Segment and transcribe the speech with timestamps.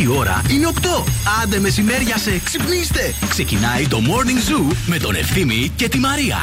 [0.00, 1.04] Η ώρα είναι 8.
[1.42, 3.14] Άντε μεσημέρια σε ξυπνήστε.
[3.28, 6.38] Ξεκινάει το Morning Zoo με τον Ευθύμη και τη Μαρία.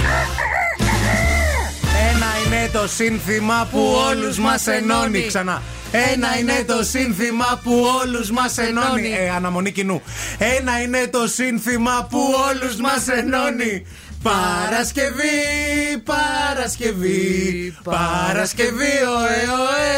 [2.12, 5.26] Ένα είναι το σύνθημα που όλους μας ενώνει.
[5.28, 5.62] Ξανά.
[5.92, 9.14] Ένα είναι το σύνθημα που όλους μας ενώνει.
[9.20, 10.02] Ε, αναμονή κοινού.
[10.38, 12.20] Ένα είναι το σύνθημα που
[12.50, 13.86] όλους μας ενώνει.
[14.24, 19.90] Παρασκευή, Παρασκευή, Παρασκευή, ωε, ωε,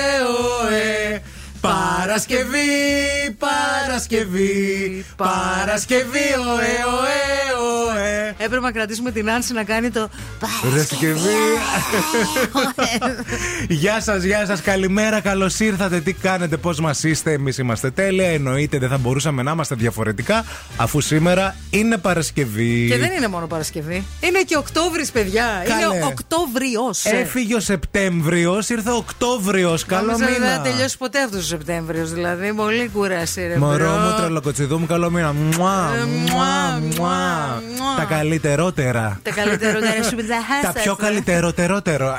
[0.62, 1.21] ωε.
[1.62, 2.58] Παρασκευή,
[3.38, 8.36] Παρασκευή, Παρασκευή, ωε, ωε, ωε.
[8.38, 10.10] Έπρεπε να κρατήσουμε την Άνση να κάνει το.
[10.62, 11.20] Παρασκευή.
[13.68, 16.00] γεια σας, γεια σας, καλημέρα, καλώς ήρθατε.
[16.00, 18.28] Τι κάνετε, πώς μας είστε, εμείς είμαστε τέλεια.
[18.30, 20.46] Εννοείται δεν θα μπορούσαμε να είμαστε διαφορετικά,
[20.78, 22.88] αφού σήμερα είναι Παρασκευή.
[22.90, 24.06] Και δεν είναι μόνο Παρασκευή.
[24.22, 25.64] Είναι και Οκτώβρης, παιδιά.
[25.68, 25.96] Καλέ.
[25.96, 27.06] Είναι Οκτώβριος.
[27.06, 29.86] Έφυγε ο Σεπτέμβριος, ήρθε ο Οκτώβριος.
[29.86, 30.56] Καλό Δεν μήνα.
[30.56, 32.14] θα τελειώσει ποτέ αυτός ο Σεπτέμβριος.
[32.14, 33.90] Δηλαδή, πολύ κούραση, ρε Μωρό bro.
[33.92, 35.34] μου, τρελοκοτσιδού μου, καλό μήνα.
[35.34, 37.62] Μουά, Ε, μουά, μουά, μουά.
[37.78, 37.96] μουά.
[37.98, 39.20] Τα καλύτερότερα.
[39.24, 40.16] Τα καλύτερα σου
[40.62, 42.18] Τα πιο καλύτεροτερότερο.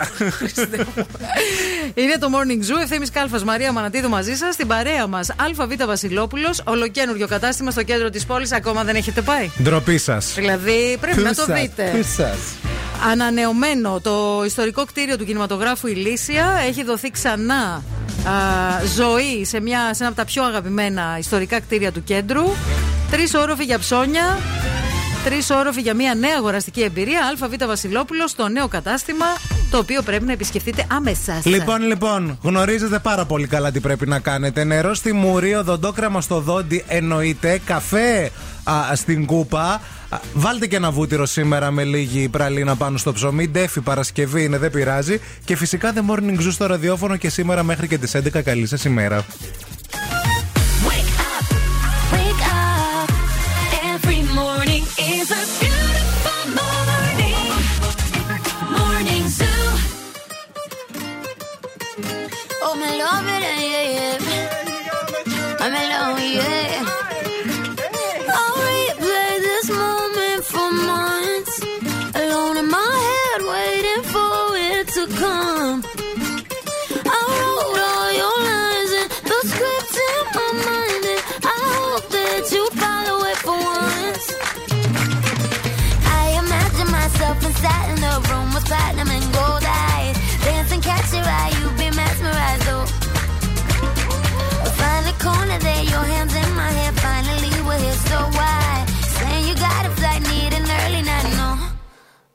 [1.95, 4.55] Είναι το Morning Zoo, Ευθύμης Κάλφας Μαρία Μανατίδου μαζί σας.
[4.55, 8.53] Στην παρέα μας, ΑΒ Βασιλόπουλος, ολοκαίνουργιο κατάστημα στο κέντρο της πόλης.
[8.53, 9.51] Ακόμα δεν έχετε πάει.
[9.63, 10.33] Ντροπή σας.
[10.35, 11.93] Δηλαδή, πρέπει να το δείτε.
[13.11, 17.83] Ανανεωμένο το ιστορικό κτίριο του κινηματογράφου Ηλίσια έχει δοθεί ξανά
[18.27, 18.33] α,
[18.97, 22.43] ζωή σε, μια, σε ένα από τα πιο αγαπημένα ιστορικά κτίρια του κέντρου.
[23.11, 24.39] Τρεις όροφοι για ψώνια.
[25.25, 27.21] Τρεις όροφοι για μια νέα αγοραστική εμπειρία.
[27.43, 29.27] ΑΒ Βασιλόπουλος στο νέο κατάστημα,
[29.71, 31.41] το οποίο πρέπει να επισκεφτείτε άμεσα.
[31.45, 34.65] Λοιπόν, λοιπόν, γνωρίζετε πάρα πολύ καλά τι πρέπει να κάνετε.
[34.65, 37.61] Νερό στη μουρή, οδοντόκραμα στο δόντι, εννοείται.
[37.65, 38.31] Καφέ
[38.65, 39.81] α, στην κούπα.
[40.09, 43.49] Α, Βάλτε και ένα βούτυρο σήμερα με λίγη πραλίνα πάνω στο ψωμί.
[43.49, 45.21] Ντέφι Παρασκευή είναι, δεν πειράζει.
[45.45, 48.43] Και φυσικά The Morning Zoo στο ραδιόφωνο και σήμερα μέχρι και τις 11.
[48.43, 49.25] Καλή σας ημέρα.
[50.87, 51.57] Wake up,
[52.15, 52.53] wake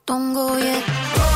[0.07, 1.26] Don't go yet.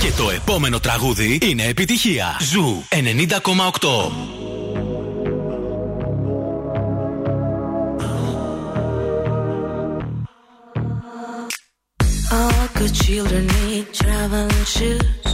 [0.00, 2.36] Και το επόμενο τραγούδι είναι επιτυχία.
[2.40, 4.32] Ζου 90,8.
[12.30, 15.26] I woke good children need traveling shoes.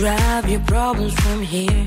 [0.00, 1.84] Drive your problems from here.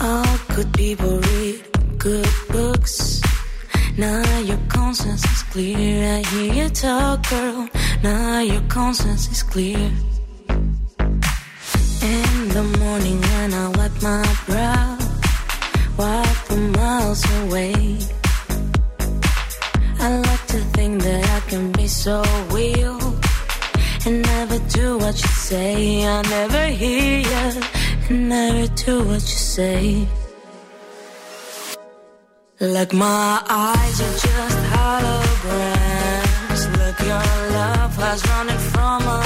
[0.00, 1.56] All good people read
[1.98, 3.20] good books.
[3.98, 5.94] Now your conscience is clear.
[6.16, 7.68] I hear you talk, girl.
[8.02, 9.78] Now your conscience is clear.
[12.02, 14.98] In the morning when I wipe my brow,
[15.96, 17.74] wipe the miles away.
[19.98, 22.98] I like to think that I can be so real
[24.04, 26.06] and never do what you say.
[26.06, 27.62] I never hear you
[28.08, 30.06] and never do what you say.
[32.60, 35.85] Like my eyes are just holograms
[37.06, 39.25] your love was running from us.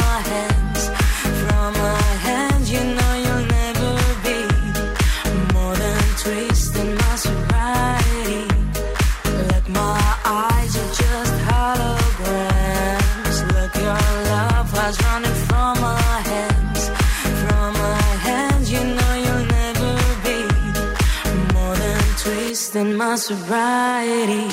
[23.01, 24.43] my sobriety.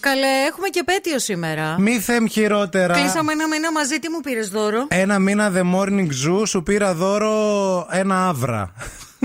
[0.00, 1.76] Καλέ, έχουμε και πέτειο σήμερα.
[1.78, 2.94] Μη θεμ χειρότερα.
[2.94, 6.94] Κλείσαμε ένα μήνα μαζί, τι μου πήρες δώρο; Ένα μήνα The Morning Zoo σου πήρα
[6.94, 8.72] δώρο ένα άβρα.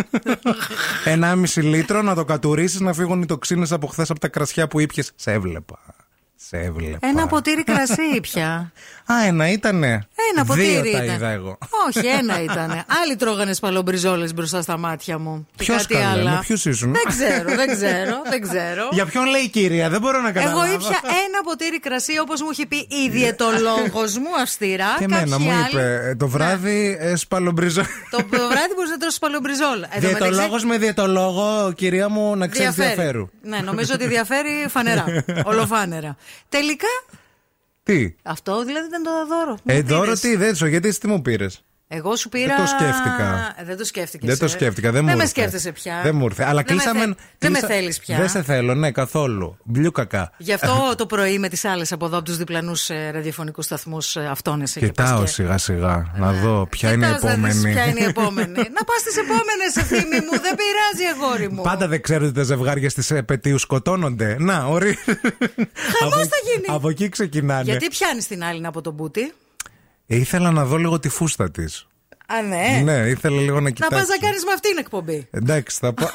[1.06, 4.68] ένα μισή λίτρο να το κατουρίσεις να φύγουν οι τοξίνες από χθες από τα κρασιά
[4.68, 5.12] που ήπιες.
[5.16, 5.80] Σε έβλεπα.
[6.36, 7.08] Σε έβλεπα.
[7.08, 8.72] Ένα ποτήρι κρασί πια.
[9.14, 11.16] Α, ένα ήτανε; Ένα ποτήρι Δύο τα ήταν.
[11.16, 11.58] είδα εγώ.
[11.88, 12.72] Όχι, ένα ήταν.
[13.04, 15.48] Άλλοι τρώγανε σπαλομπριζόλες μπροστά στα μάτια μου.
[15.56, 16.32] Και Ποιος κάτι καλέ, άλλα.
[16.32, 18.90] με ποιους ήσουν; Δεν ξέρω, δεν ξέρω, δεν ξέρω.
[18.92, 20.64] Για ποιον λέει η κυρία, δεν μπορώ να καταλάβω.
[20.64, 24.96] Εγώ ήπια ένα ποτήρι κρασί όπως μου είχε πει η διαιτολόγο μου αυστηρά.
[24.98, 27.82] Και εμένα Κάποιοι μου άλλοι- είπε ε, το βράδυ ε, σπαλομπριζό.
[28.12, 29.82] Το βράδυ μπορείς να τρώσει σπαλομπριζόλ.
[29.90, 33.30] Εν τω μεταξύ, Διαιτολόγο με διαιτολόγο, κυρία μου, να ξέρεις διαφέρου.
[33.42, 35.06] Ναι, νομίζω ότι διαφέρει φανερά.
[35.52, 36.16] Ολοφάνερα.
[36.50, 36.88] Τελικά,
[37.88, 39.54] Τι; αυτό δηλαδή ήταν το δώρο.
[39.56, 40.20] που Ε, μου δώρο πήρες.
[40.20, 42.56] τι, δεν σου, γιατί εσύ τι μου πήρες; Εγώ σου πήρα.
[42.56, 43.56] Δεν το σκέφτηκα.
[43.58, 44.48] Ε, δεν το σκέφτηκες, Δεν το ε.
[44.48, 45.28] σκέφτηκα, δεν μου με ήρθε.
[45.28, 46.00] σκέφτεσαι πια.
[46.04, 46.44] Δεν μου ήρθε.
[46.44, 47.00] Αλλά Δεν με κλείσαμε.
[47.06, 48.18] θε- Δεν με κλείσα- θέλεις πια.
[48.18, 49.58] Δεν σε θέλω, ναι, καθόλου.
[49.64, 50.32] Μπλιού κακά.
[50.38, 54.80] Γι' αυτό το πρωί με τις άλλες από εδώ, από τους διπλανούς ραδιοφωνικούς σταθμούς, αυτόνεσαι.
[54.80, 57.74] και Κοιτάω πας και- σιγά σιγά να δω ποια είναι η Κοιτάς να δεις επόμενη.
[57.74, 58.52] Ποια είναι η επόμενη.
[58.54, 60.32] να πας στις επόμενες, ευθύνη μου.
[60.42, 61.62] Δεν πειράζει, αγόρι μου.
[61.62, 64.36] Πάντα δεν ξέρω ότι τα ζευγάρια στις επαιτίου σκοτώνονται.
[64.40, 64.96] Να, ορί.
[66.00, 66.66] Χαμός Από- θα γίνει.
[66.68, 67.64] Από εκεί ξεκινάνε.
[67.64, 69.34] Γιατί πιάνεις την άλλη από τον μπούτι.
[70.08, 71.88] Ε, ήθελα να δω λίγο τη φούστα της.
[72.28, 72.92] Α, ναι.
[72.92, 73.98] Ναι, ήθελα λίγο να Να κοιτάξω.
[73.98, 75.28] πας να κάνεις με αυτήν εκπομπή.
[75.32, 76.08] Εντάξει, θα πω.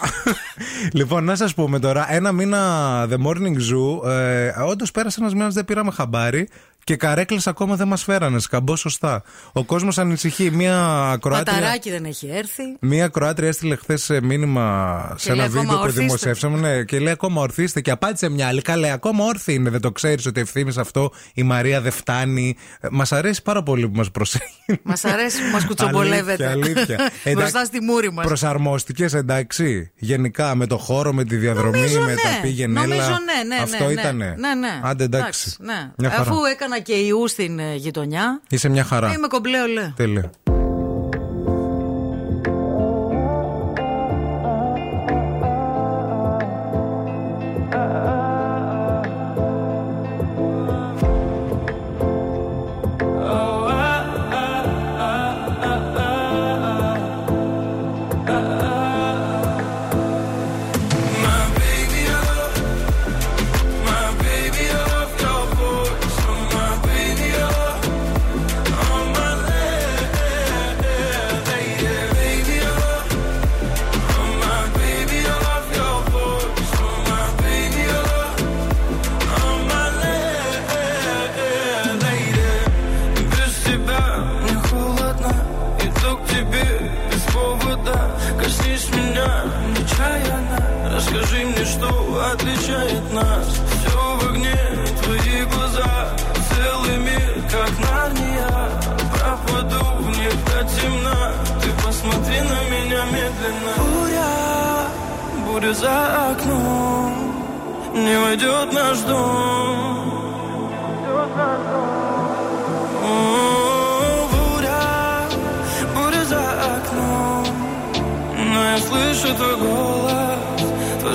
[0.98, 4.08] λοιπόν, να σας πούμε τώρα, ένα μήνα The Morning Zoo.
[4.10, 6.48] Ε, Όντως πέρασε ένας μήνας, δεν πήραμε χαμπάρι
[6.84, 8.38] και καρέκλες ακόμα δεν μας φέρανε.
[8.38, 9.22] Σκαμπό σωστά.
[9.52, 10.50] Ο κόσμος ανησυχεί.
[10.50, 10.76] Μία
[11.20, 11.54] Κροάτρια.
[11.54, 12.62] Παταράκι δεν έχει έρθει.
[12.80, 16.04] Μία Κροάτρια έστειλε χθες μήνυμα σε λέει ένα ακόμα βίντεο που ορθίστε.
[16.04, 17.80] δημοσιεύσαμε ναι, και λέει ακόμα ορθίστε.
[17.80, 18.62] Και απάντησε μια άλλη.
[18.62, 19.70] Καλέ, ακόμα όρθιοι είναι.
[19.70, 22.56] Δεν το ξέρεις ότι ευθύνη αυτό η Μαρία δεν φτάνει.
[22.90, 24.80] Μας αρέσει πάρα πολύ που μας προσέχει.
[24.82, 26.46] Μας αρέσει που μας κουτσομπολεύετε.
[26.46, 27.34] Αλήθεια, αλήθεια.
[27.36, 28.26] Μπροστά στη μούρη μας.
[28.26, 29.92] Προσαρμόστηκες, εντάξει.
[29.94, 32.14] Γενικά με το χώρο, με τη διαδρομή, Νομίζω με ναι.
[32.14, 32.80] τα πήγαινε.
[32.80, 32.88] έλα.
[32.88, 34.34] Νομίζω ναι, ναι, Αυτό ναι, ήτανε.
[34.38, 34.80] Ναι, ναι.
[34.82, 35.56] Άντε εντάξει.
[35.58, 35.90] ναι.
[35.96, 36.22] Μια χαρά.
[36.22, 38.40] Αφού έκανα και ιού στην ε, γειτονιά.
[38.48, 39.12] Είσαι μια χαρά.
[39.12, 39.92] Είμαι κομπλέ ολέ.
[39.96, 40.30] Τέλεια.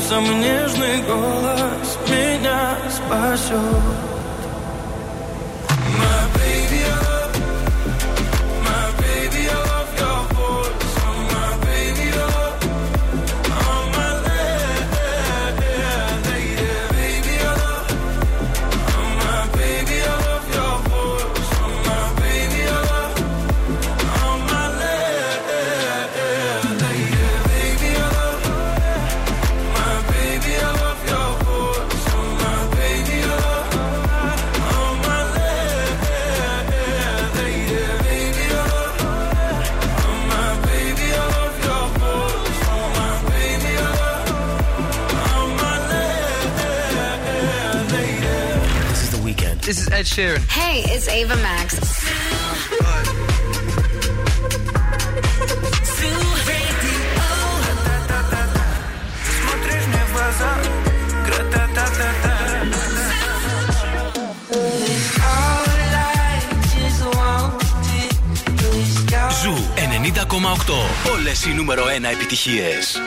[0.08, 3.87] Сердцем нежный голос меня спасет.
[49.68, 50.08] This is Ed
[50.48, 51.76] Hey, it's Ava Max.
[69.42, 71.12] Ζου 90,8.
[71.12, 73.02] Όλες οι νούμερο 1 επιτυχίες.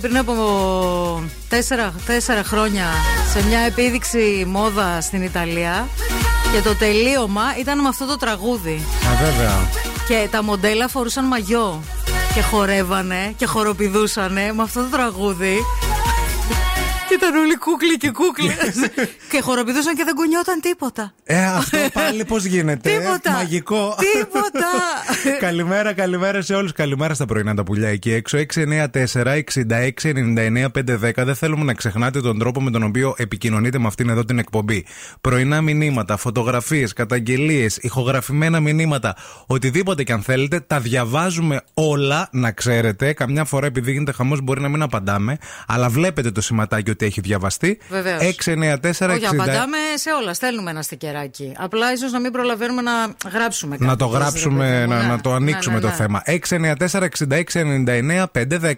[0.00, 0.34] πριν από
[1.48, 2.86] τέσσερα, τέσσερα χρόνια
[3.32, 5.88] σε μια επίδειξη μόδα στην Ιταλία.
[6.52, 8.82] Και το τελείωμα ήταν με αυτό το τραγούδι.
[9.06, 9.68] Α, βέβαια.
[10.08, 11.82] Και τα μοντέλα φορούσαν μαγιό.
[12.34, 15.56] Και χορεύανε και χοροπηδούσανε με αυτό το τραγούδι.
[17.08, 18.74] Και ήταν όλοι κούκλοι και κούκλες
[19.38, 21.12] και χοροπηδούσαν και δεν κουνιόταν τίποτα.
[21.24, 22.92] Ε, αυτό πάλι πώς γίνεται.
[22.92, 22.98] Ε?
[22.98, 23.30] Τίποτα.
[23.32, 23.96] Μαγικό.
[24.12, 24.70] Τίποτα.
[25.46, 26.72] καλημέρα, καλημέρα σε όλους.
[26.72, 28.38] Καλημέρα στα πρωινά τα πουλιά εκεί έξω.
[28.38, 28.44] 694-6699-510.
[31.14, 34.86] Δεν θέλουμε να ξεχνάτε τον τρόπο με τον οποίο επικοινωνείτε με αυτήν εδώ την εκπομπή.
[35.20, 39.16] Πρωινά μηνύματα, φωτογραφίες, καταγγελίες, ηχογραφημένα μηνύματα.
[39.46, 43.12] Οτιδήποτε και αν θέλετε, τα διαβάζουμε όλα, να ξέρετε.
[43.12, 47.20] Καμιά φορά επειδή γίνεται χαμός μπορεί να μην απαντάμε, αλλά βλέπετε το σηματάκι ότι έχει
[47.20, 47.78] διαβαστεί.
[48.44, 50.34] 694-6699-510 απαντάμε σε όλα.
[50.34, 51.52] Στέλνουμε ένα στικεράκι.
[51.58, 52.92] Απλά ίσως να μην προλαβαίνουμε να
[53.32, 53.90] γράψουμε κάτι.
[53.90, 55.94] Να το γράψουμε, να, να το ανοίξουμε Ναι, ναι, το ναι.
[55.94, 56.22] θέμα.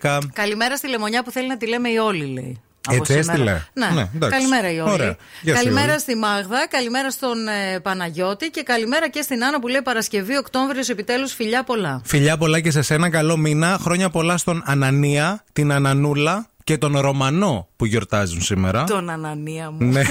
[0.04, 0.18] 694-6699-510.
[0.32, 2.60] Καλημέρα στη Λεμονιά που θέλει να τη λέμε η Όλη, λέει.
[2.86, 3.32] Από Έτσι σήμερα.
[3.32, 3.62] έστειλε.
[3.72, 4.36] Ναι, Ναι, εντάξει.
[4.38, 4.90] καλημέρα η Όλη.
[4.92, 5.16] Ωραία.
[5.42, 6.00] Γεια σου, καλημέρα Όλη.
[6.00, 10.88] στη Μάγδα, καλημέρα στον ε, Παναγιώτη και καλημέρα και στην Άννα που λέει Παρασκευή, Οκτώβριος
[10.88, 12.00] επιτέλους φιλιά πολλά.
[12.04, 13.78] Φιλιά πολλά και σε σένα, καλό μήνα.
[13.80, 18.84] Χρόνια πολλά στον Ανανία, την Ανανούλα και τον Ρωμανό που γιορτάζουν σήμερα.
[18.84, 19.86] Τον Ανανία μου.
[19.86, 20.02] Ναι,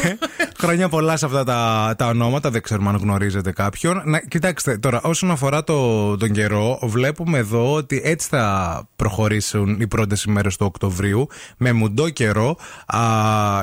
[0.58, 2.50] χρόνια πολλά σε αυτά τα, τα ονόματα.
[2.50, 4.02] Δεν ξέρουμε αν γνωρίζετε κάποιον.
[4.06, 9.88] Να, κοιτάξτε, τώρα, όσον αφορά το, τον καιρό, βλέπουμε εδώ ότι έτσι θα προχωρήσουν οι
[9.88, 13.00] πρώτες ημέρες του Οκτωβρίου με μουντό καιρό α,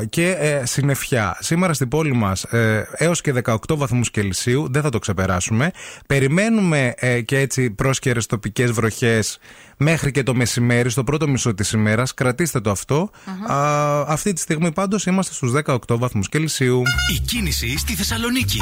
[0.09, 1.37] και ε, συννεφιά.
[1.40, 5.70] Σήμερα στην πόλη μας ε, έως και 18 βαθμούς Κελσίου, δεν θα το ξεπεράσουμε.
[6.07, 9.38] Περιμένουμε ε, και έτσι πρόσκαιρες τοπικές βροχές
[9.77, 12.15] μέχρι και το μεσημέρι, στο πρώτο μισό της ημέρας.
[12.15, 13.11] Κρατήστε το αυτό.
[13.53, 16.83] Α, αυτή τη στιγμή πάντως είμαστε στους 18 βαθμούς Κελσίου.
[17.17, 18.59] Η κίνηση στη Θεσσαλονίκη.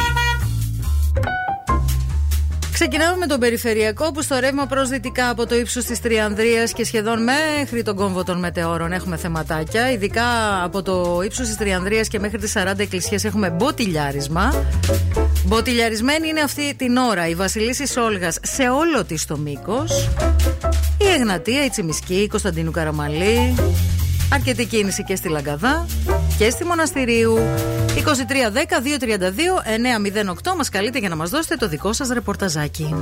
[2.74, 6.84] Ξεκινάμε με τον περιφερειακό που στο ρεύμα προς δυτικά από το ύψος της Τριανδρίας και
[6.84, 9.90] σχεδόν μέχρι τον κόμβο των μετεώρων έχουμε θεματάκια.
[9.92, 10.24] Ειδικά
[10.64, 14.66] από το ύψος της Τριανδρίας και μέχρι τις 40 εκκλησίες έχουμε μποτιλιάρισμα.
[15.44, 20.08] Μποτιλιαρισμένη είναι αυτή την ώρα η Βασιλίση Όλγας σε όλο της το μήκος.
[20.98, 23.54] Η Εγνατία, η Τσιμισκή, η Κωνσταντίνου Καραμαλή.
[24.32, 25.86] Αρκετή κίνηση και στη Λαγκαδά
[26.38, 27.38] και στη Μοναστηρίου.
[30.44, 32.94] 2310-232-908 μας καλείτε για να μας δώσετε το δικό σας ρεπορταζάκι.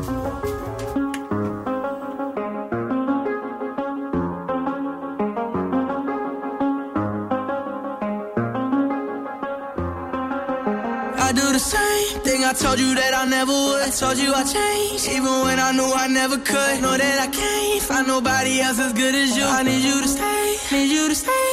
[11.29, 13.83] I do the same thing I told you that I never would.
[13.89, 16.75] I told you I changed, even when I knew I never could.
[16.85, 19.47] Know that I can't find nobody else as good as you.
[19.59, 21.49] I need you to stay, need you to stay.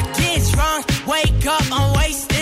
[0.00, 0.05] I
[0.36, 2.35] get drunk, wake up, I'm wasted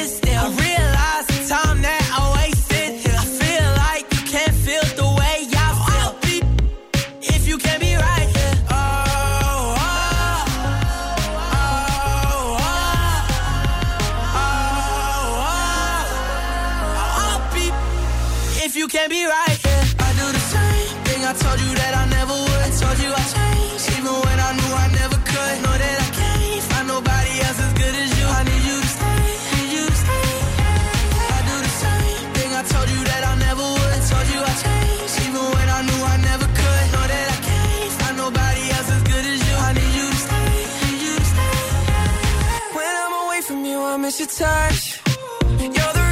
[44.19, 45.01] your touch.
[45.59, 46.04] You're the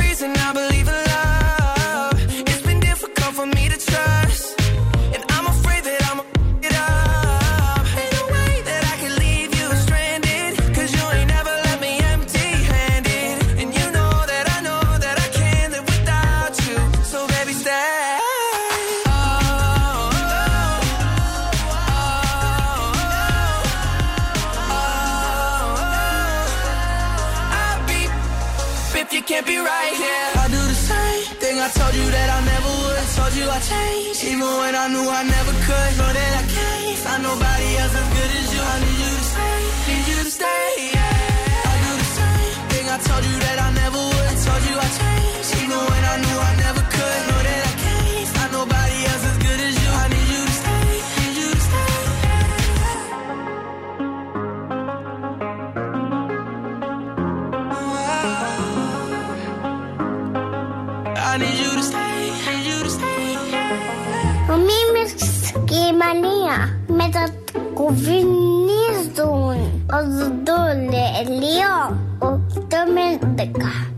[34.93, 35.91] knew I never could.
[35.99, 37.52] Know that I can't find nobody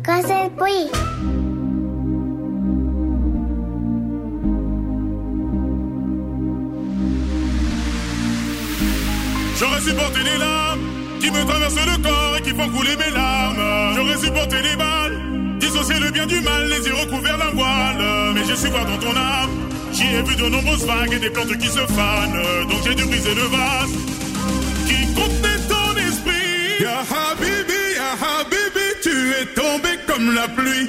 [0.03, 0.51] Casel.
[9.59, 10.81] J'aurais supporté les larmes
[11.21, 13.95] qui me traversent le corps et qui font couler mes larmes.
[13.97, 18.35] J'aurais supporté les balles, dissocier le bien du mal, les yeux recouverts d'un voile.
[18.35, 19.63] Mais je suis voir dans ton âme?
[19.95, 23.05] J'y ai vu de nombreuses vagues et des plantes qui se fanent, donc j'ai dû
[23.05, 23.93] briser le vase
[24.89, 26.81] qui contenait ton esprit.
[26.81, 30.89] Ya Habibi, Ya Habibi, tu es tombé comme la pluie.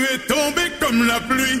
[0.00, 1.60] tu es tombé comme la pluie.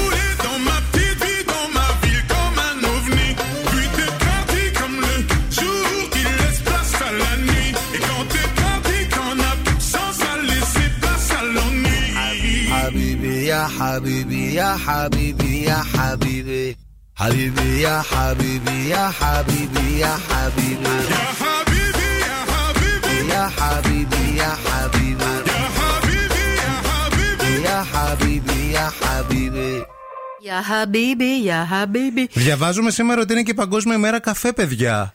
[13.60, 16.76] يا حبيبي يا حبيبي يا حبيبي
[17.16, 24.14] حبيبي يا حبيبي يا حبيبي يا حبيبي Ya Habibi, Ya Habibi, يا حبيبي
[26.62, 27.76] يا حبيبي Ya Habibi, Ya Habibi.
[27.76, 29.84] يا حبيبي يا حبيبي
[30.40, 32.28] Για χαμπίμπι, για χαμπίμπι.
[32.32, 35.12] Διαβάζουμε σήμερα ότι είναι και η Παγκόσμια ημέρα καφέ, παιδιά.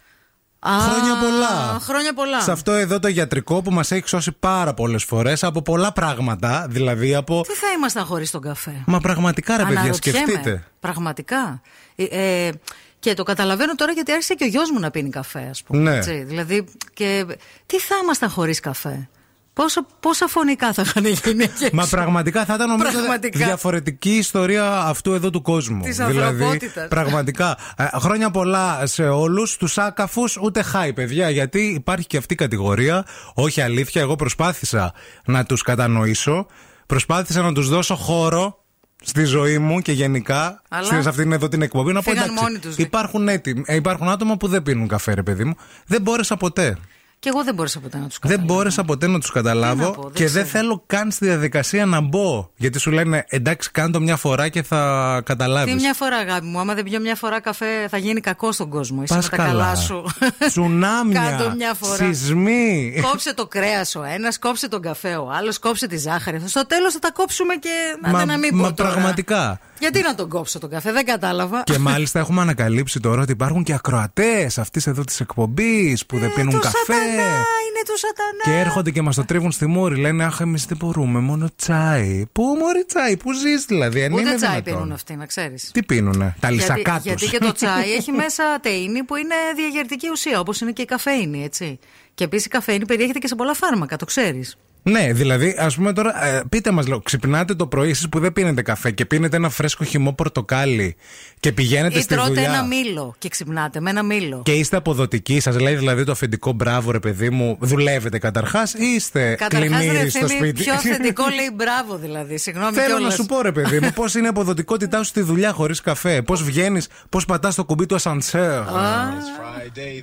[0.59, 1.79] Α, Χρόνια πολλά.
[1.81, 2.40] Χρόνια πολλά.
[2.40, 6.66] Σε αυτό εδώ το γιατρικό που μας έχει σώσει πάρα πολλές φορές από πολλά πράγματα.
[6.69, 7.40] Δηλαδή από.
[7.42, 10.19] Τι θα ήμασταν χωρίς τον καφέ; Μα πραγματικά ρε παιδιά, Αναρωτιέμαι.
[10.19, 10.64] σκεφτείτε.
[10.81, 11.61] Πραγματικά.
[11.97, 12.05] Ε,
[12.47, 12.53] ε,
[12.99, 15.83] και το καταλαβαίνω τώρα γιατί άρχισε και ο γιος μου να πίνει καφέ, ας πούμε.
[15.90, 15.97] Ναι.
[15.97, 16.25] Έτσι.
[16.25, 16.64] Δηλαδή,
[16.95, 17.27] και
[17.66, 19.09] τι θα ήμασταν χωρίς καφέ;
[19.57, 21.69] Πόσο, πόσα φωνικά θα είχαν οι γυναίκε.
[21.73, 23.45] Μα πραγματικά θα ήταν νομίζω Πραγματικά.
[23.47, 25.83] διαφορετική ιστορία αυτού εδώ του κόσμου.
[25.83, 26.88] Της δηλαδή, ανθρωπότητας.
[26.88, 27.57] πραγματικά.
[27.77, 29.57] Ε, χρόνια πολλά σε όλους.
[29.57, 31.31] Τους άκαφους ούτε χάι, παιδιά.
[31.31, 33.05] Γιατί υπάρχει και αυτή η κατηγορία.
[33.35, 34.92] Όχι αλήθεια, εγώ προσπάθησα
[35.27, 36.47] να τους κατανοήσω.
[36.87, 38.64] Προσπάθησα να τους δώσω χώρο
[39.03, 41.92] στη ζωή μου και γενικά Αλλά σε αυτήν εδώ την εκπομπή.
[41.92, 42.77] Να πω φύγαν εντάξει, μόνοι τους.
[42.77, 45.55] υπάρχουν, έτοιμοι, ε, υπάρχουν άτομα που δεν πίνουν καφέ, ρε παιδί μου.
[45.87, 46.77] Δεν μπόρεσα ποτέ.
[47.18, 48.55] Και εγώ δεν μπόρεσα ποτέ να τους Δεν καταλάβω.
[48.55, 50.46] μπόρεσα ποτέ να τους καταλάβω Τι να πω, δεν και δεν ξέρω.
[50.59, 52.50] θέλω καν στη διαδικασία να μπω.
[52.57, 55.74] Γιατί σου λένε εντάξει, κάνε το μια φορά και θα καταλάβεις.
[55.74, 56.59] Τι μια φορά, αγάπη μου.
[56.59, 59.00] Άμα δεν πιω μια φορά καφέ, θα γίνει κακό στον κόσμο.
[59.02, 59.74] Είσαι Πας με τα καλά καλά.
[59.74, 60.05] σου.
[60.48, 61.96] Τσουνάμια, Κάντο μια φορά.
[61.96, 62.94] σεισμοί.
[63.11, 66.42] κόψε το κρέας ο ένας, κόψε τον καφέ ο άλλος, κόψε τη ζάχαρη.
[66.46, 67.70] Στο τέλος θα τα κόψουμε και.
[68.02, 68.90] Άντε να μην πω μα τώρα.
[68.90, 69.61] πραγματικά.
[69.80, 71.62] Γιατί να τον κόψω τον καφέ, δεν κατάλαβα.
[71.62, 76.32] Και μάλιστα έχουμε ανακαλύψει τώρα ότι υπάρχουν και ακροατές αυτής εδώ της εκπομπής που δεν
[76.34, 76.76] πίνουν του καφέ.
[76.78, 78.42] Ε, σατανά, είναι του σατανά.
[78.56, 79.96] Και έρχονται και μας το τρίβουν στη μούρη.
[79.96, 82.24] Λένε Αχ, εμείς δεν μπορούμε, μόνο τσάι.
[82.32, 84.72] Πού μωρή τσάι, πού ζεις δηλαδή, αν Ούτε είναι τσάι δυνατόν.
[84.74, 85.70] πίνουν αυτοί, να ξέρεις.
[85.72, 87.04] Τι πίνουνε, τα Γιατί, λυσακά τους.
[87.04, 90.84] γιατί και το τσάι έχει μέσα τεΐνη που είναι διαγερτική ουσία, όπως είναι και η
[90.84, 91.78] καφέινη, έτσι.
[92.14, 94.56] Και επίσης η καφέινη περιέχεται και σε πολλά φάρμακα, το ξέρεις.
[94.88, 98.33] Ναι, δηλαδή, ας πούμε τώρα, ε, πείτε μας, λέω, ξυπνάτε το πρωί, εσείς που δεν
[98.33, 100.96] πίνετε καφέ και πίνετε ένα φρέσκο χυμό πορτοκάλι
[101.40, 102.42] και πηγαίνετε Ή στη τρώτε δουλειά.
[102.44, 104.42] ένα μήλο και ξυπνάτε με ένα μήλο.
[104.44, 108.85] Και είστε αποδοτικοί, σας λέει δηλαδή το αφεντικό μπράβο, ρε παιδί μου, δουλεύετε καταρχάς ή
[108.96, 110.62] είστε Καταρχάς, ρε κλινήρι στο Ευθύμη, σπίτι.
[110.62, 112.38] πιο αυθεντικό λέει μπράβο δηλαδή.
[112.38, 113.03] Συγγνώμη Θέλω κιόλας.
[113.09, 116.22] να σου πω, ρε παιδί μου, πώς είναι η αποδοτικότητά σου στη δουλειά χωρίς καφέ.
[116.22, 118.62] Πώς βγαίνεις, πώς πατάς το κουμπί του ασανσέρ.
[118.62, 120.03] Friday,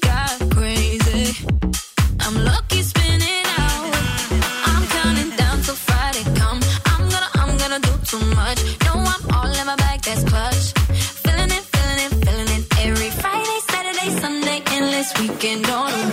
[8.89, 10.73] I'm all in my bag, that's clutch.
[11.23, 12.63] Feeling it, feeling it, feeling it.
[12.85, 16.10] Every Friday, Saturday, Sunday, endless weekend on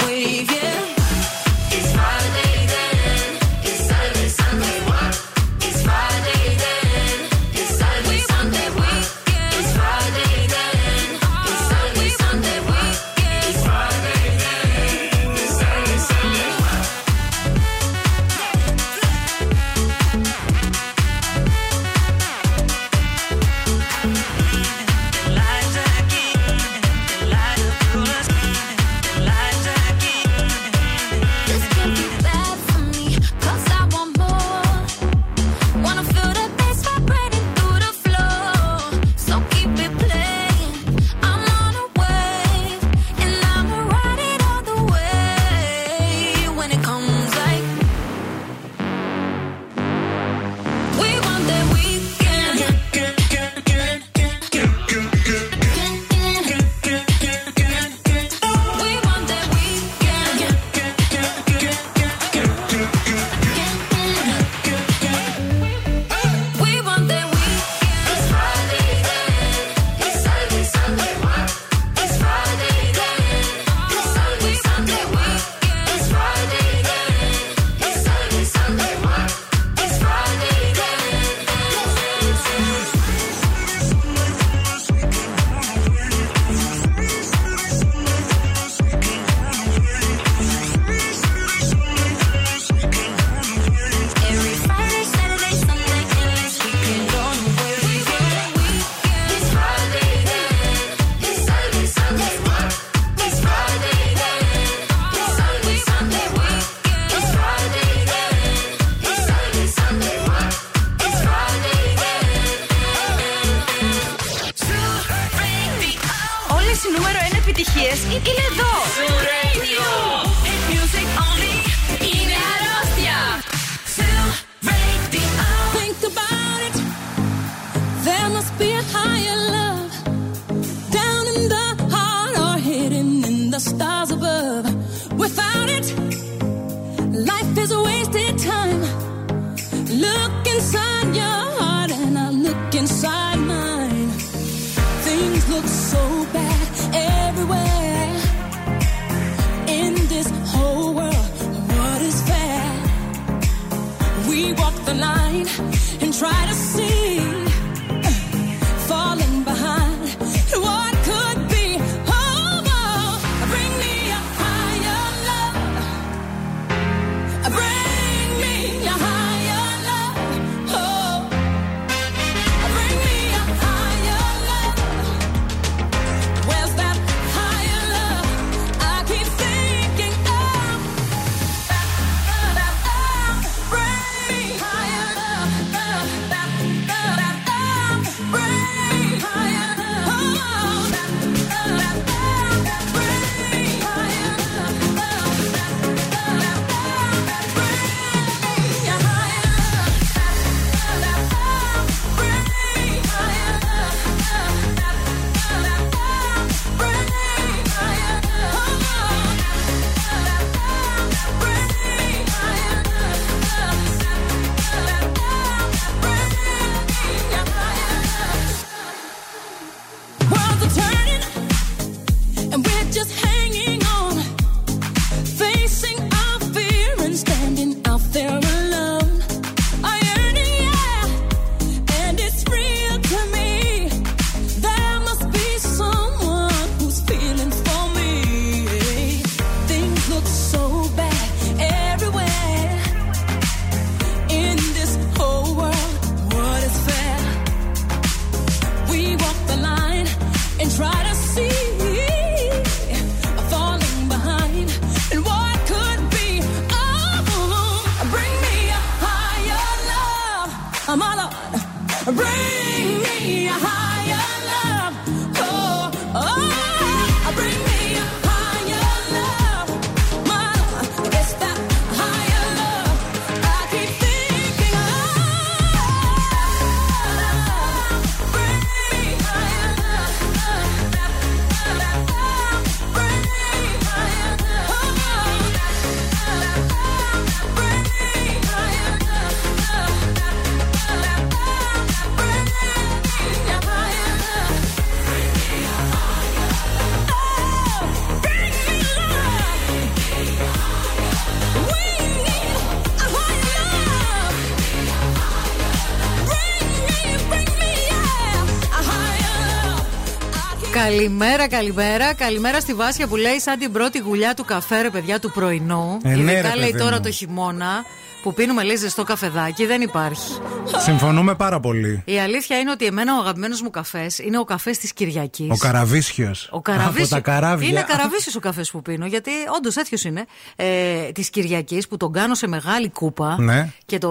[311.08, 312.14] Καλημέρα, καλημέρα.
[312.14, 315.98] Καλημέρα στη Βάσια που λέει σαν την πρώτη γουλιά του καφέ, ρε παιδιά, του πρωινού.
[316.02, 317.00] Ε, ναι, Ειδικά ρε, λέει παιδί τώρα μου.
[317.02, 317.84] το χειμώνα
[318.22, 319.66] που πίνουμε λέει ζεστό καφεδάκι.
[319.66, 320.32] Δεν υπάρχει.
[320.78, 322.02] Συμφωνούμε πάρα πολύ.
[322.04, 325.50] Η αλήθεια είναι ότι εμένα ο αγαπημένος μου καφές είναι ο καφές της Κυριακής.
[325.50, 326.48] Ο Καραβίσιος.
[326.52, 327.04] Ο καραβίσιο.
[327.04, 327.68] Από τα καράβια.
[327.68, 330.24] Είναι καραβίσιος ο καφές που πίνω, γιατί όντως τέτοιο είναι.
[330.56, 333.68] Ε, της Κυριακής που τον κάνω σε μεγάλη κούπα Ναι.
[333.86, 334.10] και το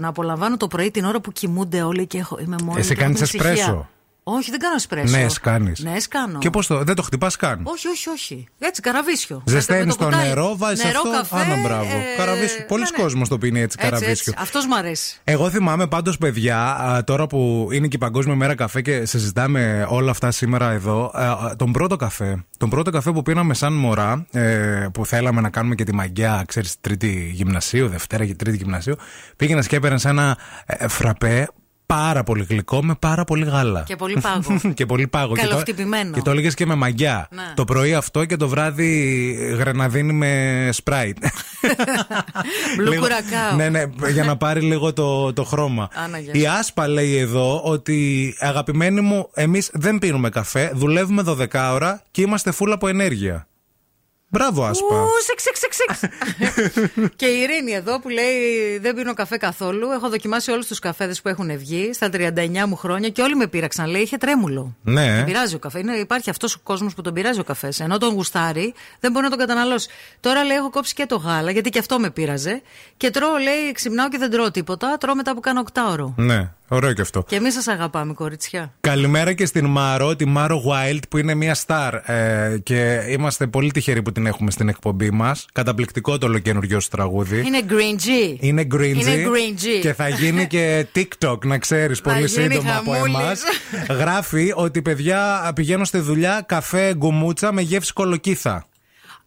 [0.00, 2.94] να απολαμβάνω το πρωί την ώρα που κοιμούνται όλοι και έχω, είμαι μόνη Εσύ μου
[2.96, 3.50] και κάνεις έχω ησυχία.
[3.50, 3.88] εσπρέσο.
[4.36, 5.16] Όχι, δεν κάνω εσπρέσο.
[5.16, 5.72] Ναι, κάνει.
[5.78, 6.38] Ναι, κάνω.
[6.38, 6.84] Και πώς το.
[6.84, 8.46] Δεν το χτυπάς καν; Όχι, όχι, όχι.
[8.58, 9.42] Έτσι, καραβίσιο.
[9.46, 10.28] Ζεσταίνεις Με το το κουτάλι.
[10.28, 11.10] νερό, βάζεις Νερό, αυτό.
[11.10, 11.84] καφέ, Άνα, μπράβο.
[11.96, 12.64] ε, Καραβίσιο.
[12.68, 13.02] Πολλοί ναι, ναι.
[13.02, 14.32] κόσμος το πίνει έτσι, Έτσι, καραβίσιο.
[14.32, 14.34] έτσι.
[14.42, 15.20] Αυτός μ' αρέσει.
[15.24, 19.86] Εγώ θυμάμαι πάντως, παιδιά, α, τώρα που είναι και η Παγκόσμια Μέρα Καφέ και συζητάμε
[19.88, 22.44] όλα αυτά σήμερα εδώ, α, α, τον πρώτο καφέ.
[22.58, 26.44] Τον πρώτο καφέ που πίναμε σαν μωρά, ε, που θέλαμε να κάνουμε και τη μαγιά,
[26.46, 28.96] ξέρεις, τρίτη γυμνασίου, Δευτέρα και τρίτη γυμνασίου,
[29.36, 31.48] πήγαινες και έπαιρνες ένα ε, φραπέ
[31.94, 33.82] πάρα πολύ γλυκό με πάρα πολύ γάλα.
[33.86, 34.60] Και πολύ πάγο.
[34.74, 35.34] και πολύ πάγο.
[35.34, 36.10] Και το- Καλοχτυπημένο.
[36.12, 37.28] Και το έλεγες και με μαγιά.
[37.30, 37.42] Ναι.
[37.54, 41.16] Το πρωί αυτό και το βράδυ γραναδίνη με σπράιτ.
[42.76, 43.56] Μπλου Λίγο- κουρακάο.
[43.56, 45.88] Ναι, ναι, για να πάρει λίγο το, το χρώμα.
[46.04, 46.50] Άνα, γεια Η σου.
[46.58, 52.50] Άσπα λέει εδώ ότι αγαπημένοι μου, εμείς δεν πίνουμε καφέ, δουλεύουμε 12 ώρα και είμαστε
[52.50, 53.46] φούλα από ενέργεια.
[54.30, 55.02] Μπράβο, Άσπα.
[55.02, 56.00] Ου, σεξ, σεξ, σεξ, σεξ.
[57.20, 59.90] και η Ειρήνη εδώ που λέει δεν πίνω καφέ καθόλου.
[59.90, 63.46] Έχω δοκιμάσει όλους τους καφέδες που έχουν βγει στα 39 μου χρόνια και όλοι με
[63.46, 63.86] πείραξαν.
[63.90, 64.76] Λέει είχε τρέμουλο.
[64.82, 65.16] Ναι.
[65.16, 65.78] Τον πειράζει ο καφέ.
[65.78, 67.80] Είναι, υπάρχει αυτός ο κόσμος που τον πειράζει ο καφές.
[67.80, 69.88] Ενώ τον γουστάρει, δεν μπορεί να τον καταναλώσει.
[70.20, 72.62] Τώρα λέει: Έχω κόψει και το γάλα, γιατί και αυτό με πείραζε.
[72.96, 74.96] Και τρώω, λέει: Ξυπνάω και δεν τρώω τίποτα.
[75.00, 76.14] Τρώω μετά που κάνω 8 ώρο.
[76.16, 77.24] Ναι, ωραίο και αυτό.
[77.26, 78.72] Και εμείς σας αγαπάμε, κοριτσιά.
[78.80, 83.70] Καλημέρα και στην Μάρο, τη Μάρο Wild που είναι μια στάρ ε, και είμαστε πολύ
[83.70, 85.46] τυχεροί που την έχουμε στην εκπομπή μας.
[85.52, 87.42] Καταπληκτικό το ολοκαινουριό σου τραγούδι.
[87.46, 88.36] Είναι green G.
[88.40, 89.80] Είναι green Είναι G green G.
[89.80, 93.16] και θα γίνει και TikTok, να ξέρεις, πολύ γίνει σύντομα από χαμούλης.
[93.16, 93.42] εμάς.
[93.98, 98.66] Γράφει ότι παιδιά πηγαίνω στη δουλειά καφέ γκουμούτσα με γεύση κολοκύθα.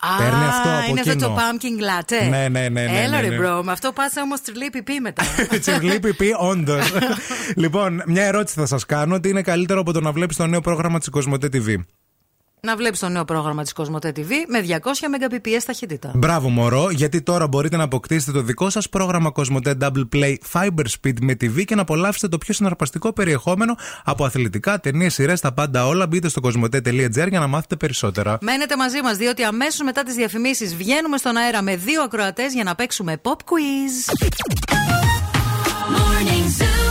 [0.03, 1.27] Α, Παίρνει αυτό από είναι αυτό εκείνο.
[1.27, 2.29] το pumpkin latte.
[2.29, 3.47] Ναι, ναι, ναι, ναι, Έλα ναι, ρε ναι.
[3.47, 5.23] bro, με αυτό πάτσα όμως τριλή πιπί μετά.
[5.61, 6.91] Τσιγλί πιπί, όντως.
[7.55, 9.19] λοιπόν, μια ερώτηση θα σας κάνω.
[9.19, 11.75] Τι είναι καλύτερο από το να βλέπεις το νέο πρόγραμμα της Κοσμοτέ TV.
[12.67, 16.11] Να βλέπεις το νέο πρόγραμμα της Κοσμοτέ TV με 200 Mbps ταχύτητα.
[16.15, 20.85] Μπράβο, Μωρό, γιατί τώρα μπορείτε να αποκτήσετε το δικό σας πρόγραμμα Κοσμοτέ Double Play Fiber
[21.01, 25.53] Speed με TV και να απολαύσετε το πιο συναρπαστικό περιεχόμενο από αθλητικά, ταινίες, σειρές, τα
[25.53, 26.07] πάντα όλα.
[26.07, 28.37] Μπείτε στο κοσμοτέ.gr για να μάθετε περισσότερα.
[28.41, 32.63] Μένετε μαζί μας, διότι αμέσως μετά τις διαφημίσεις βγαίνουμε στον αέρα με δύο ακροατές για
[32.63, 34.13] να παίξουμε pop quiz.
[35.95, 36.90] Morning Zoo.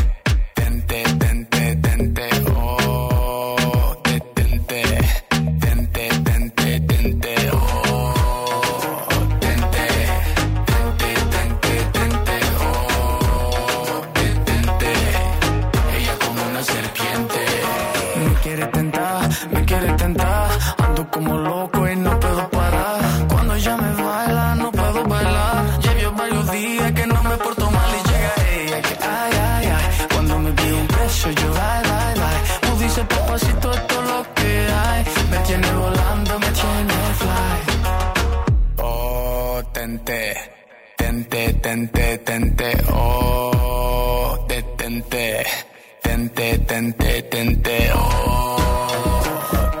[46.81, 48.57] tente, tente, tente, oh,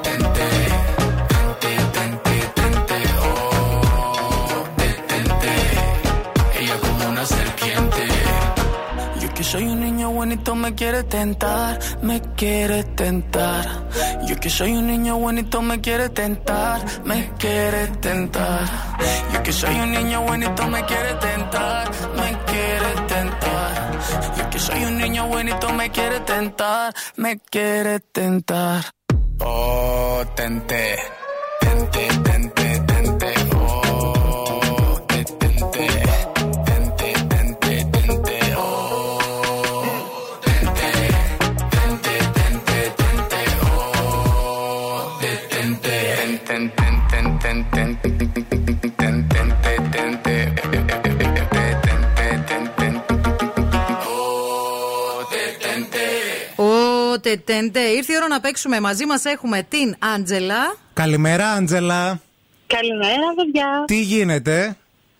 [0.03, 0.47] tente,
[1.29, 5.53] tente, tente, tente, oh, detente,
[6.59, 8.01] ella como una serpiente.
[9.19, 13.65] Yo que soy un niño bonito me quiere tentar, me quiere tentar.
[14.27, 18.69] Yo que soy un niño bonito me quiere tentar, me quiere tentar.
[19.33, 22.90] Yo que soy un niño bonito me quiere tentar, me quiere
[24.61, 28.83] soy un niño bonito me quiere tentar, me quiere tentar.
[29.39, 30.99] Oh, tente,
[31.59, 35.87] tente, tente, tente, oh, te tente,
[57.21, 57.79] τετέντε.
[57.79, 58.79] Ήρθε η ώρα να παίξουμε.
[58.79, 60.75] Μαζί μας έχουμε την Άντζελα.
[60.93, 62.19] Καλημέρα, Άντζελα.
[62.67, 63.83] Καλημέρα, παιδιά.
[63.87, 64.77] Τι γίνεται;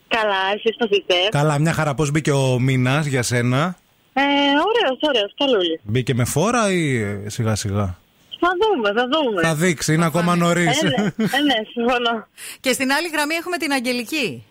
[0.07, 1.93] Καλά, εσείς το είστε; Καλά, μια χαρά.
[1.93, 3.75] Πώς μπήκε ο μήνα για σένα;
[4.13, 5.79] Ε, ωραίος, ωραίος, καλούλης.
[5.83, 7.97] Μπήκε με φόρα ή ε, σιγά σιγά;
[8.39, 9.41] Θα δούμε, θα δούμε.
[9.41, 10.81] Θα δείξει, είναι ακόμα νωρίς.
[10.83, 12.27] Ε, ναι, ε, ναι, συμφωνώ.
[12.59, 14.43] Και στην άλλη γραμμή έχουμε την Αγγελική.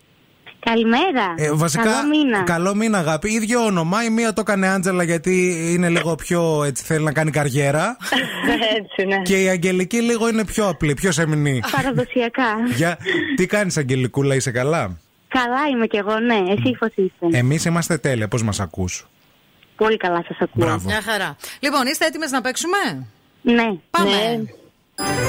[0.60, 1.34] Καλημέρα.
[1.36, 2.42] Ε, βασικά, Καλό μήνα.
[2.42, 3.30] καλό μήνα, αγάπη.
[3.32, 4.04] Ίδιο όνομα.
[4.04, 7.96] Η μία το έκανε Άντζελα γιατί είναι λίγο πιο έτσι, θέλει να κάνει καριέρα.
[8.78, 9.22] Έτσι, ναι.
[9.22, 11.60] και η Αγγελική λίγο είναι πιο απλή, πιο σεμνή.
[11.70, 12.54] Παραδοσιακά.
[12.76, 12.98] Για...
[13.36, 14.98] Τι κάνεις, Αγγελικούλα, είσαι καλά;
[15.28, 16.34] Καλά είμαι κι εγώ, ναι.
[16.34, 17.38] Εσύ πώς είστε.
[17.38, 19.06] Εμείς είμαστε τέλεια, πώς μας ακούς;
[19.76, 20.64] Πολύ καλά σας ακούω.
[20.66, 20.88] Μπράβο.
[20.88, 21.36] Μια χαρά.
[21.60, 23.06] Λοιπόν, είστε έτοιμες να παίξουμε;
[23.42, 23.72] Ναι.
[23.90, 24.10] Πάμε.
[24.10, 24.40] Ναι.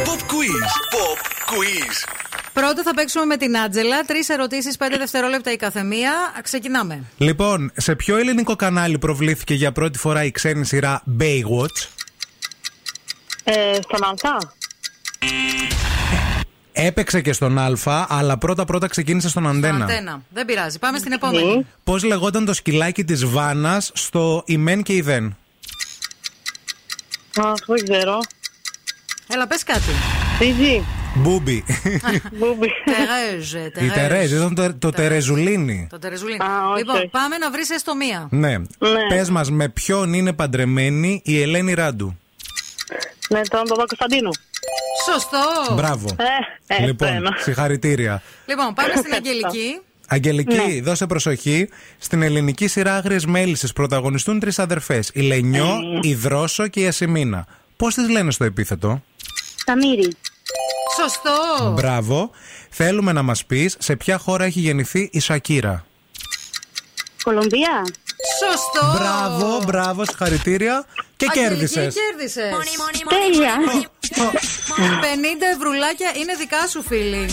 [0.06, 0.64] Pop quiz.
[0.94, 1.20] Pop
[1.52, 1.96] quiz.
[2.62, 4.02] Πρώτα θα παίξουμε με την Άντζελα.
[4.06, 6.14] Τρεις ερωτήσεις, πέντε δευτερόλεπτα η καθεμία.
[6.44, 7.04] Ξεκινάμε.
[7.18, 11.88] Λοιπόν, σε ποιο ελληνικό κανάλι προβλήθηκε για πρώτη φορά η ξένη σειρά Baywatch;
[13.44, 14.38] Ε, στον Αλφα.
[16.72, 19.84] Έπαιξε και στον Α, αλλά πρώτα πρώτα ξεκίνησε στον Αντένα.
[19.84, 20.22] Αντένα.
[20.30, 20.80] Δεν πειράζει.
[20.80, 21.66] Πάμε στην επόμενη.
[21.84, 25.26] Πώς λεγόταν το σκυλάκι της Βάνας στο Ημέν και η Δεν.
[27.36, 28.20] Α, δεν ξέρω.
[29.28, 29.92] Έλα, πες κάτι.
[30.40, 30.84] Τίζι.
[31.16, 31.64] Μπούμπι.
[32.34, 32.68] Μπούμπι.
[32.86, 33.54] Τερέζ.
[33.54, 35.88] η Τερέζ, ήταν το, το Τερεζουλίνι.
[35.90, 36.38] Το Τερεζουλίνι.
[36.44, 37.08] Α, όχι, Λοιπόν, όχι.
[37.08, 38.28] πάμε να βρεις έστω μία.
[38.32, 38.56] Ναι.
[39.10, 42.18] Πες μας, με ποιον είναι παντρεμένη η Ελένη Ράντου.
[43.30, 44.30] Με τον Παπα-Κωνσταντίνου.
[45.12, 45.74] Σωστό.
[45.76, 46.16] Μπράβο.
[46.68, 47.36] Ε, ε, λοιπόν, ένα.
[47.40, 48.22] συγχαρητήρια.
[48.46, 49.80] Λοιπόν, πάμε στην Αγγελική.
[50.08, 50.82] Αγγελική, Ναι.
[50.82, 51.70] δώσε προσοχή.
[51.98, 55.10] Στην ελληνική σειρά Άγριες Μέλισσες πρωταγωνιστούν τρεις αδερφές.
[55.14, 55.66] Η Λενιό,
[56.04, 56.08] Ε.
[56.08, 57.46] η Δρόσο και η Ασημίνα.
[57.78, 59.04] Πώς τις λένε στο επίθετο;
[59.56, 60.08] Σταμύρι.
[61.02, 61.72] Σωστό.
[61.76, 62.32] Μπράβο.
[62.70, 65.86] Θέλουμε να μας πεις σε ποια χώρα έχει γεννηθεί η Σακύρα.
[67.24, 67.86] Κολομβία.
[68.40, 68.98] Σωστό.
[68.98, 70.86] Μπράβο, μπράβο, συγχαρητήρια.
[71.16, 71.94] Και Αγγελική, κέρδισες.
[71.94, 72.52] κέρδισες.
[74.16, 75.00] Τέλεια.
[75.02, 75.06] 50
[75.56, 77.26] ευρουλάκια είναι δικά σου, φίλοι.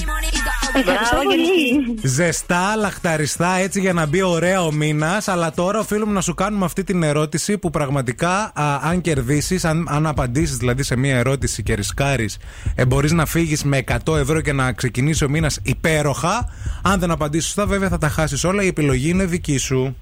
[0.74, 1.98] Ευχαριστώ πολύ.
[2.02, 5.28] Ζεστά, λαχταριστά, έτσι για να μπει ωραία ο μήνας.
[5.28, 9.86] Αλλά τώρα οφείλουμε να σου κάνουμε αυτή την ερώτηση που πραγματικά, α, αν κερδίσεις, αν,
[9.90, 12.38] αν απαντήσεις δηλαδή σε μία ερώτηση και ρισκάρεις,
[12.74, 16.50] ε, μπορείς να φύγεις με 100 ευρώ και να ξεκινήσει ο μήνας υπέροχα.
[16.82, 18.62] Αν δεν απαντήσεις σωστά, βέβαια θα τα χάσεις όλα.
[18.62, 19.96] Η επιλογή είναι δική σου.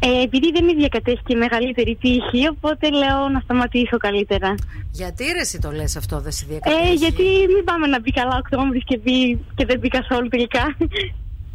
[0.00, 4.54] Ε, επειδή δεν με διακατέχει και η μεγαλύτερη τύχη, οπότε λέω να σταματήσω καλύτερα.
[4.92, 7.22] Γιατί ρε εσύ το λες αυτό, δεν σε Ε, διακατέχει; γιατί
[7.54, 10.76] μην πάμε να μπει καλά Οκτώβρη και, μπει- και δεν μπει καθόλου τελικά.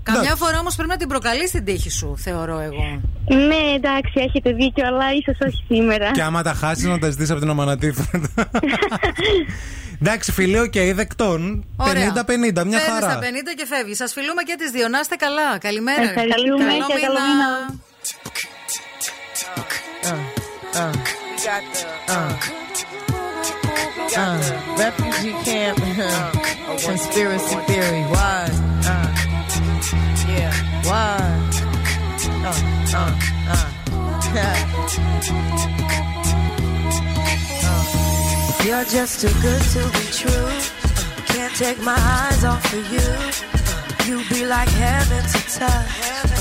[0.04, 3.02] Καμιά φορά όμως πρέπει να την προκαλείς την τύχη σου, θεωρώ εγώ.
[3.48, 6.12] ναι, εντάξει, έχετε δίκιο, αλλά ίσως όχι σήμερα.
[6.12, 8.30] Και άμα τα χάσεις, να τα ζητήσεις από την Ομανατίφρεντα.
[10.02, 11.64] Εντάξει, φιλίο και δεκτών.
[11.78, 12.12] 50-50, Ωραία.
[12.12, 13.08] μια Παίρνεις χαρά.
[13.08, 13.98] τα 50 και φεύγεις.
[13.98, 14.88] Σας φιλούμε και τις δύο.
[14.88, 15.58] Να είστε καλά.
[15.58, 16.02] Καλημέρα.
[16.02, 17.80] Ευχαριστούμε Καλό και καλό μήνα.
[24.14, 25.78] Uh, refugee camp
[26.84, 28.04] conspiracy theory.
[28.12, 28.50] Why?
[30.28, 30.54] Yeah.
[30.84, 31.18] Why?
[32.44, 32.54] Uh,
[32.94, 33.16] uh,
[33.48, 33.66] uh.
[34.36, 34.62] uh.
[38.66, 40.50] You're just too good to be true.
[41.28, 43.10] Can't take my eyes off of you.
[44.08, 46.41] You be like heaven to touch.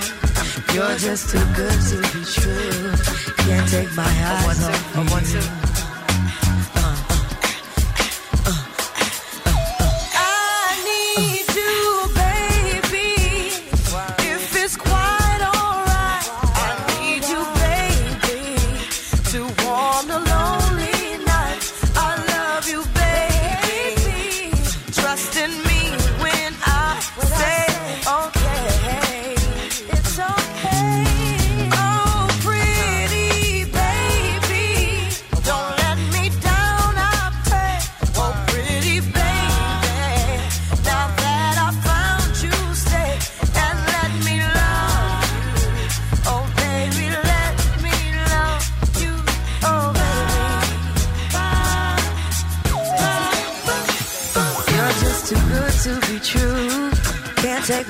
[0.73, 2.93] You're just too good to be true.
[3.45, 5.70] Can't take my eyes off of you.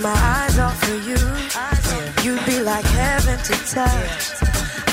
[0.01, 1.21] My eyes off of you.
[2.23, 4.23] You'd be like heaven to touch.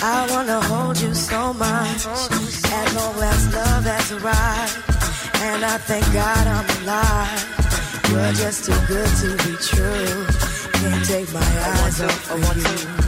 [0.03, 2.07] I wanna hold you so much.
[2.07, 4.71] At long last, love right.
[5.43, 7.59] And I thank God I'm alive.
[8.11, 10.27] You're just too good to be true.
[10.73, 13.08] Can't take my eyes off of you.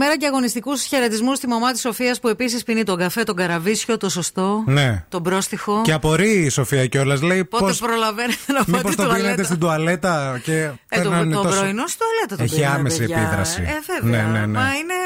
[0.00, 3.96] Καλημέρα και αγωνιστικούς χαιρετισμούς στη μαμά της Σοφίας που επίσης πίνει τον καφέ, τον καραβίσιο,
[3.96, 4.62] το σωστό.
[4.66, 5.04] Ναι.
[5.08, 5.80] Τον πρόστιχο.
[5.84, 7.22] Και απορεί η Σοφία κιόλας.
[7.22, 9.22] Λέει Πότε πώς, προλαβαίνετε να πάτε Μήπως το τουαλέτα.
[9.22, 10.52] πίνετε στην τουαλέτα και.
[10.52, 13.18] Ε, το, περνάνε το τόσο- πρωινό στο τουαλέτα το Έχει πίνουμε, άμεση παιδιά.
[13.18, 13.62] επίδραση.
[13.62, 14.22] Ε, βέβαια.
[14.24, 14.58] Ναι, ναι, ναι.
[14.58, 14.99] Μα είναι.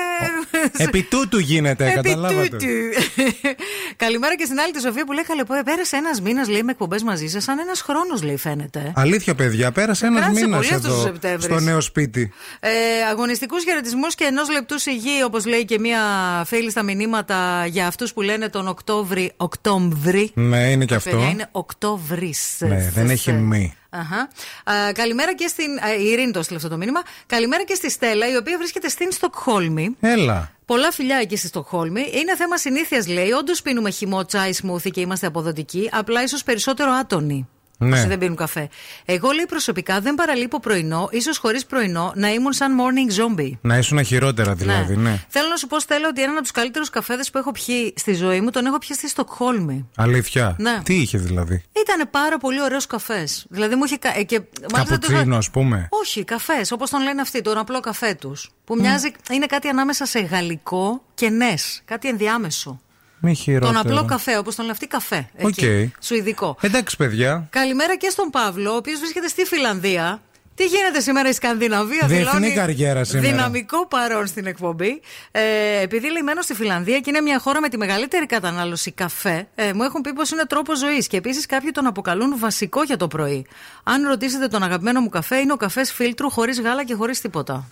[0.87, 2.49] Επί τούτου γίνεται, Επί καταλάβατε.
[2.49, 2.67] τούτου.
[4.05, 6.71] Καλημέρα και στην άλλη τη Σοφία που λέει Καλέ, πω, πέρασε ένας μήνας λέει με
[6.71, 8.93] εκπομπές μαζί σας, σαν ένας χρόνος λέει φαίνεται.
[8.97, 11.45] Αλήθεια, παιδιά, πέρασε ένας Κράτησε μήνας πολύ αυτός ο εδώ Σεπτέμβρης.
[11.45, 12.33] στο νέο σπίτι.
[12.61, 12.71] Ε,
[13.11, 15.99] Αγωνιστικούς χαιρετισμούς και ενός λεπτού σιγή, όπως λέει και μία
[16.47, 19.33] φίλη στα μηνύματα για αυτούς που λένε τον Οκτώβρη.
[19.37, 20.31] Οκτώβρη.
[20.35, 21.11] Ναι, είναι και αυτό.
[21.11, 22.57] Παιδιά, είναι Οκτώβρης.
[22.59, 23.75] Ναι, δεν έχει μη.
[23.95, 24.29] Αχα.
[24.77, 25.79] Α, καλημέρα και στην.
[25.79, 27.03] α, η Ειρήνη το έστειλε αυτό το μήνυμα.
[27.27, 29.97] Καλημέρα και στη Στέλλα, η οποία βρίσκεται στην Στοκχόλμη.
[30.01, 30.53] Έλα.
[30.67, 32.11] Πολλά φιλιά εκεί στη Στοκχόλμη.
[32.13, 33.31] Είναι θέμα συνήθειας, λέει.
[33.31, 35.89] Όντως πίνουμε χυμό, τσάι, σμούθι και είμαστε αποδοτικοί.
[35.93, 37.49] Απλά ίσως περισσότερο άτονοι.
[37.89, 37.99] Ναι.
[37.99, 38.69] Όσοι δεν πίνουν καφέ.
[39.05, 43.51] Εγώ, λέει προσωπικά, δεν παραλείπω πρωινό, ίσως χωρίς πρωινό, να ήμουν σαν morning zombie.
[43.61, 45.25] Να ήσουν χειρότερα δηλαδή, ναι.
[45.29, 48.15] Θέλω να σου πω, Στέλλα, ότι έναν από τους καλύτερους καφέδες που έχω πιει στη
[48.15, 49.89] ζωή μου τον έχω πιει στη Στοκχόλμη.
[49.97, 50.57] Αλήθεια.
[50.59, 50.81] Ναι.
[50.83, 53.47] Τι είχε δηλαδή; Ήταν πάρα πολύ ωραίος καφές.
[53.49, 53.97] Δηλαδή μου είχε.
[53.97, 54.41] κα- ε, Και,
[54.73, 55.87] μάλιστα το είχα- Καπουτσίνο, ας πούμε.
[55.91, 58.51] όχι, καφές, όπως τον λένε αυτοί, τον απλό καφέ τους.
[58.65, 61.83] Που μοιάζει, είναι κάτι ανάμεσα σε γαλλικό και νες.
[61.85, 62.81] Κάτι ενδιάμεσο.
[63.25, 63.83] Μη χειρότερα.
[63.83, 65.29] Τον απλό καφέ, όπως τον λένε αυτοί, καφέ.
[65.37, 66.03] Εκεί, Οκ.
[66.05, 66.57] Σουηδικό.
[66.61, 67.47] Εντάξει, παιδιά.
[67.51, 70.21] Καλημέρα και στον Παύλο, ο οποίος βρίσκεται στη Φινλανδία.
[70.55, 73.29] Τι γίνεται σήμερα η Σκανδιναβία, Διεθνή δηλώνει καριέρα σήμερα.
[73.29, 75.01] Δυναμικό παρόν στην εκπομπή.
[75.31, 75.41] Ε,
[75.83, 79.73] επειδή λέει μένω στη Φινλανδία και είναι μια χώρα με τη μεγαλύτερη κατανάλωση καφέ, ε,
[79.73, 83.09] μου έχουν πει πως είναι τρόπος ζωής και επίσης κάποιοι τον αποκαλούν βασικό για το
[83.09, 83.47] πρωί.
[83.83, 87.69] Αν ρωτήσετε τον αγαπημένο μου καφέ, είναι ο καφές φίλτρου χωρίς γάλα και χωρίς τίποτα.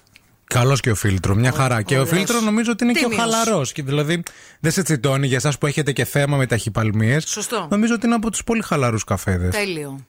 [0.52, 1.82] Καλός και ο φίλτρο, μια χαρά.
[1.82, 2.16] Και ο ωραίος.
[2.16, 3.24] φίλτρο νομίζω ότι είναι και ο Τίμιος.
[3.24, 3.72] χαλαρός.
[3.76, 4.22] Δηλαδή
[4.60, 7.24] δεν σε τσιτώνει για εσάς που έχετε και θέμα με ταχυπαλμίες.
[7.26, 7.66] Σωστό.
[7.70, 9.54] Νομίζω ότι είναι από τους πολύ χαλαρούς καφέδες.
[9.54, 10.06] Τέλειο.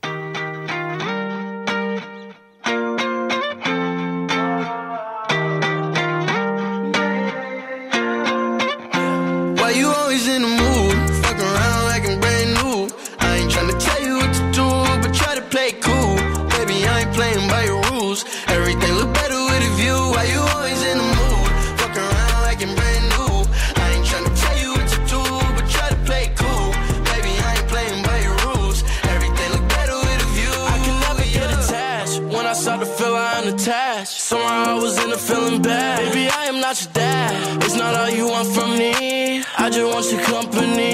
[36.74, 37.64] Your dad.
[37.64, 39.44] It's not all you want from me.
[39.60, 40.93] I just want your company.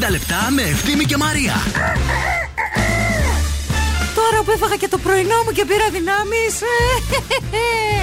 [0.00, 1.54] Λεπτά με Ευθύμη και Μαρία.
[4.14, 6.54] Τώρα που έφαγα και το πρωινό μου και πήρα δυνάμεις.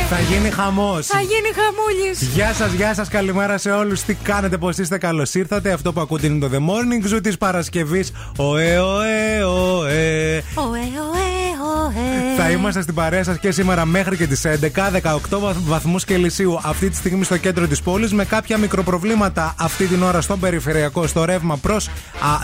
[0.10, 1.06] Θα γίνει χαμός.
[1.06, 2.22] Θα γίνει χαμούλης.
[2.22, 4.02] Γεια σας, γεια σας, καλημέρα σε όλους.
[4.02, 5.72] Τι κάνετε, πώς είστε, καλώς ήρθατε.
[5.72, 8.12] Αυτό που ακούτε είναι το The Morning Zoo της Παρασκευής.
[8.38, 10.44] Ωε, ωε, ωε.
[12.42, 16.90] Θα είμαστε στην παρέα σας και σήμερα μέχρι και τις 11, 18 βαθμούς Κελσίου αυτή
[16.90, 21.26] τη στιγμή στο κέντρο της πόλης με κάποια μικροπροβλήματα αυτή την ώρα στον περιφερειακό, στο
[21.26, 21.90] ρεύμα προς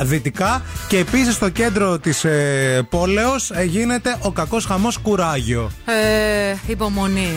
[0.03, 5.71] δυτικά και επίσης στο κέντρο της ε, πόλεως ε, γίνεται ο κακός χαμός κουράγιο.
[5.85, 7.29] Ε, υπομονή.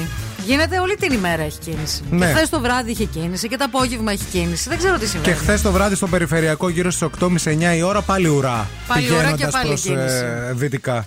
[0.47, 2.03] Γίνεται όλη την ημέρα έχει κίνηση.
[2.11, 2.27] Ναι.
[2.27, 4.69] Και χθες το βράδυ είχε κίνηση και το απόγευμα έχει κίνηση.
[4.69, 5.29] Δεν ξέρω τι σημαίνει.
[5.29, 8.69] Και χθες το βράδυ στο περιφερειακό, γύρω στις 8.30-9 η ώρα, πάλι ουρά.
[8.87, 10.25] Πάλι ουρά και πάλι προς, ε, κίνηση.
[10.49, 11.07] Ε, δυτικά.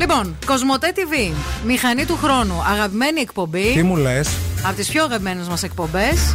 [0.00, 1.34] Λοιπόν, Κοσμοτέ TV,
[1.66, 3.72] μηχανή του χρόνου, αγαπημένη εκπομπή.
[3.74, 4.28] Τι μου λες;
[4.66, 6.34] Από τις πιο αγαπημένες μας εκπομπές.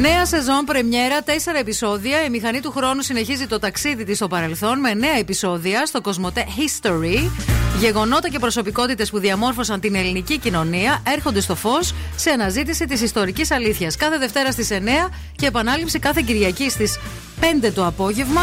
[0.00, 2.24] Νέα σεζόν, πρεμιέρα, τέσσερα επεισόδια.
[2.24, 6.46] Η μηχανή του χρόνου συνεχίζει το ταξίδι της στο παρελθόν με νέα επεισόδια στο Κοσμοτέ
[6.56, 7.30] History.
[7.78, 13.50] Γεγονότα και προσωπικότητες που διαμόρφωσαν την ελληνική κοινωνία έρχονται στο φως σε αναζήτηση της ιστορικής
[13.50, 13.96] αλήθειας.
[13.96, 16.98] Κάθε Δευτέρα στις 9 και επανάληψη κάθε Κυριακή στις
[17.40, 18.42] 5 το απόγευμα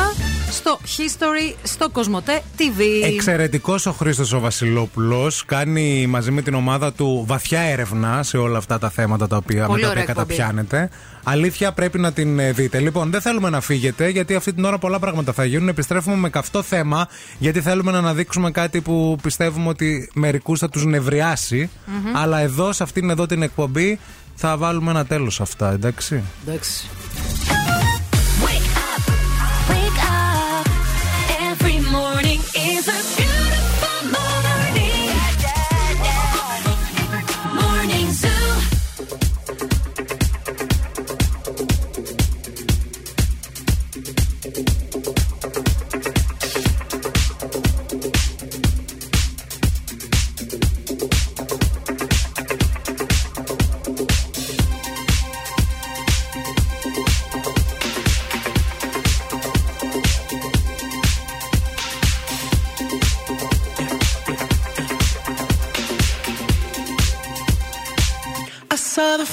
[0.52, 2.82] στο History, στο Κοσμοτέ TV.
[3.04, 5.46] Εξαιρετικός ο Χρήστος ο Βασιλόπουλος.
[5.46, 9.70] Κάνει μαζί με την ομάδα του βαθιά έρευνα σε όλα αυτά τα θέματα τα οποία,
[9.70, 10.90] με τα οποία καταπιάνεται.
[11.24, 12.80] Αλήθεια πρέπει να την ε, δείτε.
[12.80, 15.68] Λοιπόν, δεν θέλουμε να φύγετε γιατί αυτή την ώρα πολλά πράγματα θα γίνουν.
[15.68, 20.86] Επιστρέφουμε με καυτό θέμα γιατί θέλουμε να αναδείξουμε κάτι που πιστεύουμε ότι μερικούς θα τους
[20.86, 21.70] νευριάσει.
[21.74, 22.12] Mm-hmm.
[22.14, 24.00] Αλλά εδώ, σε αυτήν εδώ την εκπομπή,
[24.36, 26.90] θα βάλουμε ένα τέλος αυτά, εντάξει; Εντάξει.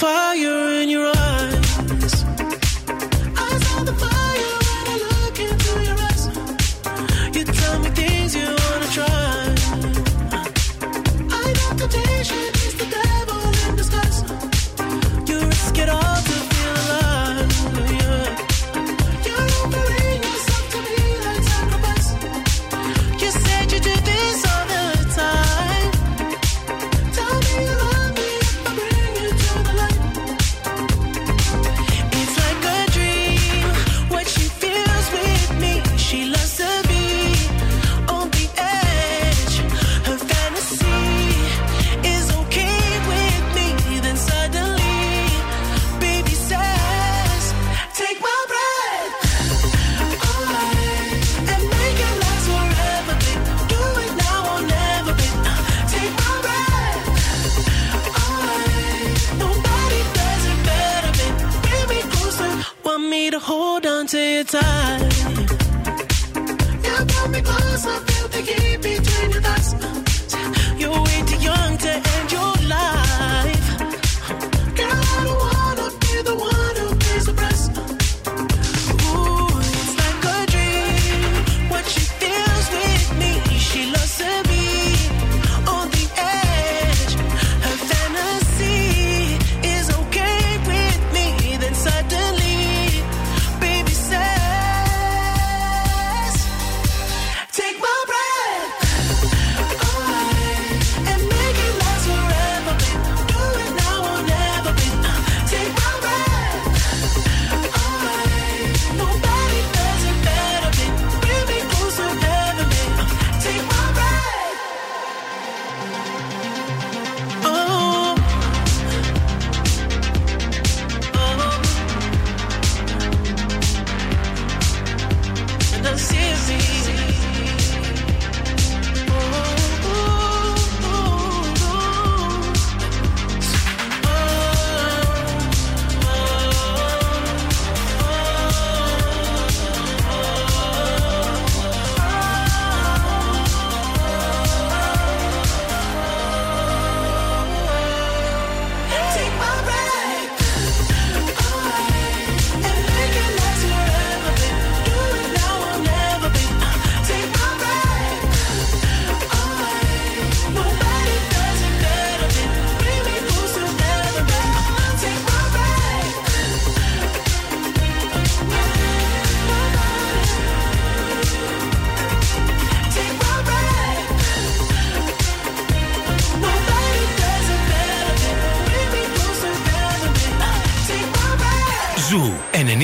[0.03, 0.32] fire.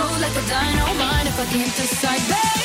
[0.00, 2.59] Explode like a dynamite if I can't decide, baby.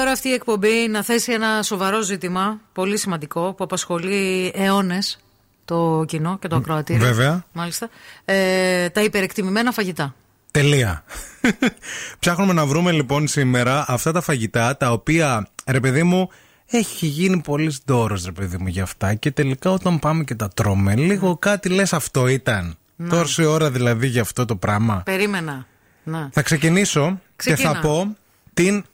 [0.00, 5.18] Ώρα αυτή η εκπομπή να θέσει ένα σοβαρό ζήτημα, πολύ σημαντικό, που απασχολεί αιώνες
[5.64, 7.06] το κοινό και το ακροατήριο.
[7.06, 7.44] βέβαια.
[7.52, 7.88] Μάλιστα.
[8.24, 10.14] Ε, τα υπερεκτιμημένα φαγητά.
[10.50, 11.04] Τελεία.
[12.18, 16.28] Ψάχνουμε να βρούμε λοιπόν σήμερα αυτά τα φαγητά τα οποία, ρε παιδί μου,
[16.66, 19.14] έχει γίνει πολύ δώρο, ρε παιδί μου, για αυτά.
[19.14, 22.76] Και τελικά όταν πάμε και τα τρώμε, λίγο κάτι λες αυτό ήταν.
[22.96, 23.08] Ναι.
[23.08, 25.02] Τόση ώρα δηλαδή για αυτό το πράγμα.
[25.04, 25.66] Περίμενα.
[26.04, 26.28] Να.
[26.32, 27.72] Θα ξεκινήσω και Ξεκίνα.
[27.72, 28.16] θα πω
[28.54, 28.84] την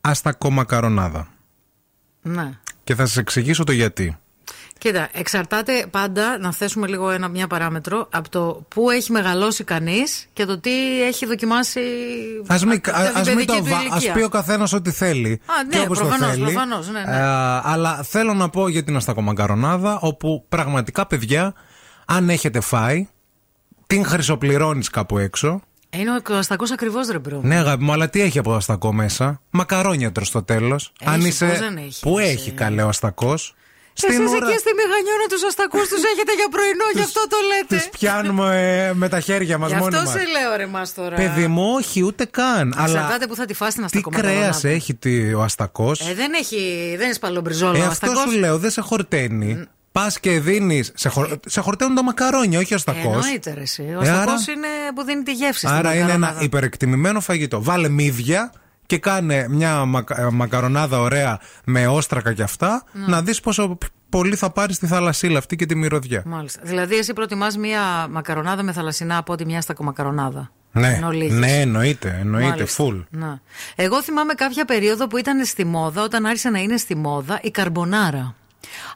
[0.00, 1.28] αστακομακαρονάδα.
[2.22, 2.50] Ναι.
[2.84, 4.16] Και θα σας εξηγήσω το γιατί.
[4.78, 10.26] Κοίτα, εξαρτάται πάντα να θέσουμε λίγο ένα, μια παράμετρο από το πού έχει μεγαλώσει κανείς
[10.32, 11.80] και το τι έχει δοκιμάσει.
[12.46, 13.96] Ας μην, από την ας μην παιδική το του βα- ηλικία.
[13.96, 15.40] ας πει ο καθένας ό,τι θέλει.
[15.46, 16.42] Α, ναι, και όπως προφανώς, το θέλει.
[16.44, 17.16] προφανώς, ναι, ναι.
[17.16, 17.20] Ε,
[17.62, 21.54] αλλά θέλω να πω για την αστακομακαρονάδα, όπου πραγματικά, παιδιά,
[22.06, 23.08] αν έχετε φάει,
[23.86, 25.60] την χρυσοπληρώνεις κάπου έξω.
[25.90, 27.40] Είναι ο αστακός ακριβός ρε bro.
[27.42, 30.92] Ναι, αγάπη μου, αλλά τι έχει από αστακό μέσα; Μακαρόνια τρως στο τέλος.
[31.04, 31.46] Αν Έχει, είσαι.
[31.46, 32.30] πώς δεν έχει, Πού εσύ.
[32.30, 33.54] έχει καλέ ο αστακός;
[34.02, 37.76] Εσείς εκεί στη Μηχανιώνα τους αστακούς τους έχετε για πρωινό, γι' αυτό το λέτε.
[37.76, 40.20] Τους πιάνουμε ε, με τα χέρια μας Γι' μόνοι αυτό μας.
[40.20, 41.16] σε λέω ρε μας τώρα.
[41.16, 42.74] Παιδί μου, όχι, ούτε καν.
[42.76, 44.40] Αλλά Εξαρτάται που θα τη φας την τι αστακομακαρονάδα.
[44.40, 47.76] κρέας έχει τι- ο αστακός; Ε, δεν έχει, δεν είναι σπαλομπριζόλο.
[47.76, 48.32] Ε, ο αυτό αστακός.
[48.32, 49.64] σου λέω, δεν σε χορταίνει.
[50.02, 50.92] Πας και δίνεις.
[50.94, 51.38] Σε, χορ...
[51.46, 53.12] σε χορταίνουν τα μακαρόνια, όχι ο αστακό.
[53.12, 53.82] Εννοείται ρε εσύ.
[53.82, 56.44] Ο Ε, άρα- αστακός είναι που δίνει τη γεύση στην Άρα είναι ένα μακαρονάδα.
[56.44, 57.62] υπερεκτιμημένο φαγητό.
[57.62, 58.52] Βάλε μύδια
[58.86, 62.84] και κάνε μια μακα- ε, μακαρονάδα ωραία με όστρακα και αυτά.
[62.92, 63.06] Ναι.
[63.06, 63.78] Να δεις πόσο
[64.08, 66.22] πολύ θα πάρεις τη θαλασσίλα αυτή και τη μυρωδιά.
[66.26, 66.60] Μάλιστα.
[66.64, 67.80] Δηλαδή, εσύ προτιμάς μία
[68.10, 70.50] μακαρονάδα με θαλασσινά από ότι μια στακομακαρονάδα.
[70.72, 71.38] Ναι, Εν ολίγης.
[71.38, 72.84] ναι, εννοείται, εννοείται, Μάλιστα.
[72.84, 73.04] full.
[73.10, 73.40] Να.
[73.76, 77.50] Εγώ θυμάμαι κάποια περίοδο που ήταν στη μόδα, όταν άρχισε να είναι στη μόδα, η
[77.50, 78.34] καρμπονάρα.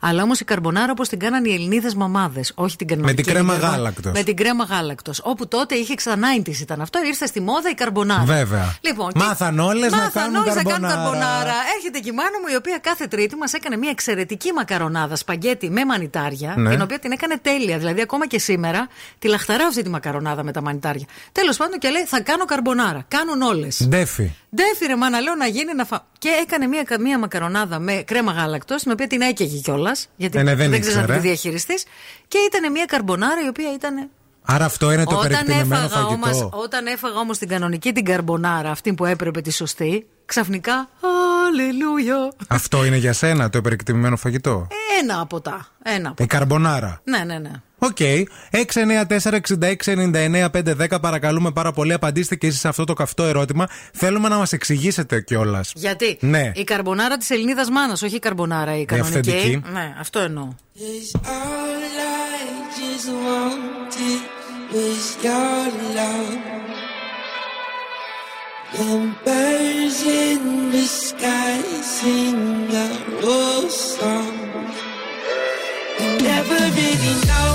[0.01, 3.15] Αλλά όμως η καρμπονάρα όπως την κάνανε οι Ελληνίδες μαμάδες, όχι την κανονική.
[3.17, 4.13] Με την κρέμα καρμπο- γάλακτος.
[4.13, 5.21] Με την κρέμα γάλακτος.
[5.25, 8.23] Όπου τότε είχε ξανά 90s ήταν αυτό, ήρθε στη μόδα η καρμπονάρα.
[8.25, 8.77] Βέβαια.
[8.81, 11.03] Λοιπόν, Μάθαν όλες να μάθαν κάνουν όλες να κάνουν καρμπονάρα.
[11.03, 11.55] καρμπονάρα.
[11.77, 15.71] Έρχεται και η μάνα μου, η οποία κάθε Τρίτη μας έκανε μια εξαιρετική μακαρονάδα σπαγκέτι
[15.71, 16.71] με μανιτάρια, Ναι.
[16.71, 17.79] την οποία την έκανε τέλεια.
[17.79, 18.87] Δηλαδή, ακόμα και σήμερα
[19.19, 21.07] τη λαχταράω αυτή τη μακαρονάδα με τα μανιτάρια.
[21.33, 23.05] Τέλος πάντων και λέει, θα κάνω καρμπονάρα.
[23.09, 23.87] Κάνουν όλες.
[23.89, 24.31] Ντέφι.
[24.57, 26.05] Ντέφιρε, μάνα, λέω να γίνει να φα...
[26.19, 30.09] και έκανε μία, μία μακαρονάδα με κρέμα γάλακτος, την οποία την έκαιγε κιόλας.
[30.17, 31.15] Γιατί Ε, ναι, δεν ξέρεις να ήξερε.
[31.21, 31.85] τη διαχειριστείς.
[32.29, 34.09] Και ήταν μία καρμπονάρα η οποία ήταν.
[34.45, 36.13] Άρα αυτό είναι το όταν, περιεκτημένο έφαγα φαγητό.
[36.13, 40.89] όμως, όταν έφαγα όμως την κανονική την καρμπονάρα, αυτή που έπρεπε τη σωστή, ξαφνικά.
[41.47, 42.33] Αλληλούια.
[42.49, 44.67] Αυτό είναι για σένα το περιεκτημένο φαγητό;
[45.03, 45.67] Ένα από τα.
[45.83, 47.01] Ένα από Η καρμπονάρα.
[47.05, 47.51] Ναι, ναι, ναι.
[47.85, 47.97] Οκ.
[48.51, 51.93] 694-6699-510 παρακαλούμε πάρα πολύ.
[51.93, 53.67] Απαντήστε και εσείς σε αυτό το καυτό ερώτημα.
[53.93, 55.73] Θέλουμε να μας εξηγήσετε κιόλας.
[55.75, 56.51] Γιατί; Ναι.
[56.55, 59.19] η καρμπονάρα της Ελληνίδας μάνας, όχι η καρμπονάρα η κανονική.
[59.31, 59.63] αυθεντική.
[59.73, 60.49] Ναι, αυτό εννοώ.
[60.79, 61.85] Cause all
[62.35, 62.37] I
[62.79, 64.21] just wanted
[64.75, 65.63] was your
[65.99, 66.41] love.
[68.85, 70.43] And birds in
[70.75, 71.57] the sky
[71.97, 72.41] sing
[72.85, 72.87] a
[73.25, 74.35] rose song.
[76.01, 77.51] You never really know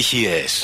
[0.00, 0.59] επιτυχίες.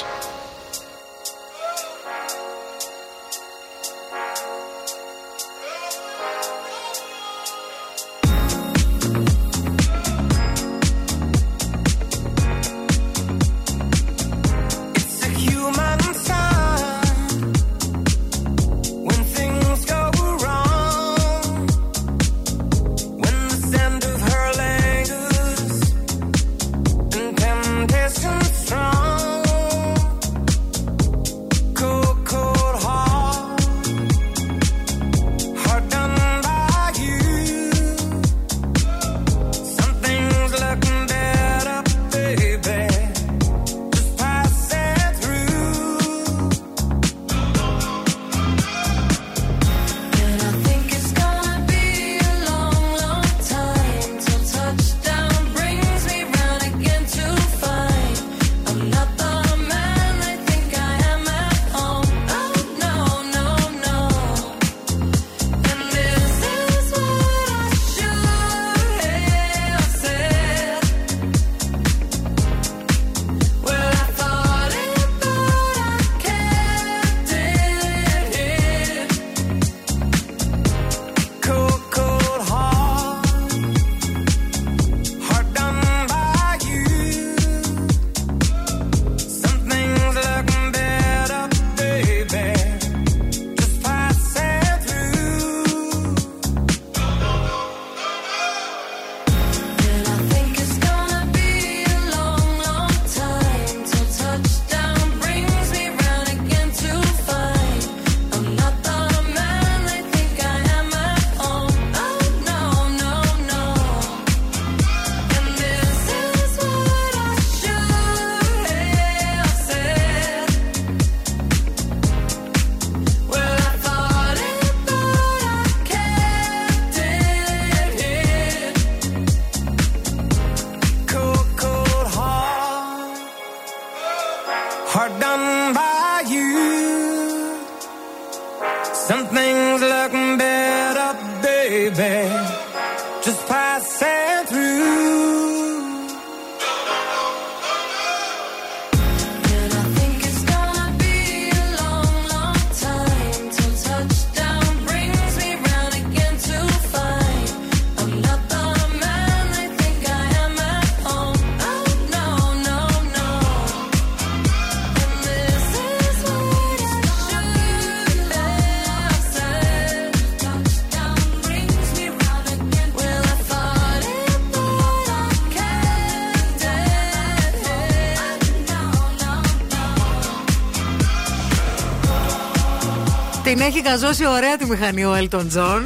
[183.56, 185.82] Την έχει καζώσει ωραία τη μηχανή ο Elton John.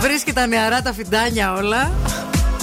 [0.00, 1.92] Βρίσκει τα νεαρά τα φιντάνια όλα.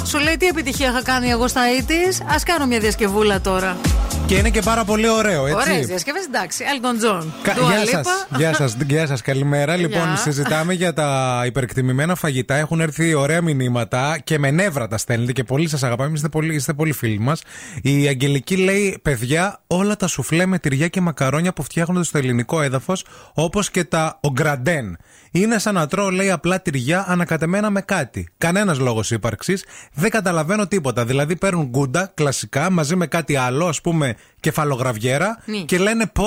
[0.06, 3.78] Σου λέει τι επιτυχία είχα κάνει εγώ στα ήτης Α κάνω μια διασκευούλα τώρα.
[4.26, 5.70] Και είναι και πάρα πολύ ωραίο, έτσι.
[5.70, 6.64] Ωραίες διασκευές, εντάξει.
[6.68, 7.26] Elton John.
[7.44, 7.90] Κα- Dua Γεια Lipa.
[8.04, 9.76] σας, γεια σας, γεια σας, καλημέρα.
[9.76, 10.16] Λοιπόν, Γεια.
[10.16, 12.56] συζητάμε για τα υπερκτιμημένα φαγητά.
[12.56, 16.12] Έχουν έρθει ωραία μηνύματα και με νεύρα τα στέλνετε και πολύ σας αγαπάμε.
[16.16, 17.42] Είστε πολύ, είστε πολύ φίλοι μας.
[17.82, 22.62] Η Αγγελική λέει: Παιδιά, όλα τα σουφλέ με τυριά και μακαρόνια που φτιάχνονται στο ελληνικό
[22.62, 24.98] έδαφος, όπως και τα ογκραντέν.
[25.32, 28.28] Είναι σαν να τρώω, λέει, απλά τυριά ανακατεμένα με κάτι.
[28.38, 29.66] Κανένας λόγος ύπαρξης.
[29.94, 31.06] Δεν καταλαβαίνω τίποτα.
[31.06, 35.58] Δηλαδή παίρνουν γκούντα κλασικά μαζί με κάτι άλλο, ας πούμε κεφαλογραβιέρα, Ναι.
[35.58, 36.24] και λένε πω!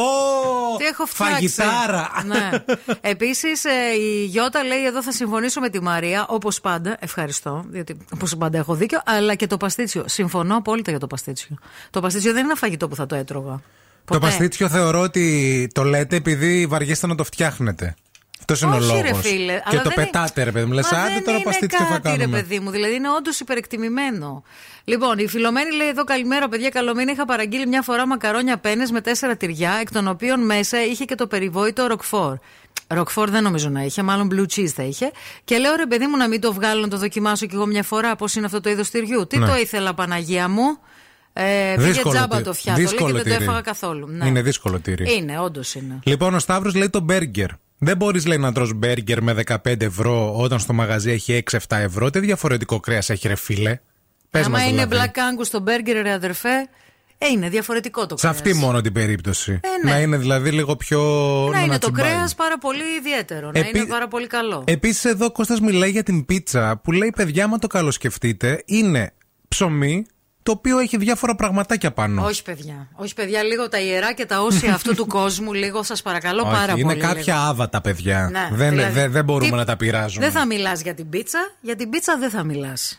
[0.78, 1.48] Τι έχω φτιάξει.
[1.48, 2.10] Φαγητάρα!
[2.26, 2.50] Ναι.
[3.00, 3.64] Επίσης,
[3.98, 6.96] η Γιώτα λέει: Εδώ θα συμφωνήσω με τη Μαρία, όπως πάντα.
[7.00, 9.00] Ευχαριστώ, διότι όπως πάντα έχω δίκιο.
[9.04, 10.04] Αλλά και το παστίτσιο.
[10.06, 11.56] Συμφωνώ απόλυτα για το παστίτσιο.
[11.90, 13.52] Το παστίτσιο δεν είναι ένα φαγητό που θα το έτρωγα.
[13.52, 13.60] Το
[14.04, 14.18] Ποτέ.
[14.26, 17.94] παστίτσιο θεωρώ ότι το λέτε επειδή βαριέστε να το φτιάχνετε.
[18.48, 19.26] Αυτός είναι Όχι, ο ρε λόγος.
[19.26, 20.72] φίλε, Και αλλά το δεν πετάτε, ρε παιδί μου.
[20.72, 22.38] Λες, Μα άντε δεν τώρα είναι παστίτσιο θα κάτι, ρε κάνουμε.
[22.40, 22.70] παιδί μου.
[22.70, 24.42] Δηλαδή είναι όντως υπερεκτιμημένο.
[24.84, 26.68] Λοιπόν, η Φιλομένη λέει εδώ καλημέρα, παιδιά.
[26.68, 27.12] Καλό μήνα.
[27.12, 31.14] Είχα παραγγείλει μια φορά μακαρόνια πένες με τέσσερα τυριά, εκ των οποίων μέσα είχε και
[31.14, 32.36] το περιβόητο ροκφόρ.
[32.86, 35.10] Ροκφόρ δεν νομίζω να είχε, μάλλον blue cheese θα είχε.
[35.44, 37.82] Και λέω ρε παιδί μου να μην το βγάλω να το δοκιμάσω κι εγώ μια
[37.82, 39.26] φορά πώς είναι αυτό το είδος τυριού.
[39.26, 39.46] Τι Ναι.
[39.46, 40.78] το ήθελα, Παναγία μου.
[41.32, 42.42] Ε, πήγε Δύσκολο τζάμπα τυρί.
[42.44, 43.42] το φτιάτο λέει, και Δύσκολο δεν το τυρί.
[43.44, 44.06] έφαγα καθόλου.
[44.08, 44.26] Ναι.
[44.26, 45.14] Είναι δύσκολο τύρι.
[45.16, 45.98] Είναι, όντως είναι.
[46.04, 47.48] Λοιπόν, ο Σταύρος λέει το μπέργκερ.
[47.78, 52.10] Δεν μπορείς, λέει, να τρως μπέργκερ με 15 ευρώ όταν στο μαγαζί έχει 6-7 ευρώ.
[52.10, 53.78] Τι διαφορετικό κρέας έχει, ρε φίλε.
[54.30, 55.10] Πες Άμα μας είναι δηλαδή.
[55.14, 56.68] black angus στο μπέργκερ, ρε αδερφέ,
[57.18, 58.36] ε, είναι διαφορετικό το Σε κρέας.
[58.36, 59.60] αυτή μόνο την περίπτωση.
[59.62, 59.90] Ε, ναι.
[59.90, 61.00] Να είναι δηλαδή λίγο πιο.
[61.52, 62.10] Να είναι το τσιμπάει.
[62.12, 63.50] κρέας πάρα πολύ ιδιαίτερο.
[63.50, 64.64] Να Επί- είναι πάρα πολύ καλό.
[64.66, 69.12] Επίσης, εδώ ο Κώστας μιλάει για την πίτσα που λέει: Παιδιά, άμα το καλοσκεφτείτε, είναι
[69.48, 70.06] ψωμί
[70.44, 72.24] το οποίο έχει διάφορα πραγματάκια πάνω.
[72.24, 72.88] Όχι, παιδιά.
[72.94, 76.52] Όχι, παιδιά, λίγο τα ιερά και τα όσια αυτού του κόσμου, λίγο σας παρακαλώ Όχι,
[76.52, 77.00] πάρα είναι πολύ.
[77.00, 77.46] κάποια λίγο.
[77.46, 78.28] άβατα, παιδιά.
[78.32, 80.24] Ναι, δεν, δηλαδή, δεν, δεν μπορούμε τι- να τα πειράζουμε.
[80.24, 81.38] Δεν θα μιλάς για την πίτσα.
[81.60, 82.98] Για την πίτσα δεν θα μιλάς.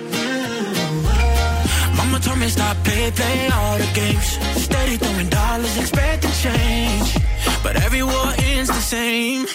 [2.31, 4.39] Told me stop, play all the games.
[4.63, 7.17] Steady throwing dollars, expecting change.
[7.61, 9.47] But every war ends the same.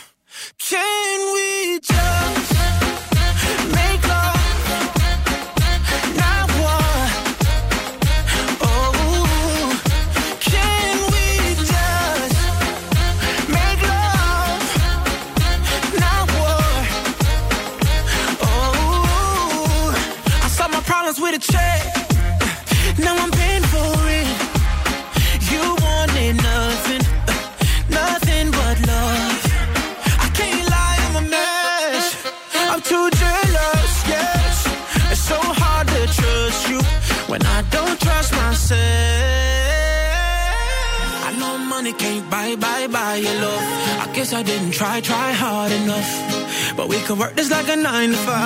[0.59, 2.86] Can we just
[47.51, 48.46] like a nine to five.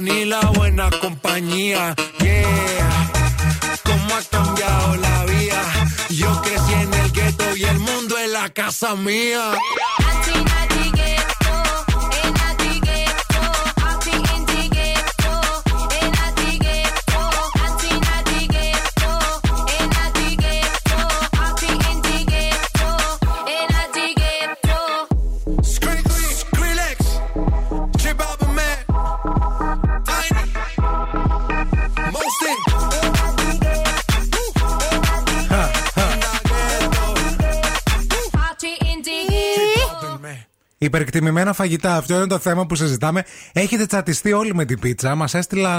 [0.00, 1.94] ni la buena compañía.
[2.20, 3.10] Yeah,
[3.84, 5.62] cómo ha cambiado la vida.
[6.10, 9.52] Yo crecí en el gueto y el mundo es la casa mía.
[10.22, 10.67] Skrillex,
[40.88, 41.96] Υπερκτιμημένα φαγητά.
[41.96, 43.24] Αυτό είναι το θέμα που συζητάμε.
[43.52, 45.14] Έχετε τσατιστεί όλοι με την πίτσα.
[45.14, 45.34] Μας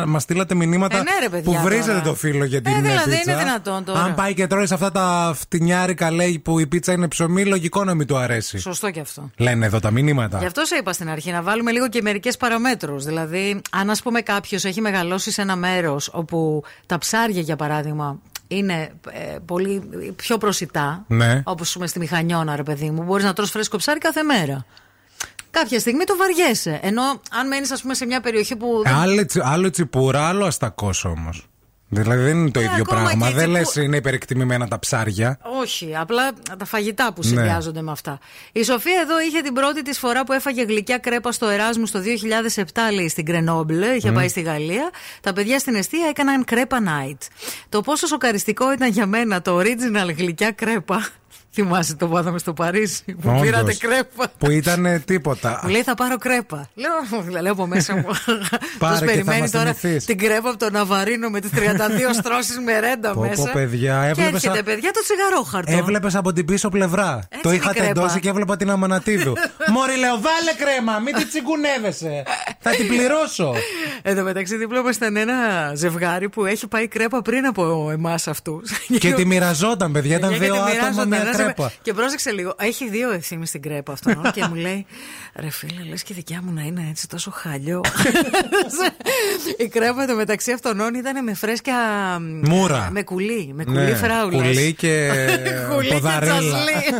[0.06, 2.02] μας στείλατε μηνύματα Ε, ναι, ρε, παιδιά, που βρίζετε τώρα.
[2.02, 3.32] το φίλο για την Ε, δηλαδή, πίτσα.
[3.32, 4.00] είναι δυνατόν τώρα.
[4.00, 7.84] Αν πάει και τρώει σε αυτά τα φτηνιάρικα λέει που η πίτσα είναι ψωμί, λογικό
[7.84, 8.58] να μην του αρέσει.
[8.58, 9.32] Σωστό και αυτό.
[9.38, 10.38] Λένε εδώ τα μηνύματα.
[10.40, 13.04] Γι' αυτό σε είπα στην αρχή να βάλουμε λίγο και μερικές παραμέτρους.
[13.06, 18.20] Δηλαδή, αν ας πούμε κάποιος έχει μεγαλώσει σε ένα μέρος όπου τα ψάρια, για παράδειγμα,
[18.48, 21.04] είναι ε, πολύ πιο προσιτά.
[21.08, 21.42] Ναι.
[21.46, 24.66] Όπως πούμε στη μηχανιώνα, ρε παιδί μου, μπορείς να τρως φρέσκο ψάρι κάθε μέρα.
[25.52, 26.80] Κάποια στιγμή το βαριέσαι.
[26.84, 27.02] Ενώ
[27.32, 28.82] αν μένεις, ας πούμε, σε μια περιοχή που.
[28.84, 31.44] δεν- Άλλο, τσι- άλλο τσιπούρα, άλλο αστακός όμως.
[31.92, 33.28] Δηλαδή δεν είναι το ίδιο Ε, ακόμα πράγμα.
[33.28, 35.40] και η Δεν λες τσιπού- είναι υπερεκτιμημένα τα ψάρια.
[35.62, 37.28] Όχι, απλά τα φαγητά που Ναι.
[37.28, 38.20] συνδυάζονται με αυτά.
[38.52, 42.00] Η Σοφία εδώ είχε την πρώτη της φορά που έφαγε γλυκιά κρέπα στο Εράσμους το
[42.00, 43.88] 2007, λέει στην Γκρενόμπλε.
[43.88, 44.14] Είχε Μμ.
[44.14, 44.90] πάει στη Γαλλία.
[45.22, 47.18] Τα παιδιά στην αιστεία έκαναν κρέπα night.
[47.70, 51.08] Το πόσο σοκαριστικό ήταν για μένα το original γλυκιά κρέπα.
[51.52, 53.42] Θυμάσαι το πάθαμε στο Παρίσι που Όντως.
[53.42, 54.28] πήρατε κρέπα.
[54.38, 55.60] Που ήταν τίποτα.
[55.64, 56.70] Μου λέει θα πάρω κρέπα.
[56.74, 58.06] Λέω, λέω από μέσα μου.
[58.80, 60.06] Πάρε Τους και θα περιμένει μας τώρα θυμηθείς.
[60.06, 61.60] την κρέπα από τον Ναβαρίνο με τις 32
[62.20, 63.52] στρώσεις με ρέντα Πω, πω, μέσα.
[63.52, 65.78] παιδιά, και έβλεπες έρχεται, α- παιδιά, το τσιγαρόχαρτο.
[65.78, 67.20] Έβλεπες από την πίσω πλευρά.
[67.42, 67.94] το είναι είχα η κρέπα.
[67.94, 69.34] τεντώσει και έβλεπα την Αμανατίδου.
[69.74, 72.24] Μωρή, λέω, βάλε κρέμα, μην την τσιγκουνεύεσαι.
[72.60, 73.54] Θα την πληρώσω.
[74.02, 75.36] Εν τω μεταξύ, δίπλα μας ήταν ένα
[75.76, 78.70] ζευγάρι που έχει πάει κρέπα πριν από εμάς αυτούς.
[79.00, 80.18] και τη μοιραζόταν, παιδιά.
[80.18, 81.08] Ήταν Παιδιά, και δύο τη άτομα μοιράζονταν.
[81.08, 81.62] μια Ένα κρέπα.
[81.64, 81.74] ζευγάρι.
[81.86, 82.56] Και πρόσεξε λίγο.
[82.60, 84.22] Έχει δύο ευθύνη στην κρέπα αυτό.
[84.36, 84.86] και μου λέει,
[85.36, 87.82] ρε φίλε, λες και η δικιά μου να είναι έτσι τόσο χαλιό.
[89.64, 91.76] η κρέπα το μεταξύ αυτών ήταν με φρέσκια.
[92.44, 92.90] Μούρα.
[92.92, 93.52] Με κουλί.
[93.56, 94.42] Με κουλί Ναι, φράουλες.
[94.42, 95.10] κουλί και
[95.74, 96.38] Κουλί και ποδαρέλα.
[96.40, 97.00] τσασλί.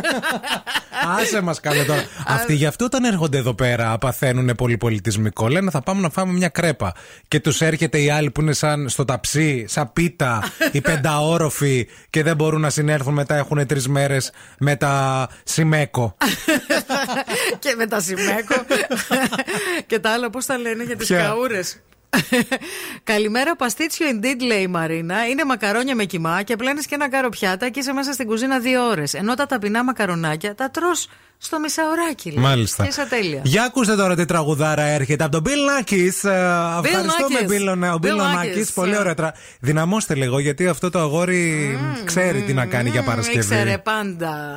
[1.20, 2.04] Άσε μας καλέ τώρα.
[2.26, 5.48] Αυτοί γι' αυτό όταν έρχονται εδώ πέρα παθαίνουν πολύ πολιτισμικό.
[5.48, 6.92] Λένε θα πάμε να φάμε μια κρέπα.
[7.28, 12.22] Και τους έρχεται οι άλλοι που είναι σαν στο ταψί, σαν πίτα, οι πενταόροφοι και
[12.22, 13.36] δεν μπορούν να συνέρθουν μετά.
[13.36, 16.16] Έχουν τρεις μέρες με τα σιμέκο.
[17.58, 18.64] και με τα σημαίκο.
[19.86, 21.80] και τα άλλα, πώς τα λένε για τις Ποια; καούρες.
[23.04, 25.26] Καλημέρα, παστίτσιο indeed, λέει η Μαρίνα.
[25.28, 28.86] Είναι μακαρόνια με κοιμά και πλένεις και ένα καροπιάτα και είσαι μέσα στην κουζίνα δύο
[28.88, 29.14] ώρες.
[29.14, 30.88] Ενώ τα ταπεινά μακαρονάκια τα τρώ
[31.38, 32.30] στο μισάωράκι.
[32.30, 32.42] λέει.
[32.44, 32.82] Μάλιστα.
[32.82, 33.40] Και είσαι τέλεια.
[33.44, 35.50] Για ακούστε τώρα τι τραγουδάρα έρχεται από τον Bill
[35.82, 36.28] Nackis.
[36.30, 37.50] Ε, Ευχαριστούμε, Nackis.
[37.50, 38.58] Bill, ο Bill Bill Nackis.
[38.58, 38.66] Nackis.
[38.74, 39.14] Πολύ ωραία.
[39.14, 43.38] τρα- Δυναμώστε λίγο, γιατί αυτό το αγόρι ξέρει τι να κάνει για Παρασκευή.
[43.38, 44.56] Ήξερε πάντα.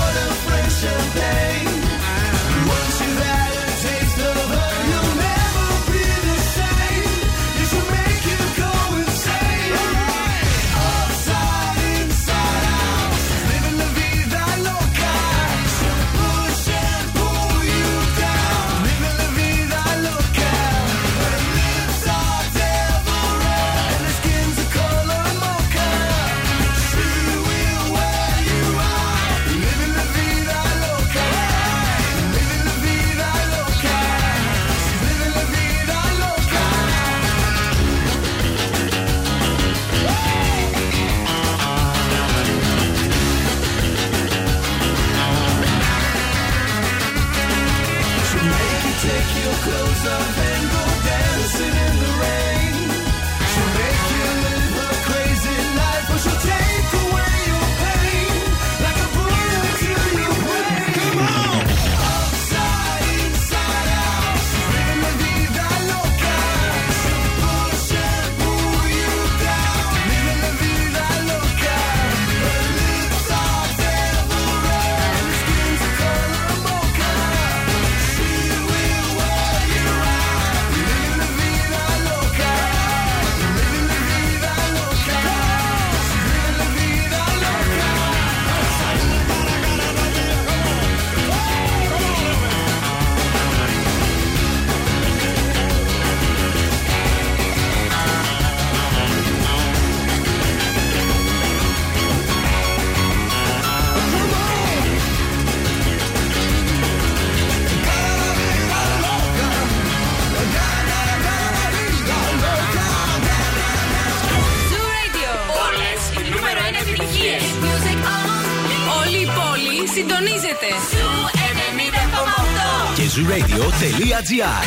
[124.20, 124.66] zooradio.gr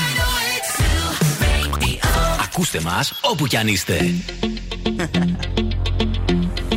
[2.43, 4.13] Ακούστε μας όπου κι αν είστε.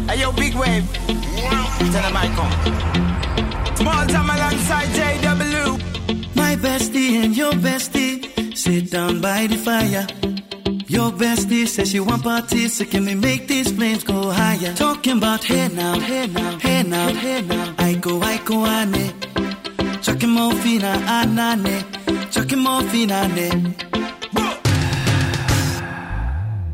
[0.08, 0.86] Hey yo, big wave.
[1.92, 2.54] Tell them I come.
[3.80, 5.64] Small time alongside JW.
[6.40, 8.14] My bestie and your bestie
[8.62, 10.04] sit down by the fire.
[10.96, 14.72] Your bestie says she want parties, so can we make these flames go higher?
[14.86, 17.66] Talking about hey now, hey now, hey now, hey now.
[17.88, 19.06] I go, I go, ane.
[20.04, 21.76] Chucking more fina, anane.
[21.76, 21.85] Chucking more
[22.47, 23.49] fina, ne.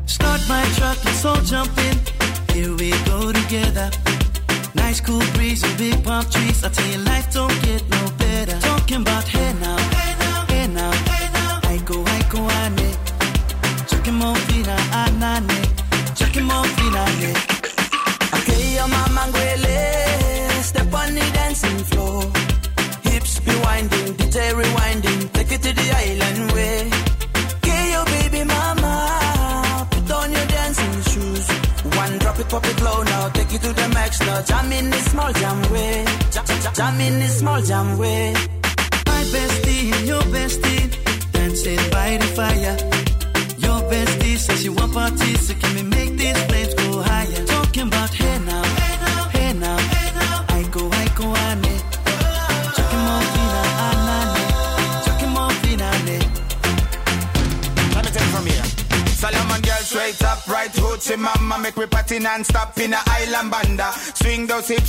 [0.06, 1.98] Start my truck, let's all jump in.
[2.52, 3.90] Here we go together.
[4.74, 6.64] Nice cool breeze and big palm trees.
[6.64, 8.58] I tell you, life don't get no better.
[8.60, 9.53] Talking about hey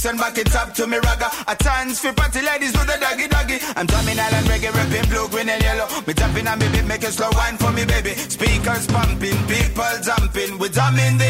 [0.05, 3.27] And back it up to me ragga A chance for party ladies do the doggy
[3.27, 3.57] doggy.
[3.75, 5.87] I'm drumming island reggae, rapping blue, green and yellow.
[6.05, 8.13] Me jumping on me beat, make it slow wine for me baby.
[8.13, 10.59] Speakers pumping, people jumping.
[10.59, 11.24] We drumming the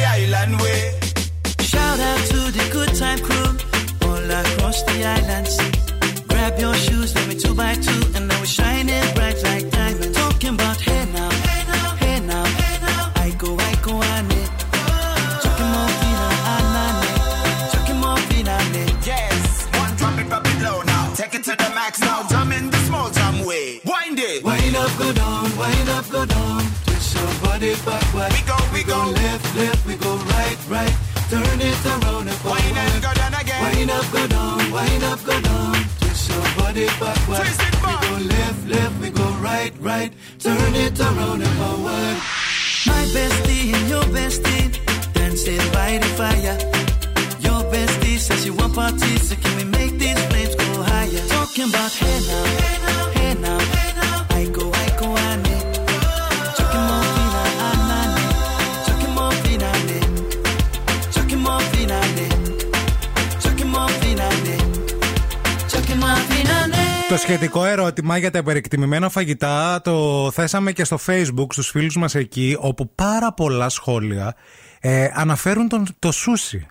[68.06, 72.92] ερώτημα για τα υπερεκτιμημένα φαγητά το θέσαμε και στο facebook στους φίλους μας εκεί όπου
[72.96, 74.36] πάρα πολλά σχόλια
[74.80, 76.68] ε, αναφέρουν τον, το σούσι.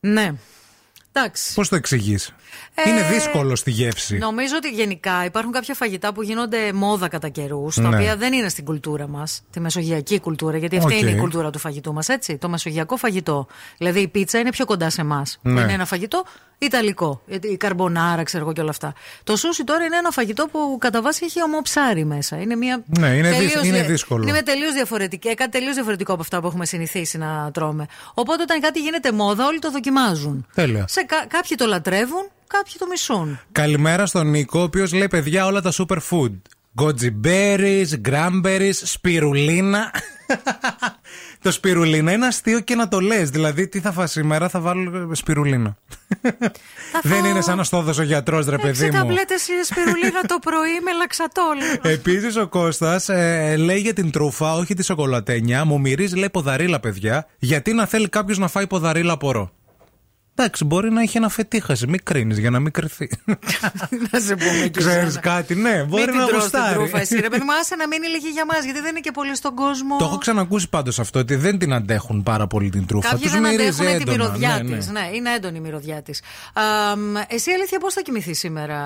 [0.00, 0.32] Ναι.
[1.12, 1.54] Εντάξει.
[1.54, 2.34] Πώς το εξηγείς;
[2.78, 4.18] Ε, Είναι δύσκολο στη γεύση.
[4.18, 7.96] Νομίζω ότι γενικά υπάρχουν κάποια φαγητά που γίνονται μόδα κατά καιρούς, τα Ναι.
[7.96, 11.00] οποία δεν είναι στην κουλτούρα μας, τη μεσογειακή κουλτούρα, γιατί αυτή Οκ.
[11.00, 12.36] είναι η κουλτούρα του φαγητού μας, έτσι.
[12.36, 13.46] Το μεσογειακό φαγητό.
[13.78, 15.38] Δηλαδή η πίτσα είναι πιο κοντά σε εμάς.
[15.42, 15.60] Ναι.
[15.60, 16.24] Είναι ένα φαγητό
[16.58, 17.22] ιταλικό.
[17.26, 18.92] Γιατί Η καρμπονάρα, ξέρω εγώ και όλα αυτά.
[19.24, 22.40] Το σούσι τώρα είναι ένα φαγητό που κατά βάση έχει ομοψάρι μέσα.
[22.40, 24.28] Είναι, μια Ναι, είναι δυσ- τελείως είναι δια- δύσκολο.
[24.28, 27.86] Είναι τελείως διαφορετικό, κάτι τελείως διαφορετικό από αυτά που έχουμε συνηθίσει να τρώμε.
[28.14, 30.46] Οπότε όταν κάτι γίνεται μόδα, όλοι το δοκιμάζουν.
[30.54, 30.84] Τέλεια.
[30.88, 33.40] Σε κα- κάποιοι το λατρεύουν, κάποιοι το μισούν.
[33.52, 36.32] Καλημέρα στον Νίκο, ο οποίος λέει παιδιά όλα τα superfood.
[36.74, 39.90] Γκοτζιμπέρι, γκράμπερι, σπιρουλίνα.
[41.42, 43.30] το σπιρουλίνα είναι αστείο και να το λες.
[43.30, 45.76] Δηλαδή, τι θα φας σήμερα, θα βάλω σπιρουλίνα.
[47.02, 48.90] Δεν είναι σαν να στο έδωσε ο γιατρός, ρε παιδί Έξι μου.
[48.92, 51.56] ταμπλέτες σπιρουλίνα το πρωί με λαξατόλ.
[51.92, 53.08] Επίσης ο Κώστας
[53.56, 55.64] λέει για την τρούφα, όχι τη σοκολατένια.
[55.64, 57.26] Μου μυρίζει, λέει ποδαρίλα, παιδιά.
[57.38, 59.50] Γιατί να θέλει κάποιος να φάει ποδαρίλα απορώ.
[60.38, 61.86] Εντάξει, μπορεί να έχει ένα φετίχαση.
[61.86, 63.08] Μην κρίνεις για να μην κρυθεί.
[64.10, 65.20] να σε πούμε και Ξέρεις εσένα.
[65.20, 66.74] κάτι, ναι, μπορεί Μην να την τρως την γουστάρει.
[66.74, 69.10] τρούφα εσύ, ρε παιδί μου, άσε να μείνει λίγη για μας, γιατί δεν είναι και
[69.10, 69.96] πολύ στον κόσμο.
[69.98, 73.08] Το έχω ξανακούσει πάντως αυτό, ότι δεν την αντέχουν πάρα πολύ την τρούφα.
[73.08, 74.76] Κάποιοι Τους δεν μυρίζει αντέχουν τη έντονα, μυρωδιά ναι, ναι.
[74.76, 74.88] της.
[74.90, 76.22] Ναι, είναι έντονη η μυρωδιά της.
[77.28, 78.78] Εσύ αλήθεια πώς θα κοιμηθείς σήμερα,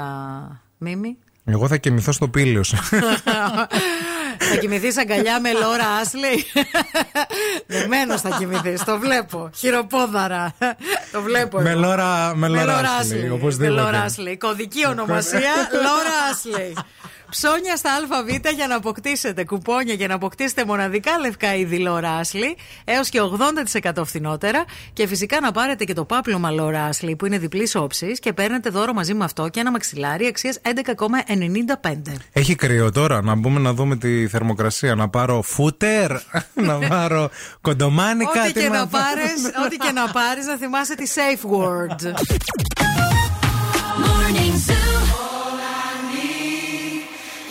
[0.79, 2.63] Μίμη; Εγώ θα κοιμηθώ στο πήλιο.
[4.51, 6.61] θα κοιμηθείς αγκαλιά με Λόρα Άσλey.
[7.67, 8.85] Δεμένος θα κοιμηθείς.
[8.85, 9.51] Το βλέπω.
[9.57, 10.55] Χειροπόδαρα.
[11.13, 11.61] Το βλέπω.
[11.61, 11.81] με εγώ.
[11.81, 13.29] Λόρα, με Με Λόρα Λόρα Άσλι, Άσλey.
[13.29, 13.81] Με οπωσδήποτε.
[13.81, 14.37] Λόρα Άσλey.
[14.39, 15.53] Κωδική ονομασία
[15.87, 16.83] Λόρα Άσλey.
[17.31, 22.55] Ψώνια στα ΑΒ για να αποκτήσετε κουπόνια για να αποκτήσετε μοναδικά λευκά είδη Λόρα Άσλey
[22.85, 23.21] έως και
[23.95, 28.19] 80% φθηνότερα και φυσικά να πάρετε και το πάπλωμα Λόρα Άσλey που είναι διπλής όψης
[28.19, 32.15] και παίρνετε δώρο μαζί με αυτό και ένα μαξιλάρι αξίας 11,95.
[32.33, 34.95] Έχει κρύο τώρα, να μπούμε να δούμε τη θερμοκρασία.
[34.95, 36.13] Να πάρω φούτερ,
[36.69, 37.31] να πάρω
[37.61, 41.51] κοντομάνι, Ό,τι κάτι και, να να πάρεις, ό,τι και να πάρεις να θυμάσαι τη safe
[41.51, 42.13] word.
[44.03, 45.30] Morning Zoo.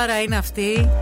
[0.00, 0.99] τραγουδάρα είναι αυτή.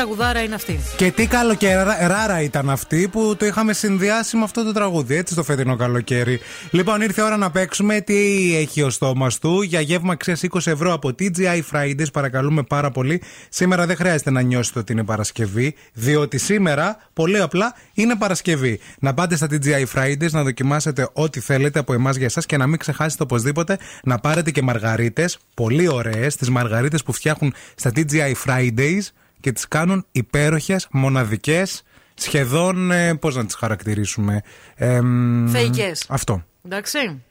[0.00, 0.80] Ο Έο, τι τραγουδάρα είναι αυτή.
[0.96, 5.42] Και τι καλοκαιράρα ήταν αυτή που το είχαμε συνδυάσει με αυτό το τραγούδι, έτσι το
[5.42, 6.40] φετινό καλοκαίρι.
[6.70, 8.00] Λοιπόν, ήρθε η ώρα να παίξουμε.
[8.00, 8.14] Τι
[8.56, 12.12] έχει ο στόμας του για γεύμα αξίας 20 ευρώ από TGI Fridays.
[12.12, 13.22] Παρακαλούμε πάρα πολύ.
[13.48, 18.80] Σήμερα δεν χρειάζεται να νιώσετε ότι είναι Παρασκευή, διότι σήμερα πολύ απλά είναι Παρασκευή.
[18.98, 22.66] Να πάτε στα TGI Fridays να δοκιμάσετε ό,τι θέλετε από εμάς για εσάς και να
[22.66, 28.32] μην ξεχάσετε οπωσδήποτε να πάρετε και μαργαρίτες, πολύ ωραίες, τις μαργαρίτες που φτιάχνουν στα TGI
[28.46, 29.02] Fridays
[29.40, 31.82] και τις κάνουν υπέροχες, μοναδικές,
[32.14, 34.42] σχεδόν, ε, πώς να τις χαρακτηρίσουμε.
[34.74, 36.04] εμ, Φεϊκές.
[36.08, 36.44] Αυτό.
[36.64, 37.22] Εντάξει.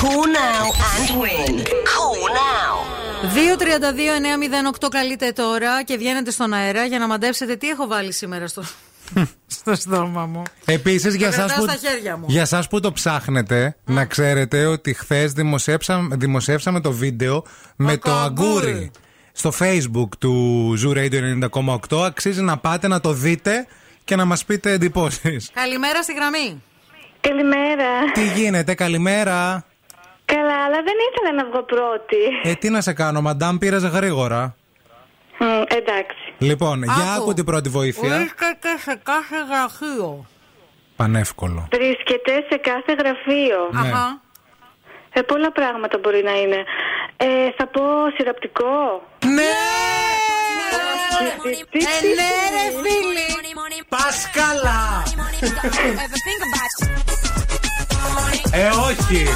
[0.00, 0.64] Cool now
[0.94, 1.54] and win.
[1.92, 2.74] Cool now.
[4.82, 8.62] 2-32-908 καλείτε τώρα και βγαίνετε στον αέρα για να μαντέψετε τι έχω βάλει σήμερα στο,
[9.46, 10.42] στο στόμα μου.
[10.64, 12.24] Επίσης για Το σας, κρατάω που, στα χέρια μου.
[12.28, 17.44] για σας που το ψάχνετε, να ξέρετε ότι χθες δημοσιεύσαμε, δημοσιεύσαμε το βίντεο
[17.76, 18.90] με το αγκούρι.
[19.32, 21.48] Στο facebook του Zoo Radio
[21.90, 23.66] 90,8 αξίζει να πάτε να το δείτε
[24.04, 25.50] και να μας πείτε εντυπώσεις.
[25.54, 26.62] Καλημέρα στη γραμμή.
[27.20, 28.12] Καλημέρα.
[28.12, 29.64] Τι γίνεται, καλημέρα.
[30.24, 32.16] Καλά, αλλά δεν ήθελα να βγω πρώτη.
[32.50, 34.56] Ε, τι να σε κάνω, μαντάμ, πήρες γρήγορα.
[35.38, 36.34] Μ, εντάξει.
[36.38, 37.22] Λοιπόν, για Άκου.
[37.22, 38.16] άκου την πρώτη βοήθεια.
[38.16, 40.26] Βρίσκεται σε κάθε γραφείο.
[40.96, 41.68] Πανεύκολο.
[41.72, 43.68] Βρίσκεται σε κάθε γραφείο.
[43.82, 43.88] Ναι.
[43.88, 44.20] Αχα.
[45.12, 46.64] Ε, πολλά πράγματα μπορεί να είναι.
[47.24, 47.82] Ε, θα πω
[48.16, 49.02] σειραπτικό.
[49.26, 49.52] Ναι!
[51.70, 53.84] Ε, ναι, ρε φίλοι.
[53.88, 55.02] Πας καλά!
[58.52, 59.26] Ε, όχι!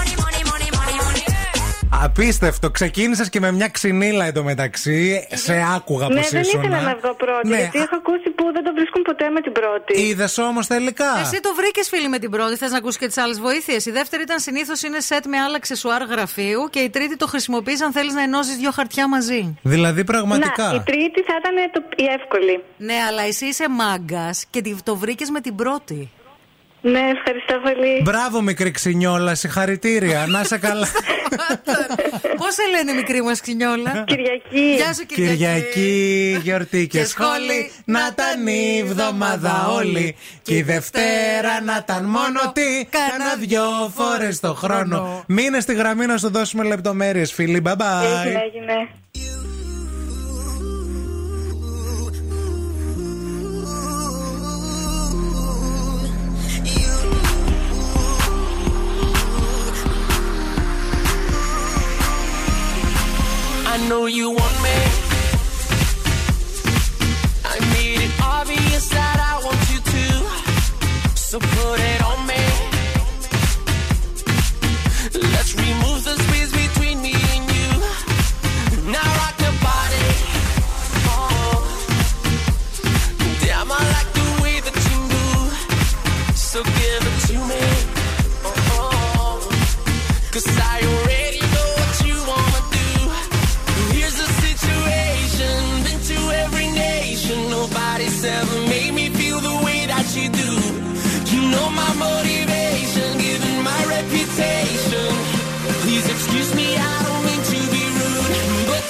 [1.90, 2.70] Απίστευτο.
[2.70, 5.26] Ξεκίνησες και με μια ξυνήλα εντωμεταξύ.
[5.32, 6.60] Σε άκουγα ναι, πως δεν ήσουν.
[6.62, 7.48] ήθελα να βγω πρώτη.
[7.48, 10.00] Ναι, Γιατί έχω ακούσει που δεν το βρίσκουν ποτέ με την πρώτη.
[10.00, 11.18] Είδες όμως τελικά.
[11.20, 12.56] Εσύ το βρήκες φίλη με την πρώτη.
[12.56, 13.86] Θες να ακούσεις και τις άλλες βοήθειες.
[13.86, 16.68] Η δεύτερη ήταν συνήθως είναι σετ με άλλα αξεσουάρ γραφείου.
[16.70, 19.58] Και η τρίτη το χρησιμοποιείς αν θέλεις να ενώσεις δύο χαρτιά μαζί.
[19.62, 20.66] Δηλαδή πραγματικά.
[20.68, 22.62] Να, η τρίτη θα ήταν το, η εύκολη.
[22.76, 26.10] Ναι, αλλά εσύ είσαι μάγκας και τη- το βρήκες με την πρώτη.
[26.92, 28.00] Ναι, ευχαριστώ πολύ.
[28.02, 30.26] Μπράβο, μικρή ξινιόλα, συγχαρητήρια.
[30.28, 30.86] να σε καλά.
[32.40, 34.74] Πώς σε λένε μικρή μας ξινιόλα; Κυριακή.
[34.76, 35.36] Γεια σου, Κυριακή.
[35.36, 37.30] Κυριακή, γιορτή και Και σχόλη.
[37.38, 40.16] σχόλη, Να ήταν η εβδομάδα όλη.
[40.42, 42.84] Και η Δευτέρα να ήταν μόνο τι.
[42.90, 45.24] Κάνα δυο φορές το χρόνο.
[45.26, 47.62] Μείνε στη γραμμή να σου δώσουμε λεπτομέρειες, φίλοι.
[47.66, 47.76] Bye bye.
[48.24, 48.88] Έγινε, έγινε.
[63.88, 64.78] Know you want me.
[67.44, 70.06] I made it obvious that I want you to.
[71.14, 72.44] So put it on me.
[75.34, 77.70] Let's remove the space between me and you.
[78.90, 80.08] Now rock your body.
[81.14, 81.62] Oh.
[83.42, 85.52] Damn, I like the way that you move.
[86.34, 87.64] So give it to me.
[88.44, 88.52] Oh.
[88.78, 89.36] oh.
[90.32, 90.75] Cause I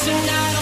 [0.07, 0.56] tonight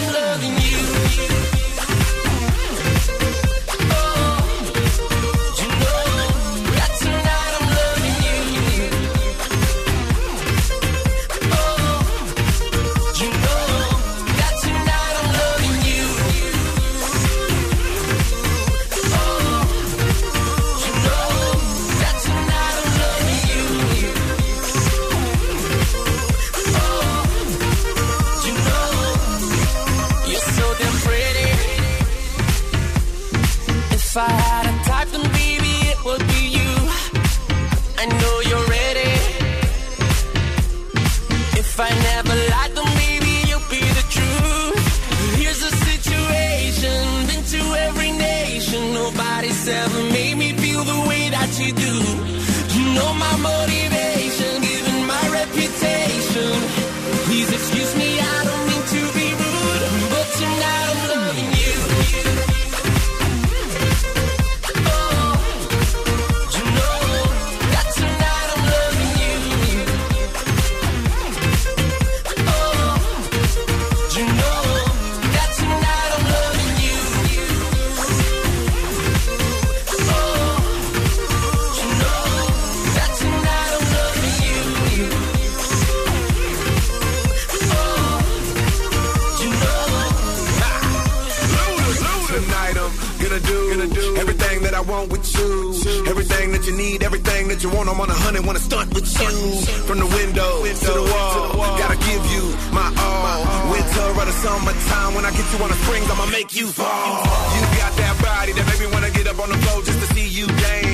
[96.65, 99.61] that you need, everything that you want, I'm on a hundred, wanna start with you.
[99.85, 103.71] From the window, to the wall, gotta give you my all.
[103.71, 107.23] Winter or the summertime, when I get you on the springs, I'ma make you fall.
[107.55, 110.15] You got that body that make me wanna get up on the floor just to
[110.15, 110.94] see you dance.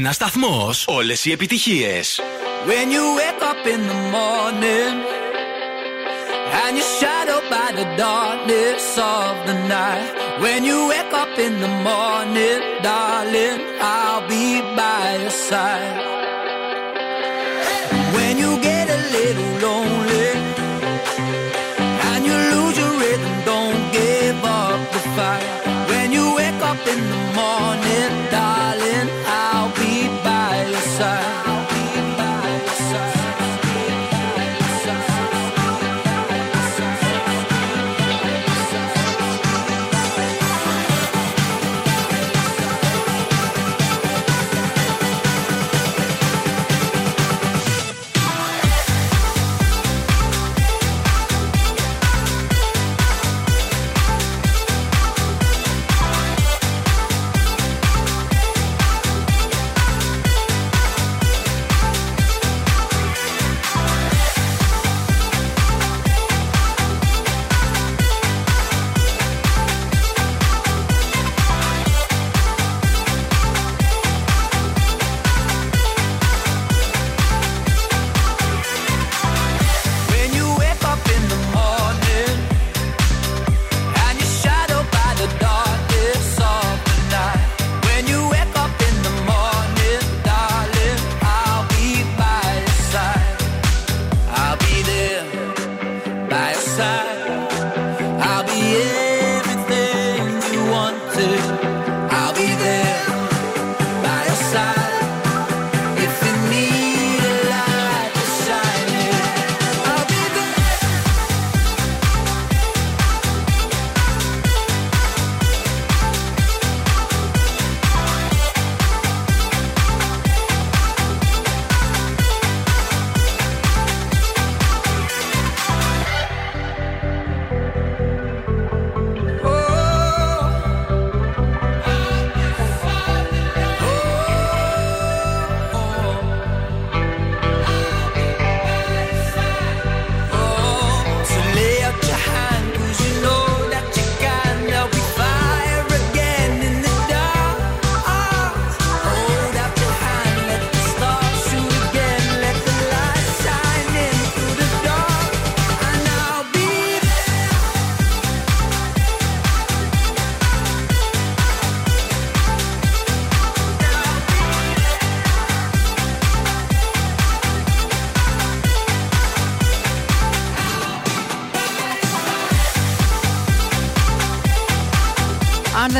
[0.00, 0.70] Ένα σταθμό.
[0.86, 2.00] Όλε οι επιτυχίε.
[2.68, 4.94] When you wake up in the morning
[6.62, 10.10] and you're shadowed by the darkness of the night.
[10.44, 14.46] When you wake up in the morning, darling, I'll be
[14.80, 15.98] by your side.
[18.16, 20.28] When you get a little lonely
[22.10, 25.48] and you lose your rhythm, don't give up the fight.
[25.90, 29.08] When you wake up in the morning, darling,
[31.01, 31.50] side.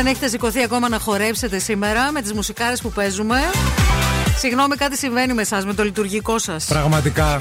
[0.02, 3.40] Δεν έχετε σηκωθεί ακόμα να χορέψετε σήμερα με τις μουσικάρες που παίζουμε.
[4.38, 6.66] Συγγνώμη, κάτι συμβαίνει με εσάς, με το λειτουργικό σας.
[6.66, 7.40] Πραγματικά.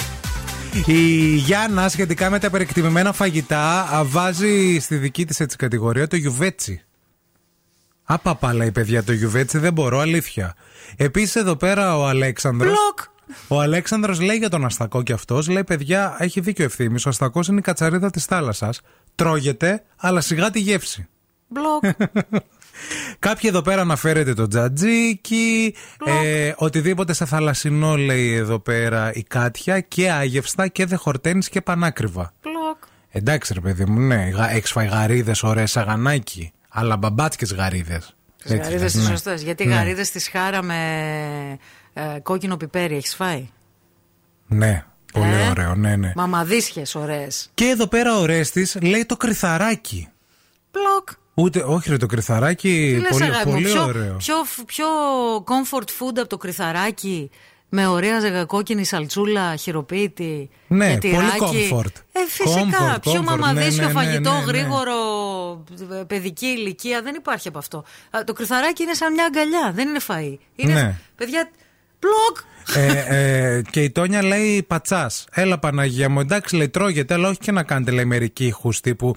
[0.86, 6.16] Η Γιάννα σχετικά με τα περιεκτημημένα φαγητά α, βάζει στη δική της έτσι κατηγορία το
[6.16, 6.84] γιουβέτσι.
[8.04, 10.56] Άπαπα λέει παιδιά το γιουβέτσι δεν μπορώ αλήθεια.
[10.98, 12.78] Επίσης εδώ πέρα ο Αλέξανδρος
[13.48, 17.00] Ο Αλέξανδρος λέει για τον Αστακό και αυτός λέει παιδιά έχει δίκιο ευθύμη.
[17.06, 18.82] Ο Αστακός είναι η κατσαρίδα της θάλασσας
[19.16, 21.08] Τρώγεται αλλά σιγά τη γεύση
[21.52, 21.84] Μπλοκ.
[23.20, 25.76] Κάποιοι εδώ πέρα αναφέρεται το τζατζίκι,
[26.06, 31.62] ε, οτιδήποτε σε θαλασσινό λέει εδώ πέρα η Κάτια και άγευστα και δε χορτένεις και
[31.62, 32.34] πανάκριβα.
[32.42, 32.78] Πλοκ.
[33.10, 38.16] Εντάξει ρε παιδί μου, ναι, έχεις φάει γαρίδες ωραίες σαγανάκι, αλλά μπαμπάτσκες γαρίδες.
[38.38, 39.10] Τις Έτσι γαρίδες λες, τις ναι.
[39.10, 39.42] σωστές.
[39.44, 39.76] Γιατί Ναι.
[39.76, 40.78] γαρίδες τη χάρα με
[41.94, 43.50] ε, κόκκινο πιπέρι έχεις φάει;
[44.48, 46.12] Ναι, πολύ Ε; ωραίο, ναι, ναι.
[46.16, 47.50] Μαμαδίσχες ωραίες.
[47.54, 50.08] Και εδώ πέρα ο Ρέστης λέει το κρυθαράκι.
[51.34, 51.46] Πλοκ.
[51.46, 54.16] Ούτε, όχι ρε το κρυθαράκι, Τι λες, πολύ, αγάπη μου, πολύ πιο, ωραίο.
[54.18, 54.36] Πιο,
[54.66, 54.86] πιο
[55.36, 57.30] comfort food από το κρυθαράκι
[57.74, 60.50] με ωραία ζεγακόκκινη σαλτσούλα χειροποίητη.
[60.68, 61.38] Ναι, και τυράκι.
[61.38, 62.02] πολύ comfort.
[62.12, 62.96] Ε, φυσικά.
[62.96, 64.44] Comfort, πιο comfort, μαμαδίσιο ναι, ναι, ναι, φαγητό, ναι, ναι.
[64.46, 64.94] γρήγορο,
[66.00, 67.02] ε, παιδική ηλικία.
[67.02, 67.78] Δεν υπάρχει από αυτό.
[68.10, 69.72] Α, Το κρυθαράκι είναι σαν μια αγκαλιά.
[69.76, 70.38] Δεν είναι φαΐ.
[70.56, 70.96] Είναι, Ναι.
[71.16, 71.50] παιδιά,
[72.02, 72.38] πλοκ.
[72.76, 75.26] ε, ε, και η Τόνια λέει πατσάς.
[75.32, 79.14] Έλα Παναγία μου, εντάξει λέει τρώγεται, αλλά όχι και να κάνετε λέει μερικοί ήχου τύπου.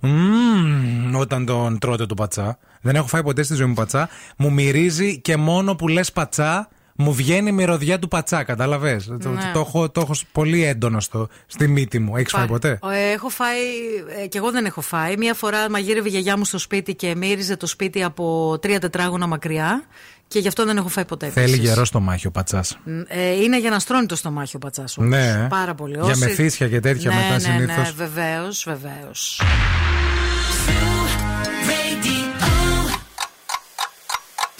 [0.00, 2.58] «Μμμ», όταν τον τρώτε το πατσά.
[2.80, 4.08] Δεν έχω φάει ποτέ στη ζωή μου πατσά.
[4.36, 9.28] Μου μυρίζει και μόνο που λες πατσά, μου βγαίνει η μυρωδιά του πατσά, κατάλαβες; Το,
[9.28, 9.50] Ναι.
[9.52, 12.16] το, έχω, το έχω πολύ έντονο στο, στη μύτη μου.
[12.16, 13.58] Έχεις φάει ποτέ; Ε, Έχω φάει,
[14.22, 15.16] ε, και εγώ δεν έχω φάει.
[15.16, 19.26] Μία φορά μαγείρευε η γιαγιά μου στο σπίτι και μύριζε το σπίτι από τρία τετράγωνα
[19.26, 19.84] μακριά.
[20.32, 21.28] Και γι' αυτό δεν έχω φάει ποτέ.
[21.28, 21.68] Θέλει επίσης.
[21.68, 22.78] γερό στο μάχη ο πατσάς.
[23.06, 24.96] Ε, είναι για να στρώνει το στομάχι ο πατσάς.
[24.98, 25.46] Ναι.
[25.48, 25.92] Πάρα πολύ.
[25.92, 27.94] Για Όσοι- μεθύσια και τέτοια ναι, μετά ναι, συνήθως.
[27.96, 29.40] Ναι, βεβαίως, βεβαίως.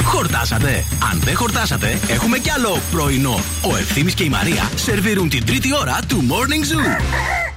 [0.05, 0.85] Χορτάσατε.
[1.13, 3.41] Αν δεν χορτάσατε, έχουμε κι άλλο πρωινό.
[3.73, 7.52] Ο Ευθύμης και η Μαρία σερβίρουν την τρίτη ώρα του Morning Zoo.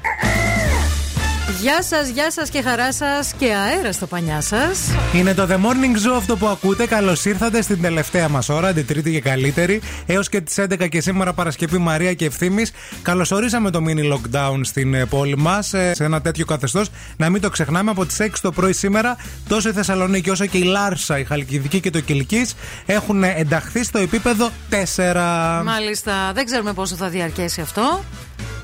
[1.61, 4.79] Γεια σας, γεια σας και χαρά σας και αέρα στο πανιά σας.
[5.13, 6.87] Είναι το The Morning Zoo αυτό που ακούτε.
[6.87, 11.01] Καλώς ήρθατε στην τελευταία μας ώρα, την τρίτη και καλύτερη, έως και τις 11 και
[11.01, 12.71] σήμερα Παρασκευή Μαρία και Ευθύμης.
[13.01, 16.89] Καλωσορίσαμε το mini lockdown στην ε, πόλη μας, σε ένα τέτοιο καθεστώς.
[17.17, 19.17] Να μην το ξεχνάμε, από τις 6 το πρωί σήμερα,
[19.47, 22.45] τόσο η Θεσσαλονίκη όσο και η Λάρσα, η Χαλκιδική και το Κυλική
[22.85, 24.49] έχουν ενταχθεί στο επίπεδο
[24.95, 25.61] 4.
[25.63, 28.03] Μάλιστα, δεν ξέρουμε πόσο θα διαρκέσει αυτό.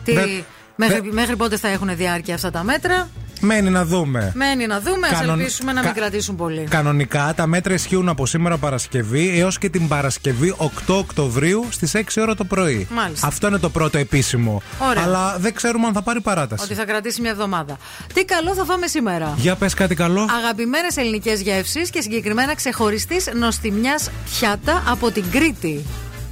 [0.03, 0.43] Τι, Δεν-
[0.87, 3.09] μέχρι, δεν- μέχρι πότε θα έχουν διάρκεια αυτά τα μέτρα;
[3.43, 4.31] Μένει να δούμε.
[4.35, 6.61] Μένει να δούμε, ας Κανον- ελπίσουμε να μην κα- κρατήσουν πολύ.
[6.69, 12.21] Κανονικά τα μέτρα ισχύουν από σήμερα Παρασκευή έως και την Παρασκευή 8 Οκτωβρίου στις 6
[12.21, 12.87] ώρα το πρωί.
[12.91, 13.27] Μάλιστα.
[13.27, 14.61] Αυτό είναι το πρώτο επίσημο.
[14.89, 15.03] Ωραία.
[15.03, 16.63] Αλλά δεν ξέρουμε αν θα πάρει παράταση.
[16.63, 17.77] Ότι θα κρατήσει μια εβδομάδα.
[18.13, 19.33] Τι καλό θα φάμε σήμερα.
[19.37, 20.27] Για πες κάτι καλό.
[20.43, 25.85] Αγαπημένες ελληνικές γεύσεις και συγκεκριμένα ξεχωριστής νοστιμιάς πιάτα από την Κρήτη.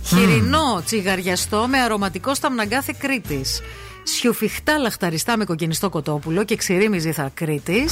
[0.05, 3.61] Χοιρινό τσιγαριαστό με αρωματικό σταμναγκάθι Κρήτης.
[4.03, 7.85] Σιουφιχτά λαχταριστά με κοκκινιστό κοτόπουλο και ξηρή μυζήθα Κρήτη.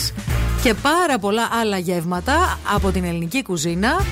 [0.64, 4.06] Και πάρα πολλά άλλα γεύματα από την ελληνική κουζίνα.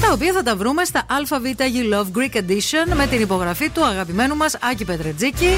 [0.00, 3.84] Τα οποία θα τα βρούμε στα ΑΒ You Love Greek Edition με την υπογραφή του
[3.84, 5.48] αγαπημένου μας Άκη Πετρετζίκη.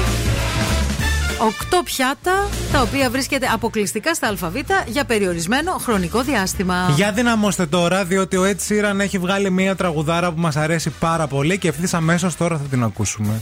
[1.39, 4.55] Οκτώ πιάτα τα οποία βρίσκεται αποκλειστικά στα ΑΒ
[4.87, 6.93] για περιορισμένο χρονικό διάστημα.
[6.95, 11.27] Για δυναμώστε τώρα, διότι ο Ed Sheeran έχει βγάλει μία τραγουδάρα που μας αρέσει πάρα
[11.27, 13.41] πολύ και ευθύς αμέσως τώρα θα την ακούσουμε.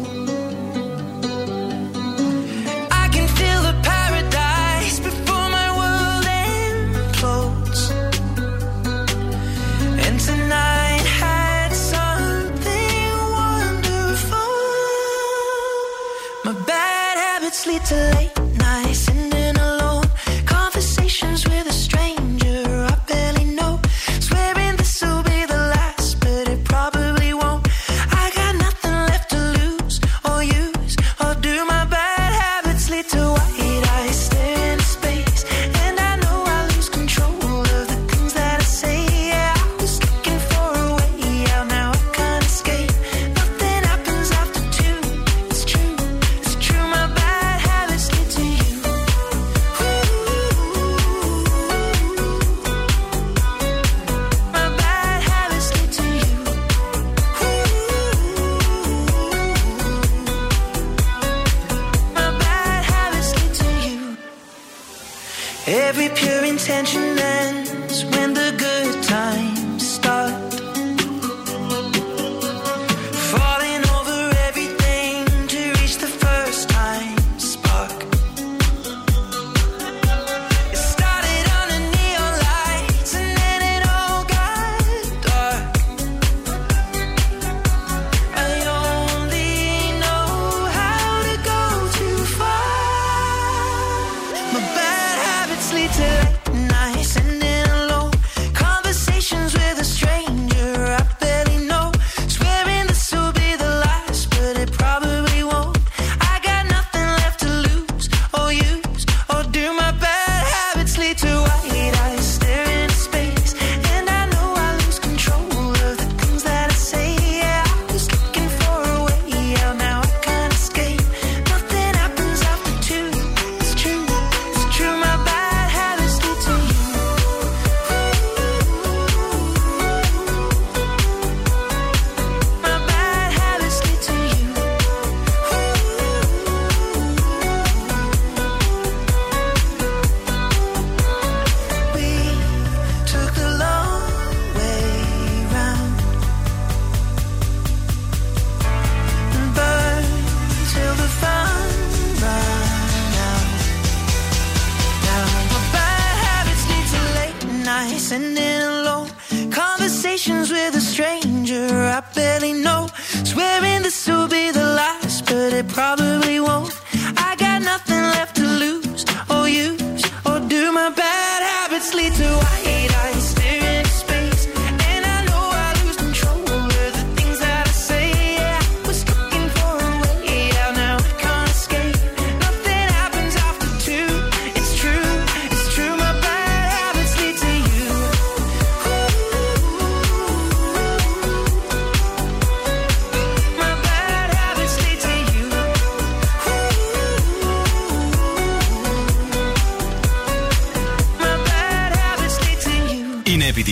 [17.91, 18.40] too late.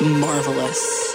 [0.00, 1.05] marvelous.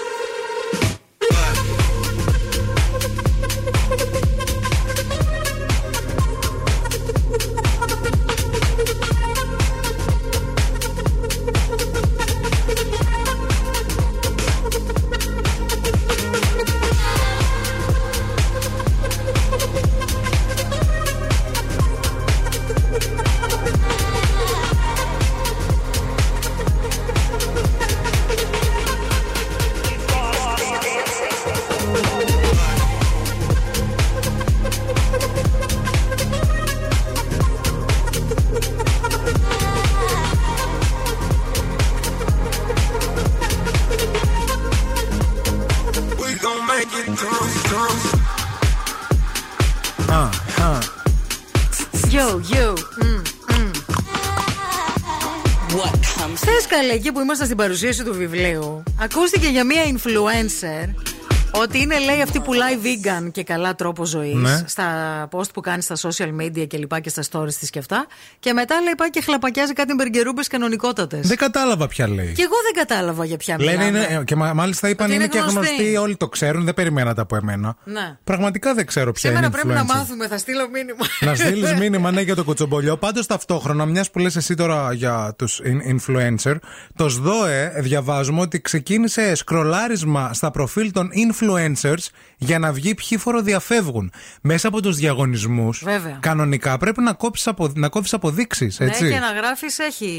[56.90, 61.11] Εκεί που ήμασταν στην παρουσίαση του βιβλίου, ακούστηκε για μία influencer
[61.54, 64.34] ότι είναι, λέει, αυτή που πουλάει vegan και καλά τρόπο ζωής.
[64.36, 64.64] Ναι.
[64.68, 64.86] Στα
[65.32, 68.06] post που κάνει στα social media και λοιπά και στα stories της και αυτά.
[68.40, 71.28] Και μετά λέει πάει και χλαπακιάζει κάτι μπεργκερούμπες κανονικότατες.
[71.28, 72.32] Δεν κατάλαβα ποια λέει.
[72.34, 74.08] Και εγώ δεν κατάλαβα για ποια Λένε μιλάμε.
[74.12, 75.76] είναι, και μα- μάλιστα είπαν Ότι είναι, είναι και γνωστή.
[75.76, 77.76] γνωστοί, όλοι το ξέρουν, δεν περιμένατε από εμένα.
[77.84, 78.18] Ναι.
[78.24, 79.96] Πραγματικά δεν ξέρω ποια Σήμερα είναι πρέπει να influencer.
[79.98, 81.06] μάθουμε, θα στείλω μήνυμα.
[81.20, 82.98] Να στείλεις μήνυμα ναι για το κοτσομπολιό.
[82.98, 86.56] Πάντως ταυτόχρονα, μιας που λες εσύ τώρα για τους influencer,
[86.96, 91.10] το ΣΔΟΕ διαβάζουμε ότι ξεκίνησε σκρολάρισμα στα προφίλ των
[91.42, 92.06] influencers
[92.38, 94.12] για να βγει ποιοι φοροδιαφεύγουν.
[94.42, 96.18] Μέσα από τους διαγωνισμούς, Βέβαια.
[96.22, 98.80] κανονικά πρέπει να κόψεις απο, να κόψεις αποδείξεις.
[98.80, 99.10] Ναι, Έτσι.
[99.10, 100.10] και να γράφεις, έχει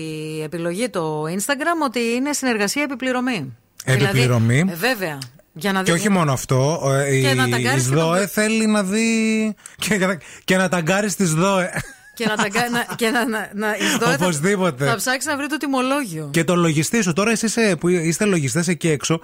[0.44, 3.56] επιλογή το Instagram ότι είναι συνεργασία επιπληρωμή.
[3.84, 4.54] Επιπληρωμή.
[4.54, 5.18] Δηλαδή, ε, βέβαια.
[5.52, 8.18] Για να Και δει- όχι μόνο αυτό, ε, η, Και να η ταγκάρεις και ΣΔΟΕ
[8.18, 9.54] τον- θέλει να δει.
[9.78, 11.70] και, να- και να ταγκάρεις τη ΣΔΟΕ.
[12.14, 14.86] Και να τα κα- να- και να, να, να, η ΣΔΟΕ θα- Οπωσδήποτε.
[14.86, 16.28] Θα, ψάξει να βρει το τιμολόγιο.
[16.32, 19.20] Και το λογιστή σου, τώρα εσεί που είστε λογιστές εκεί έξω,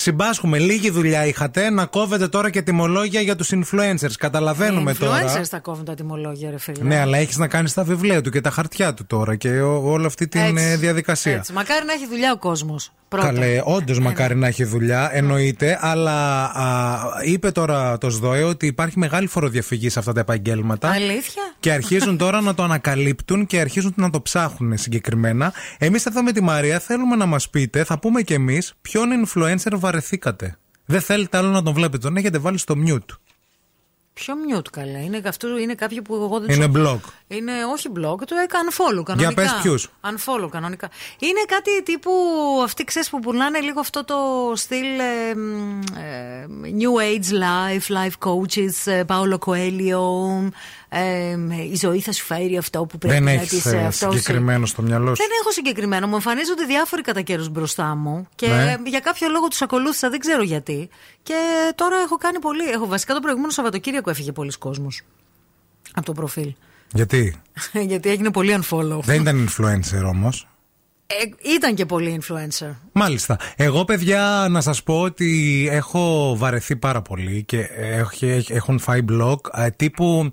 [0.00, 0.58] συμπάσχουμε.
[0.58, 4.12] Λίγη δουλειά είχατε να κόβετε τώρα και τιμολόγια για τους influencers.
[4.18, 5.22] Καταλαβαίνουμε Οι τώρα.
[5.22, 6.84] influencers θα κόβουν τα τιμολόγια, ρε φίλε.
[6.84, 9.90] Ναι, αλλά έχεις να κάνεις τα βιβλία του και τα χαρτιά του τώρα και ο-
[9.92, 10.64] όλη αυτή την Έτσι.
[10.64, 11.32] ε, διαδικασία.
[11.34, 11.52] Έτσι.
[11.52, 12.92] Μακάρι να έχει δουλειά ο κόσμος.
[13.20, 18.98] Καλέ, όντως μακάρι να έχει δουλειά, εννοείται, αλλά α, είπε τώρα το ΣΔΟΕ ότι υπάρχει
[18.98, 20.90] μεγάλη φοροδιαφυγή σε αυτά τα επαγγέλματα.
[20.90, 25.52] Αλήθεια; Και αρχίζουν τώρα να το ανακαλύπτουν και αρχίζουν να το ψάχνουν συγκεκριμένα.
[25.78, 29.72] Εμείς εδώ με τη Μαρία θέλουμε να μας πείτε, θα πούμε κι εμείς, ποιον influencer
[29.90, 30.56] βαρεθήκατε.
[30.84, 33.14] Δεν θέλετε άλλο να τον βλέπετε, τον έχετε βάλει στο mute.
[34.12, 34.98] Ποιο mute καλά.
[35.02, 36.98] Είναι, αυτού, είναι κάποιοι που εγώ δεν Είναι τους- blog.
[37.28, 39.34] Είναι όχι blog, το έκανα unfollow κανονικά.
[39.34, 39.88] πες ποιους.
[40.00, 40.90] Unfollow κανονικά.
[41.18, 42.10] Είναι κάτι τύπου
[42.64, 44.16] αυτοί ξέρεις που πουλάνε λίγο αυτό το
[44.54, 46.46] στυλ ε, μ, ε,
[46.78, 50.48] New Age Life, Life Coaches, ε, Paolo Coelho.
[50.92, 51.36] Ε,
[51.72, 54.14] η ζωή θα σου φέρει αυτό που πρέπει Δεν να έχει έχεις, ε, αυτός.
[54.20, 55.22] συγκεκριμένο στο μυαλό σου.
[55.22, 56.06] Δεν έχω συγκεκριμένο.
[56.06, 58.76] Μου εμφανίζονται διάφοροι κατά καιρούς μπροστά μου και Ναι.
[58.86, 60.88] για κάποιο λόγο τους ακολούθησα, δεν ξέρω γιατί.
[61.22, 61.34] Και
[61.74, 62.64] τώρα έχω κάνει πολύ.
[62.68, 65.02] Έχω, βασικά το προηγούμενο Σαββατοκύριακο έφυγε πολλοί κόσμος
[65.94, 66.54] από το προφίλ.
[66.92, 67.40] Γιατί;
[67.90, 68.98] Γιατί έγινε πολύ unfollow.
[69.02, 70.44] δεν ήταν influencer όμως.
[71.06, 72.70] Ε, ήταν και πολύ influencer.
[72.92, 73.36] Μάλιστα.
[73.56, 79.04] Εγώ, παιδιά, να σας πω ότι έχω βαρεθεί πάρα πολύ και έχει- έχει- έχουν φάει
[79.10, 80.32] blog ε, τύπου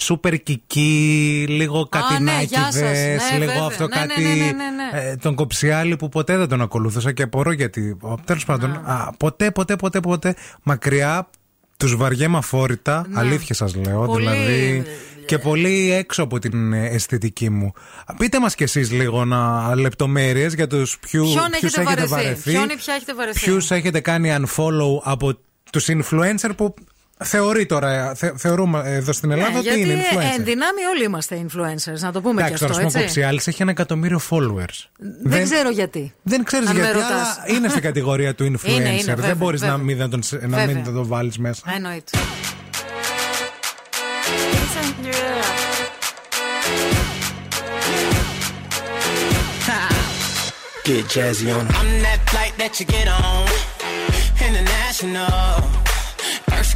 [0.00, 2.82] σούπερ κική, λίγο ναι, κατινάκιδες, γεια σας.
[2.82, 3.64] Ναι, λίγο βέβαια.
[3.66, 4.22] αυτό Ναι, ναι, κάτι.
[4.22, 4.52] ναι, ναι, ναι,
[5.00, 5.10] ναι.
[5.10, 7.96] ε, τον κοψιάλη που ποτέ δεν τον ακολούθησα και απορώ γιατί.
[8.24, 11.28] Τέλος πάντων, α, ποτέ, ποτέ, ποτέ, ποτέ μακριά.
[11.76, 14.04] Τους βαριέμαι αφόρητα, αλήθεια σας λέω.
[14.04, 14.84] Πολύ- Δηλαδή,
[15.26, 17.72] και πολύ έξω από την ε, αισθητική μου.
[18.18, 22.08] Πείτε μας κι εσείς λίγο να λεπτομέρειες για τους ποιου, Ποιον ποιους έχετε έχετε βαρεθεί,
[22.24, 22.50] βαρεθεί.
[22.50, 25.38] ποιον ή ποια έχετε βαρεθεί; Ποιους έχετε κάνει unfollow από
[25.72, 26.74] τους influencer που
[27.24, 30.34] θεωρεί τώρα, θε, θεωρούμε εδώ στην Ελλάδα Ναι, ότι γιατί είναι ε, influencer.
[30.38, 32.98] εν δυνάμει όλοι είμαστε influencers, να το πούμε Εντάξει, και τώρα αυτό, ο έτσι.
[32.98, 34.84] Κοψιάλης έχει ένα εκατομμύριο followers.
[35.22, 36.14] Δεν, ξέρω γιατί.
[36.22, 37.10] Δεν ξέρεις Αν με γιατί, ρωτάς.
[37.10, 38.68] αλλά είναι στην κατηγορία του influencer.
[38.76, 39.84] Είναι, είναι, βέβαια, δεν μπορείς να βέβαια.
[39.84, 40.74] μην, να τον, να Βέβαια.
[40.74, 41.62] μην τον βάλεις μέσα.
[41.74, 42.18] Εννοείται.
[50.84, 51.74] Get jazzy on 'em.
[51.80, 53.46] I'm that flight that you get on.
[54.48, 55.57] International.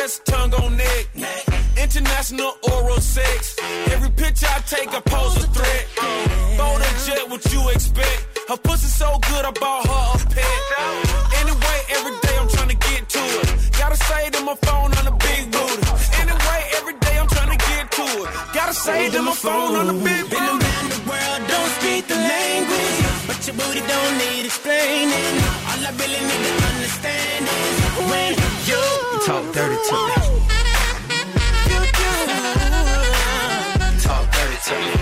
[0.00, 1.04] kiss, tongue on neck.
[1.76, 3.56] International oral sex.
[3.94, 5.84] Every picture I take, I pose a threat.
[6.58, 8.20] Fold a jet, what you expect?
[8.48, 10.60] Her pussy so good, I bought her a pet.
[11.40, 13.48] Anyway, every day I'm trying to get to it.
[13.80, 15.82] Gotta say to my phone on the big booty.
[16.22, 18.28] Anyway, every day I'm trying to get to it.
[18.54, 20.36] Gotta say to my phone on the big booty.
[20.36, 22.99] Been around the world, don't speak the language.
[23.46, 25.40] Your booty don't need explaining.
[25.64, 27.80] All I really need to understand is
[28.10, 28.34] when
[28.68, 28.82] you
[29.24, 30.14] talk dirty to me.
[31.70, 32.10] You do.
[34.02, 34.99] Talk dirty to me.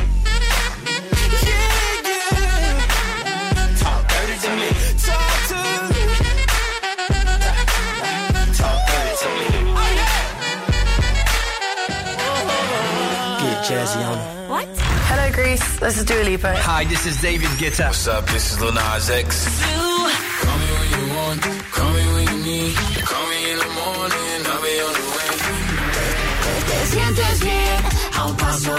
[15.39, 15.69] Grease.
[15.79, 16.53] This is Dua Lipa.
[16.71, 17.87] Hi, this is David Guetta.
[17.87, 18.25] What's up?
[18.35, 19.29] This is Lil Nas X.
[20.43, 21.43] Call me when you want,
[21.77, 22.75] call me when you need.
[23.11, 25.31] Call me in the morning, I'll be on the way.
[26.69, 27.81] Te sientes bien,
[28.19, 28.75] a un paso.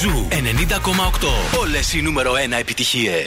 [0.00, 1.58] Ζου 90,8.
[1.60, 3.26] Όλε οι νούμερο 1 επιτυχίε.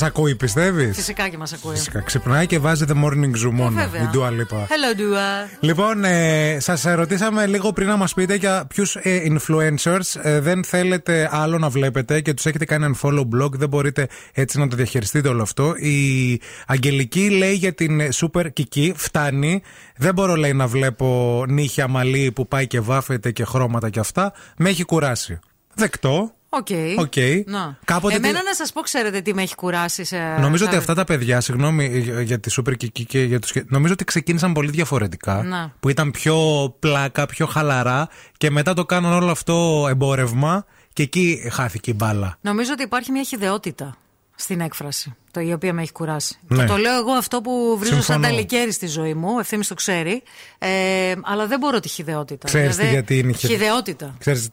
[0.00, 1.74] Μας ακούει, πιστεύεις; Φυσικά και μας ακούει.
[1.74, 2.00] Φυσικά.
[2.00, 3.70] Ξυπνάει και βάζει The Morning Zoo μόνο.
[3.70, 4.02] βέβαια.
[4.02, 4.56] Η Dua Lipa.
[4.58, 5.48] Hello, Dua.
[5.60, 10.64] Λοιπόν, ε, σας ρωτήσαμε λίγο πριν να μας πείτε για ποιους ε, influencers ε, δεν
[10.64, 13.50] θέλετε άλλο να βλέπετε και τους έχετε κάνει unfollow blog.
[13.52, 15.74] Δεν μπορείτε έτσι να το διαχειριστείτε όλο αυτό.
[15.76, 19.62] Η Αγγελική λέει για την ε, Super Kiki, φτάνει.
[19.96, 24.32] Δεν μπορώ, λέει, να βλέπω νύχια μαλλί που πάει και βάφεται και χρώματα και αυτά.
[24.56, 25.38] Με έχει κουράσει.
[25.74, 26.30] Δεκτό.
[26.56, 26.66] OK.
[26.98, 27.12] OK.
[27.46, 27.78] Να.
[27.84, 30.04] Κάποτε Εμένα τι- να σας πω, ξέρετε τι με έχει κουράσει.
[30.04, 30.18] Σε...
[30.40, 33.52] Νομίζω ότι σε- αυτά τα παιδιά, συγγνώμη για- για τη Super Kiki και για τους...
[33.66, 35.42] Νομίζω ότι ξεκίνησαν πολύ διαφορετικά.
[35.42, 35.72] Να.
[35.80, 36.36] Που ήταν πιο
[36.78, 42.38] πλάκα, πιο χαλαρά και μετά το κάνουν όλο αυτό εμπόρευμα και εκεί χάθηκε η μπάλα.
[42.40, 43.96] Νομίζω ότι υπάρχει μια χιδεότητα
[44.38, 46.38] στην έκφραση, το, η οποία με έχει κουράσει.
[46.48, 46.56] Ναι.
[46.58, 48.26] Και το λέω εγώ αυτό που βρίζω σαν Συμφωνώ.
[48.26, 50.22] νταλικέρη στη ζωή μου, Ευθύμη το ξέρει,
[50.58, 52.46] ε, αλλά δεν μπορώ τη χιδεότητα.
[52.46, 54.14] Ξέρεις τι, Δηλαδή, γιατί είναι η χιδε- Χιδεότητα.
[54.18, 54.48] Ξέρεις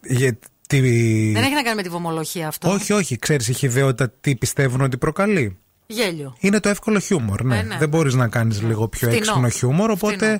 [0.77, 1.31] γιατί...
[1.33, 2.69] Δεν έχει να κάνει με τη βομολογία αυτό.
[2.71, 3.17] Όχι, όχι.
[3.17, 5.57] Ξέρεις η χιδεότητα τι πιστεύουν ότι προκαλεί.
[5.87, 6.35] Γέλιο.
[6.39, 7.57] Είναι το εύκολο χιούμορ, ναι.
[7.57, 7.77] Ε, ναι.
[7.77, 9.23] Δεν μπορείς να κάνεις λίγο πιο Φτηνό.
[9.23, 10.39] έξυπνο χιούμορ, οπότε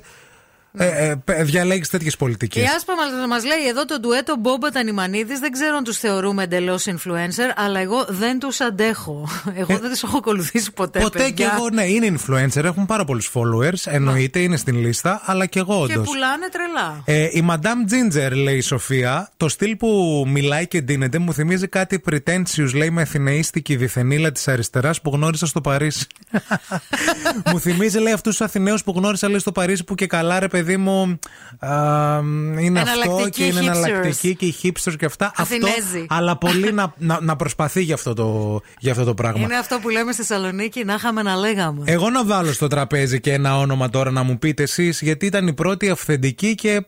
[0.78, 2.70] ε, ε, π- διαλέγεις τέτοιες Η πολιτικές.
[2.76, 5.38] Άσπα μας μας λέει εδώ το ντουέτο Μπόμπα Τανιμανίδης.
[5.38, 9.28] Δεν ξέρω αν τους θεωρούμε εντελώς influencer, αλλά εγώ δεν τους αντέχω.
[9.60, 10.98] Εγώ δεν τους έχω ακολουθήσει ποτέ.
[10.98, 11.32] Ε, Ποτέ παιδιά.
[11.46, 15.58] και εγώ, ναι, είναι influencer, έχουν πάρα πολλούς followers, εννοείται, είναι στην λίστα, αλλά και
[15.58, 16.06] εγώ Και όντως.
[16.08, 17.02] πουλάνε τρελά.
[17.04, 21.68] Ε, η Madame Ginger, λέει η Σοφία, το στυλ που μιλάει και ντύνεται μου θυμίζει
[21.68, 26.06] κάτι pretentious, λέει με αθηναίστικη διθενήλα της αριστεράς που γνώρισα στο Παρίσι.
[27.52, 30.48] μου θυμίζει, λέει, αυτούς τους Αθηναίους που γνώρισα, λέει, στο Παρίσι που και καλά, ρε
[30.48, 31.18] παιδί μου,
[31.58, 32.18] α,
[32.58, 33.64] είναι αυτό Εναλλακτικοί και είναι hipsters.
[33.66, 35.32] εναλλακτική και οι hipsters και αυτά.
[35.36, 36.06] Αυτό, Αθηνέζοι.
[36.08, 39.40] αλλά πολύ να, να, να προσπαθεί για αυτό το, για αυτό το πράγμα.
[39.40, 41.82] Είναι αυτό που λέμε στη Θεσσαλονίκη, να είχαμε να λέγαμε.
[41.86, 45.46] Εγώ να βάλω στο τραπέζι και ένα όνομα τώρα να μου πείτε εσείς, γιατί ήταν
[45.46, 46.86] η πρώτη αυθεντική και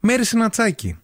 [0.00, 0.98] Μέρη Συνατσάκη.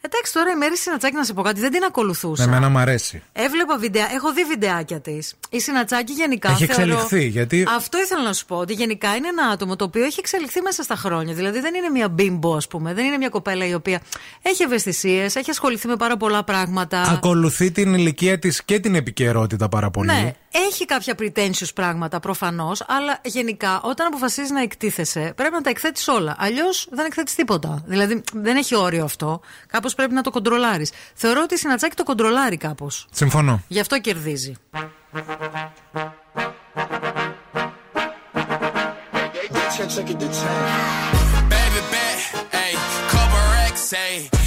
[0.00, 2.42] Εντάξει, τώρα η Μέρη Συνατσάκη να σε πω κάτι, δεν την ακολουθούσα.
[2.42, 3.22] Εμένα μου αρέσει.
[3.32, 5.34] Έβλεπα βιντεά, έχω δει βιντεάκια της.
[5.50, 6.50] Η Συνατσάκη γενικά.
[6.50, 8.56] Έχει θεωρώ- εξελιχθεί, γιατί- Αυτό ήθελα να σου πω.
[8.56, 11.34] Ότι γενικά είναι ένα άτομο το οποίο έχει εξελιχθεί μέσα στα χρόνια.
[11.34, 12.94] Δηλαδή δεν είναι μια μπίμπο, ας πούμε.
[12.94, 14.00] Δεν είναι μια κοπέλα η οποία
[14.42, 17.00] έχει ευαισθησίες, έχει ασχοληθεί με πάρα πολλά πράγματα.
[17.02, 20.06] Ακολουθεί την ηλικία της και την επικαιρότητα πάρα πολύ.
[20.12, 20.32] Ναι,
[20.68, 26.08] έχει κάποια pretentious πράγματα προφανώς, αλλά γενικά όταν αποφασίζεις να εκτίθεσαι πρέπει να τα εκθέτεις
[26.08, 26.36] όλα.
[26.38, 27.82] Αλλιώς δεν εκθέτεις τίποτα.
[27.86, 29.40] Δηλαδή δεν έχει όριο αυτό.
[29.66, 30.92] Κάπως πρέπει να το κοντρολάρεις.
[31.14, 33.06] Θεωρώ ότι η Συνατσάκη το κοντρολάρει κάπως.
[33.10, 33.62] Συμφωνώ.
[33.68, 34.54] Γι' αυτό κερδίζει.
[41.52, 42.20] Baby bet,
[42.62, 42.76] ayy,
[43.12, 44.37] couple racks, ayy,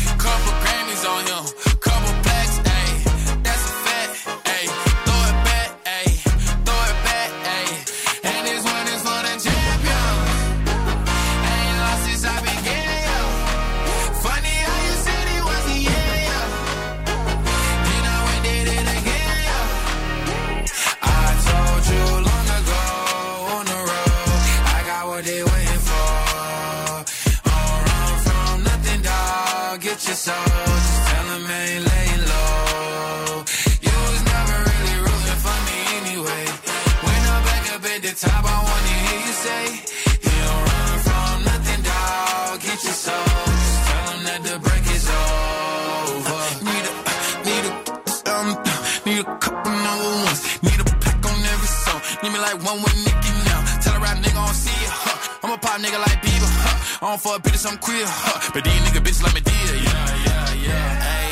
[49.06, 50.42] need a couple number ones.
[50.62, 52.02] Need a pack on every song.
[52.24, 53.62] Need me like one with Nicky now.
[53.82, 55.40] Tell a rap nigga I don't see it, huh?
[55.44, 57.06] I'm a pop nigga like Bieber, huh?
[57.06, 58.52] I don't fuck bitches, I'm queer, huh?
[58.54, 60.90] But these nigga bitches like me dear, yeah, yeah, yeah.
[61.08, 61.32] Hey,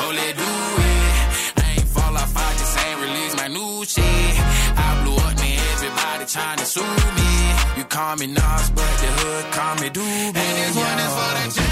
[0.00, 0.50] oh, let do
[0.88, 1.62] it.
[1.62, 4.04] I ain't fall off, I just ain't release my new shit.
[4.04, 7.32] I blew up, man, everybody trying to sue me.
[7.76, 10.36] You call me Nas, but the hood call me Doobie.
[10.36, 11.30] And this one is for
[11.60, 11.71] the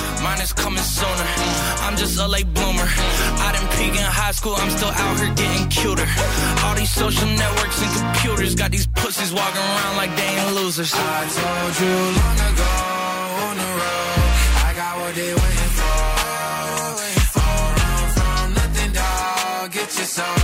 [0.23, 1.27] mine is coming sooner.
[1.85, 2.87] I'm just a late bloomer.
[3.45, 6.07] I didn't peak in high school, I'm still out here getting cuter.
[6.63, 10.91] All these social networks and computers got these pussies walking around like they ain't losers.
[10.93, 12.71] I told you long ago
[13.47, 14.21] on the road,
[14.67, 16.01] I got what they waiting for.
[17.79, 19.71] Run from nothing, dog.
[19.71, 20.40] Get your soul.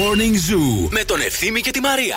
[0.00, 2.16] Morning Zoo με τον Ευθύμη και τη Μαρία.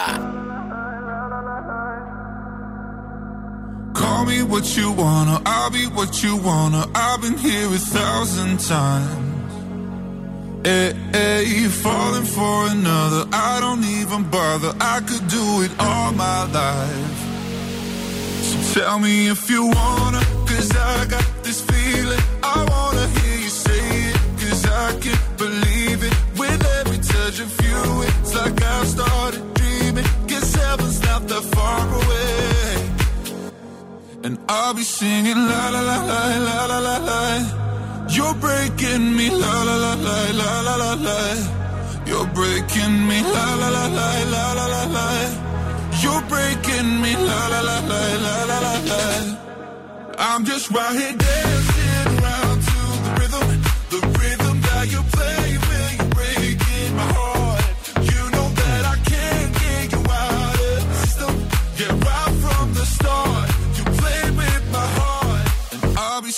[3.93, 6.81] Call me what you wanna, I'll be what you wanna.
[6.95, 9.51] I've been here a thousand times.
[10.63, 14.71] Hey, hey, falling for another, I don't even bother.
[14.79, 17.19] I could do it all my life.
[18.47, 22.23] So tell me if you wanna, cause I got this feeling.
[22.43, 23.02] I wanna
[28.44, 30.06] Like I've started dreaming.
[30.26, 32.72] Guess heaven's not that far away.
[34.24, 37.22] And I'll be singing la la la la la la la la.
[38.16, 41.20] You're breaking me la la la la la la la la.
[42.08, 45.08] You're breaking me la la la la la la la la.
[46.02, 49.02] You're breaking me la la la la la la la la.
[50.26, 53.48] I'm just right here dancing around to the rhythm,
[53.92, 54.43] the rhythm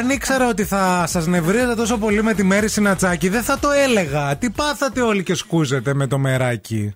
[0.00, 3.70] Αν ήξερα ότι θα σας νευρίαζα τόσο πολύ με τη Μέρη Συνατσάκη, δεν θα το
[3.70, 4.36] έλεγα.
[4.36, 6.94] Τι πάθατε όλοι και σκούζετε με το μεράκι;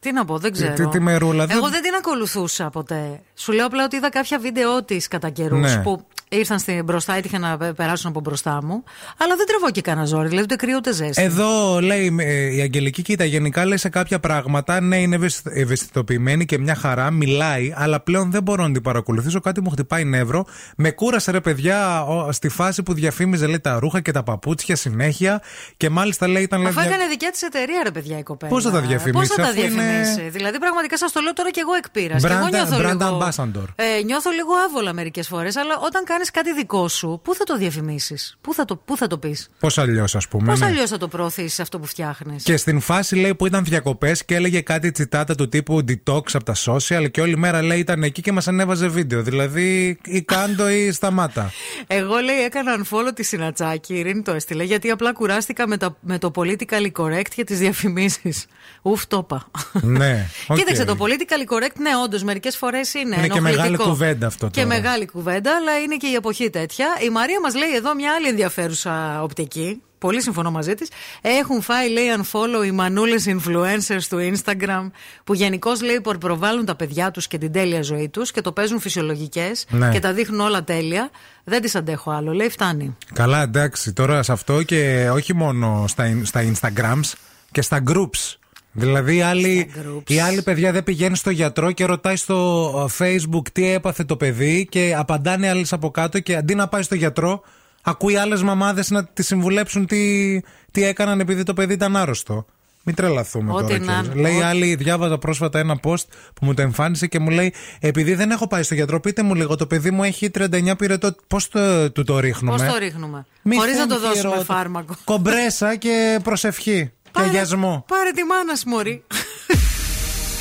[0.00, 0.74] Τι να πω, δεν ξέρω.
[0.74, 3.20] Τι- τι μερούλα, δεν- Εγώ δεν την ακολουθούσα ποτέ.
[3.34, 5.82] Σου λέω απλά ότι είδα κάποια βίντεο της κατά καιρούς Ναι.
[5.82, 8.84] που ήρθαν στην μπροστά, έτυχε να πε- περάσουν από μπροστά μου.
[9.18, 11.22] Αλλά δεν τρεβώ και κανένα ζόρι, δηλαδή ούτε κρύο ούτε ζέστη.
[11.22, 16.44] Εδώ λέει ε, η Αγγελική, κοίτα, γενικά λέει σε κάποια πράγματα, ναι, είναι ευαισθη- ευαισθητοποιημένη
[16.44, 19.40] και μια χαρά, μιλάει, αλλά πλέον δεν μπορώ να την παρακολουθήσω.
[19.40, 20.44] Κάτι μου χτυπάει νεύρο.
[20.76, 24.76] Με κούρασε ρε παιδιά ο- στη φάση που διαφήμιζε λέει, τα ρούχα και τα παπούτσια
[24.76, 25.42] συνέχεια.
[25.76, 26.66] Και μάλιστα λέει ήταν.
[26.66, 28.50] Αφού λέει, έκανε δικιά της εταιρεία, ρε παιδιά, η κοπέλα.
[28.52, 31.32] Πώς θα τα διαφημίσεις, Πώς θα τα αφού είναι- διαφημίσεις; Δηλαδή, πραγματικά σας το λέω
[31.32, 32.22] τώρα και εγώ εκπείρας.
[32.24, 33.18] Και εγώ Brand- νιώθω brand λίγο.
[33.18, 33.66] ambassador.
[33.76, 37.44] Ε, νιώθω λίγο άβολα μερικές φορές, αλλά όταν κάνει κάνεις κάτι δικό σου, πού θα
[37.44, 40.50] το διαφημίσεις, πού θα το, πού θα το πεις; Πώς αλλιώς, ας πούμε.
[40.50, 40.66] Πώς ναι.
[40.66, 44.34] αλλιώς θα το προωθήσεις αυτό που φτιάχνεις; Και στην φάση λέει που ήταν διακοπές και
[44.34, 48.22] έλεγε κάτι τσιτάτα του τύπου detox από τα social και όλη μέρα λέει ήταν εκεί
[48.22, 49.22] και μας ανέβαζε βίντεο.
[49.22, 51.52] Δηλαδή ή κάντο ή σταμάτα.
[51.86, 55.96] Εγώ λέει έκανα unfollow τη Συνατσάκη, η Ειρήνη το έστειλε, γιατί απλά κουράστηκα με, τα,
[56.00, 58.46] με το politically correct και τις διαφημίσεις.
[58.82, 59.46] Ουφ, το είπα.
[59.72, 60.26] ναι.
[60.48, 60.56] οκ.
[60.56, 63.16] Κοίταξε, το politically correct, ναι, όντως, μερικές φορές είναι.
[63.16, 63.88] Είναι και μεγάλη ενοχλητικό.
[63.90, 64.66] κουβέντα αυτό Και τώρα.
[64.74, 66.86] μεγάλη κουβέντα, αλλά είναι και η εποχή τέτοια.
[67.04, 69.82] Η Μαρία μας λέει εδώ μια άλλη ενδιαφέρουσα οπτική.
[69.98, 70.88] Πολύ συμφωνώ μαζί της.
[71.20, 74.90] Έχουν φάει, λέει, unfollow οι μανούλες influencers του Instagram,
[75.24, 78.80] που γενικώς λέει προβάλλουν τα παιδιά τους και την τέλεια ζωή τους και το παίζουν
[78.80, 79.88] φυσιολογικές Ναι.
[79.90, 81.10] και τα δείχνουν όλα τέλεια.
[81.44, 82.32] Δεν τις αντέχω άλλο.
[82.32, 82.96] Λέει, φτάνει.
[83.14, 87.12] Καλά, εντάξει, τώρα σε αυτό και όχι μόνο στα, στα Instagrams
[87.52, 88.34] και στα groups.
[88.72, 89.70] Δηλαδή η άλλη,
[90.06, 94.16] η άλλη παιδιά δεν πηγαίνει στο γιατρό και ρωτάει στο ε, facebook τι έπαθε το
[94.16, 97.40] παιδί και απαντάνε άλλες από κάτω και αντί να πάει στο γιατρό
[97.82, 100.40] ακούει άλλες μαμάδες να τη συμβουλέψουν τι,
[100.70, 102.46] τι έκαναν επειδή το παιδί ήταν άρρωστο.
[102.82, 103.78] Μην τρελαθούμε Ό,τι τώρα.
[103.78, 104.06] να κιόλας.
[104.06, 104.20] είναι.
[104.22, 107.52] Λέει η Ό,τι- άλλη, διάβαζα πρόσφατα ένα post που μου το εμφάνισε και μου λέει:
[107.80, 111.14] Επειδή δεν έχω πάει στο γιατρό, πείτε μου λίγο, το παιδί μου έχει 39 πυρετό.
[111.26, 114.44] Πώς το, του το ρίχνουμε; Πώς το ρίχνουμε; Μη Χωρίς να φέρνει το δώσουμε χειρότερο.
[114.44, 114.94] φάρμακο.
[115.04, 116.90] Κομπρέσα και προσευχή.
[117.12, 117.84] Και αγιασμό.
[117.88, 119.04] Πάρε τη μάνα σου, Μωρή.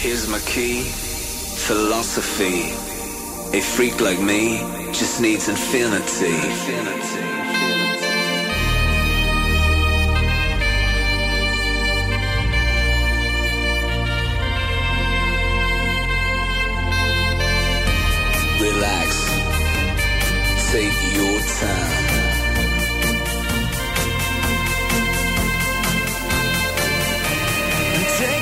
[0.03, 0.75] Here's my key,
[1.67, 2.59] philosophy.
[3.59, 4.43] A freak like me
[4.99, 6.35] just needs infinity.
[18.67, 19.09] Relax,
[20.71, 21.08] take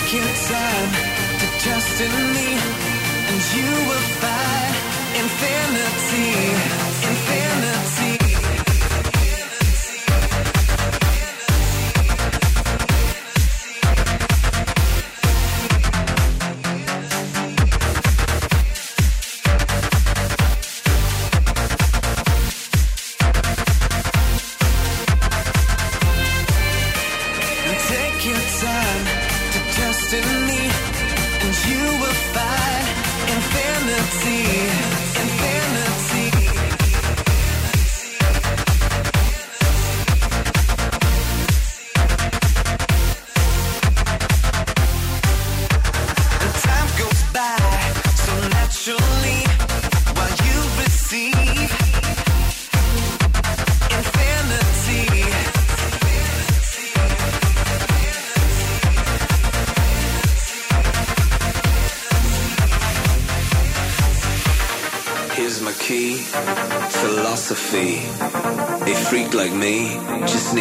[0.09, 0.91] take time
[1.39, 2.49] to trust in me,
[3.29, 4.73] and you will find
[5.19, 6.31] infinity,
[7.11, 7.76] infinity.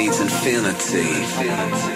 [0.07, 1.01] breeds infinity.
[1.01, 1.96] infinity.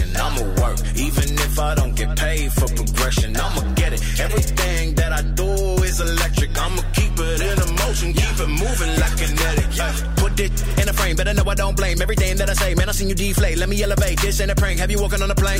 [0.31, 3.35] I'ma work, even if I don't get paid for progression.
[3.35, 4.01] I'ma get it.
[4.19, 5.51] Everything that I do
[5.83, 6.51] is electric.
[6.57, 9.67] I'ma keep it in a motion, keep it moving like kinetic.
[10.15, 12.73] Put it in a frame, better know I don't blame everything that I say.
[12.75, 13.57] Man, I seen you deflate.
[13.57, 14.21] Let me elevate.
[14.21, 14.79] This ain't a prank.
[14.79, 15.59] Have you walking on a plane?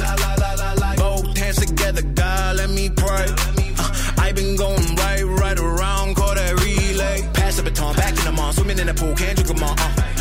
[0.95, 3.27] Both hands together, God, let me pray.
[3.77, 7.27] Uh, I been going right, right around, call that relay.
[7.34, 9.76] Pass the baton, back in the mall, swimming in the pool, can't drink them all.
[9.77, 10.20] Uh.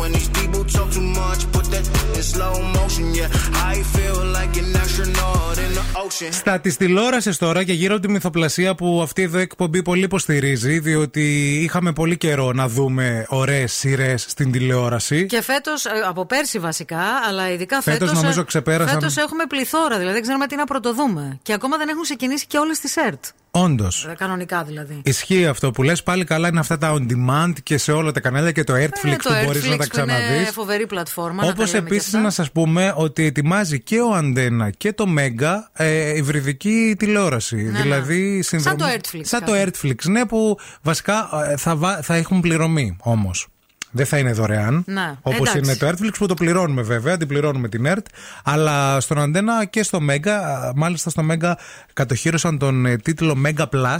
[0.00, 1.86] When these people talk too much, put that
[2.18, 3.06] in slow motion.
[3.20, 6.32] Yeah, I feel like an astronaut in the ocean.
[6.32, 10.02] Στα της τηλεόρασης τώρα και γύρω από τη μυθοπλασία που αυτή εδώ η εκπομπή πολύ
[10.04, 15.26] υποστηρίζει, διότι είχαμε πολύ καιρό να δούμε ωραίες σειρές στην τηλεόραση.
[15.26, 18.22] Και φέτος, από πέρσι βασικά, αλλά ειδικά Φέτος φέτος.
[18.22, 21.38] νομίζω ξεπέρασαν- Φέτος έχουμε πληθώρα, δηλαδή δεν ξέρουμε τι να πρωτοδούμε.
[21.42, 23.24] Και ακόμα δεν έχουν ξεκινήσει και όλες τις ΕΡΤ.
[23.50, 24.04] Όντως.
[24.10, 25.00] Ε, Κανονικά δηλαδή.
[25.04, 28.20] Ισχύει αυτό που λες πάλι καλά είναι αυτά τα on demand και σε όλα τα
[28.20, 30.50] κανάλια και το Airflix Ε, που το μπορείς Airflix να τα που είναι ξαναδείς.
[30.50, 31.42] φοβερή πλατφόρμα.
[31.42, 32.24] να Όπως τα λέμε και επίσης αυτά.
[32.24, 37.56] να σας πούμε ότι ετοιμάζει και ο Αντένα και το Μέγκα ε, υβριδική τηλεόραση.
[37.56, 38.42] Ναι, δηλαδή ναι.
[38.42, 39.70] συνδρομ- Σαν το Airtflix Σαν το κάτι.
[39.82, 43.46] Airtflix, ναι, που βασικά ε, θα, βα- θα έχουν πληρωμή όμως.
[43.90, 44.82] Δεν θα είναι δωρεάν.
[44.86, 45.58] Ναι, Όπως εντάξει.
[45.58, 48.06] είναι το Airtflix που το πληρώνουμε βέβαια, την πληρώνουμε την ΕΡΤ.
[48.44, 51.58] Αλλά στον Αντένα και στο Μέγκα, α, μάλιστα στο Μέγκα
[51.92, 53.96] κατοχύρωσαν τον ε, τίτλο Mega Plus.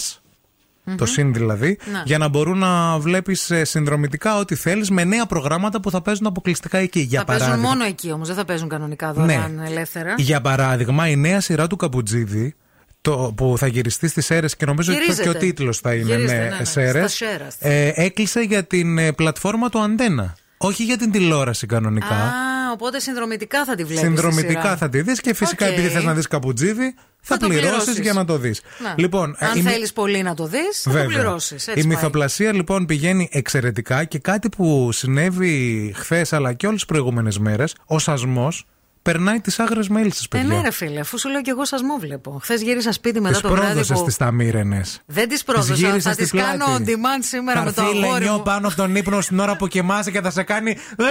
[0.96, 2.02] Το συν δηλαδή, Ναι.
[2.04, 6.78] για να μπορούν να βλέπεις συνδρομητικά ό,τι θέλεις με νέα προγράμματα που θα παίζουν αποκλειστικά
[6.78, 7.00] εκεί.
[7.00, 10.14] Για θα παίζουν παράδειγμα, μόνο εκεί όμως, δεν θα παίζουν κανονικά δωρεάν ελεύθερα.
[10.16, 12.54] για παράδειγμα, η νέα σειρά του Καπουτζίδη
[13.00, 15.28] το, που θα γυριστεί στις Σέρρες και νομίζω ότι Γυρίζεται.
[15.30, 17.56] και ο τίτλος θα είναι Γυρίζεται, ναι, ναι, ναι, Σέρρες, στα Σέρρας.
[17.58, 20.36] ε, έκλεισε για την ε, πλατφόρμα του Αντένα.
[20.60, 22.06] Όχι για την τηλεόραση κανονικά.
[22.14, 22.32] Α,
[22.72, 24.04] οπότε συνδρομητικά θα τη βλέπεις.
[24.06, 25.72] Συνδρομητικά θα τη δεις και φυσικά Οκ.
[25.72, 27.98] επειδή θες να δεις Καπουτζίδη, θα, το πληρώσεις πληρώσεις.
[27.98, 28.60] για να το δεις.
[28.82, 28.94] Να.
[28.96, 31.66] Λοιπόν, ε, Αν η μυ- θέλεις πολύ να το δεις, θα το πληρώσεις.
[31.74, 37.38] η μυθοπλασία λοιπόν πηγαίνει εξαιρετικά και κάτι που συνέβη χθες αλλά και όλες τις προηγούμενες
[37.38, 38.66] μέρες, ο σασμός
[39.02, 40.56] περνάει τις άγρες μέλισσε, Ε, παιδιά.
[40.56, 42.38] ναι, ρε φίλε, αφού σου λέω και εγώ σασμό βλέπω.
[42.42, 43.66] Χθες γύρισα σπίτι μετά Τις το βράδυ.
[43.66, 44.04] πρόδωσες Που...
[44.04, 44.82] τις ταμύρενε.
[45.06, 45.74] Δεν τις πρόδωσα.
[45.74, 46.84] γύρισες Θα στη τι κάνω on πλάτη.
[46.96, 48.42] demand σήμερα Θα με το έρθει η αγόρι Λενιό μου.
[48.42, 50.76] πάνω από τον ύπνο στην ώρα που κοιμάσαι και θα σε κάνει.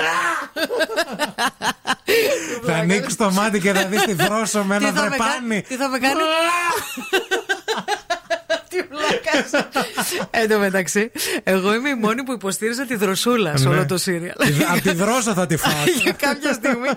[2.66, 5.32] θα ανοίξεις το μάτι και θα δεις τη δρόσο με ένα Τι θα με δρεπάνι.
[5.32, 6.16] κάνει- Τι θα με κάνει;
[8.78, 9.66] Τι βλάκα.
[10.32, 11.12] Εν τω μεταξύ,
[11.44, 13.74] εγώ είμαι η μόνη που υποστήριζα τη δροσούλα σε Ναι.
[13.76, 14.36] όλο το σύριαλ.
[14.72, 15.74] Απ' τη δρόσο θα τη φας.
[16.02, 16.88] Για κάποια στιγμή,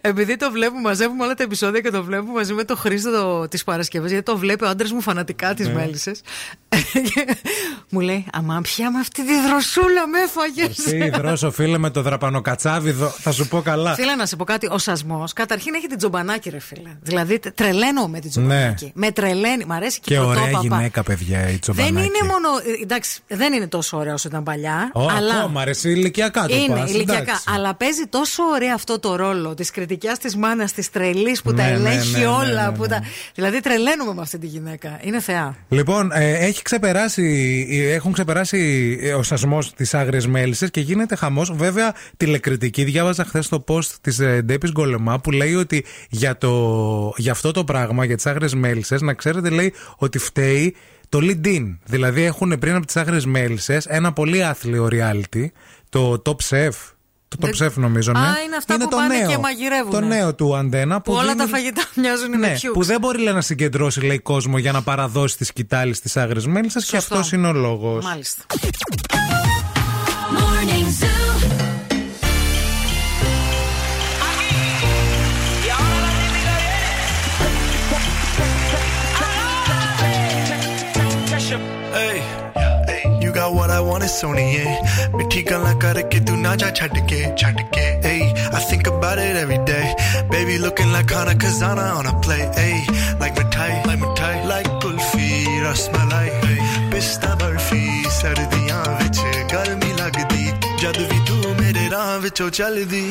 [0.00, 3.64] επειδή το βλέπουμε, μαζεύουμε όλα τα επεισόδια και το βλέπουμε μαζί με το Χρήστο της
[3.64, 5.74] Παρασκευής, γιατί το βλέπει ο άντρας μου φανατικά τις Ναι.
[5.74, 6.20] μέλισσες.
[7.90, 10.76] μου λέει, Αμά πια με αυτή τη δροσούλα με έφαγες.
[10.76, 13.06] Τι δρόσο, φίλε, με το δραπανοκατσάβιδο.
[13.08, 13.94] Θα σου πω καλά.
[13.94, 14.68] Φίλε, να σε πω κάτι.
[14.70, 16.90] Ο σασμός καταρχήν έχει την τζομπανάκι, ρε φίλε.
[17.02, 18.84] Δηλαδή, τε- τρελαίνω με την τζομπανάκι.
[18.84, 18.90] Ναι.
[18.94, 19.64] Με τρελαίνει.
[19.64, 20.76] Μ' αρέσει και, Και η ωραία πρωτόπαπα.
[20.76, 21.92] γυναίκα, παιδιά, η Τσομπανάκη.
[21.94, 22.48] Δεν είναι μόνο.
[22.78, 24.90] ε, Εντάξει, δεν είναι τόσο ωραία όσο ήταν παλιά.
[24.94, 27.20] Ω, αλλά ακόμα, ρε, εσύ ηλικιακά το είναι πας, ηλικιακά.
[27.22, 27.44] εντάξει.
[27.54, 31.62] Αλλά παίζει τόσο ωραία αυτό το ρόλο της κριτικιάς της μάνας, της τρελής που τα
[31.62, 32.70] Ναι, ναι, ελέγχει ναι, ναι, όλα.
[32.70, 32.88] ναι, που ναι.
[32.88, 33.02] τα...
[33.34, 34.98] Δηλαδή τρελαίνουμε με αυτή τη γυναίκα.
[35.02, 35.56] Είναι θεά.
[35.68, 41.16] Λοιπόν, ε, έχει ξεπεράσει, ε, έχουν ξεπεράσει ε, ο σασμό της άγριε μέλισσε και γίνεται
[41.16, 41.52] χαμός.
[41.54, 42.84] Βέβαια, τηλεκριτική.
[42.84, 47.52] Διάβαζα χθες το post της ε, Ντέπης Γκολεμά που λέει ότι για, το, για αυτό
[47.52, 50.76] το πράγμα, για τις άγριες μέλισσε, να ξέρετε, λέει ότι φταίει
[51.08, 51.76] το lead-in.
[51.84, 55.46] Δηλαδή, έχουν πριν από τις άγριες μέλισσε ένα πολύ άθλιο reality,
[55.88, 56.70] το Top Chef.
[57.28, 58.18] Το Top Δεν- Chef νομίζω, ναι.
[58.18, 60.00] Α, είναι αυτά που το πάνε νέο, και μαγειρεύουνε.
[60.00, 61.00] Το νέο του Αντένα.
[61.00, 62.78] Που όλα δίνει- τα φαγητά μοιάζουν με ναι, πιούξ.
[62.78, 66.40] που δεν μπορεί λέει, να συγκεντρώσει λέει, κόσμο για να παραδώσει τη σκητάλη στις άγρε
[66.46, 67.14] μέλισσε και Σωστό.
[67.14, 68.04] αυτός είναι ο λόγος.
[68.04, 68.42] Μάλιστα.
[70.36, 70.86] Morning
[83.47, 84.81] what I want, it's only yeah.
[85.15, 89.35] मिठी गल्ला करके तू ना जा छड़ के छड़ के Ay, I think about it
[89.35, 89.95] every day.
[90.29, 92.43] Baby looking like Hana Kazana on a play.
[92.65, 92.85] Ay,
[93.19, 95.29] like mithai, like mithai, like kulfi,
[95.65, 96.29] rasmalai.
[96.91, 97.83] Pista barfi,
[98.13, 99.19] ਸਰਦੀਆਂ ਵਿੱਚ
[99.51, 100.45] ਗਰਮੀ ਲੱਗਦੀ
[100.81, 103.01] ਜਦ ਵੀ ਤੂੰ ਮੇਰੇ ਰਾਹ ਵਿੱਚੋਂ ਚੱਲਦੀ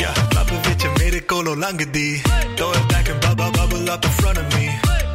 [0.00, 2.22] ਯਾ ਕਲੱਬ ਵਿੱਚ ਮੇਰੇ ਕੋਲੋਂ ਲੰਘਦੀ
[2.58, 4.68] throw it back and bubble bubble up in front of me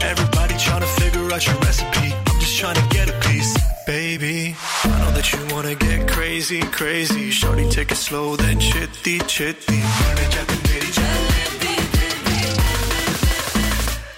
[0.09, 3.53] everybody trying to figure out your recipe I'm just trying to get a piece
[3.91, 4.55] baby
[4.85, 9.81] I know that you wanna get crazy crazy shorty take it slow then chitty chitty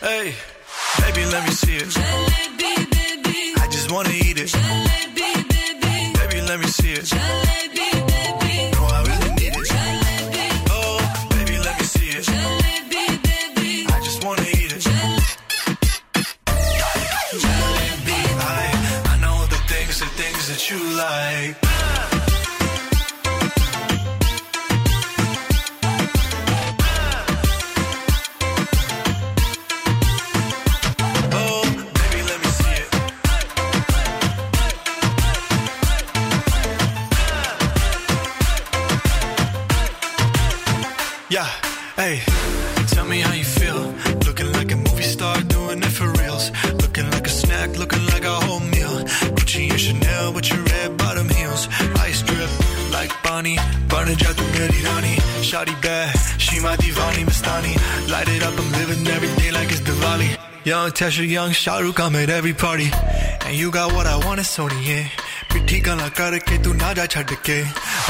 [0.08, 0.34] Hey,
[1.00, 1.90] baby, let me see it.
[3.64, 4.52] I just wanna eat it.
[6.18, 7.91] Baby, let me see it.
[20.72, 21.56] You like.
[31.34, 31.62] Oh,
[31.98, 32.88] baby, let me see it.
[41.28, 41.48] Yeah,
[41.96, 42.22] hey,
[42.88, 43.41] tell me how you
[53.42, 53.56] money
[53.88, 55.16] Burning just a million honey.
[55.48, 57.74] Shawty bad, she my divani Mastani
[58.10, 60.38] Light it up, I'm living every day like it's Diwali.
[60.64, 62.88] Young Tesha, young Shahrukh, I'm at every party.
[63.46, 65.08] And you got what I want, it's Sony, yeah.
[65.52, 67.56] ਪਿੱਠੀ ਗਾਲਾਂ ਕਰਕੇ ਤੂੰ it, ਜਾ ਛੱਡ ਕੇ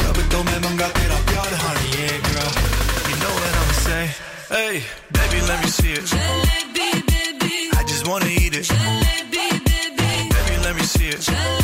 [0.04, 2.52] ਰੱਬ ਤੋਂ ਮੈਂ ਮੰਗਾ ਤੇਰਾ ਪਿਆਰ ਹਾਣੀਏ girl.
[3.08, 4.12] You know what I'm saying
[4.52, 4.76] hey
[5.16, 6.06] baby let me see it.
[6.12, 7.58] Jalebi baby.
[7.78, 8.70] I just wanna eat it.
[8.70, 10.14] Jalebi baby.
[10.36, 11.20] Baby let me see it.
[11.30, 11.61] Jalebi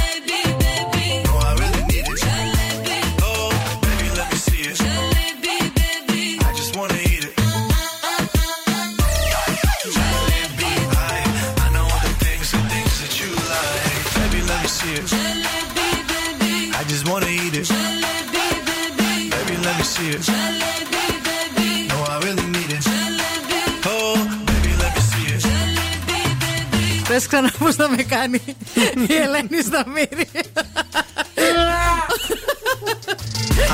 [27.08, 28.40] Πες ξανα πώς θα με κάνει
[29.08, 29.84] Η Ελένη στα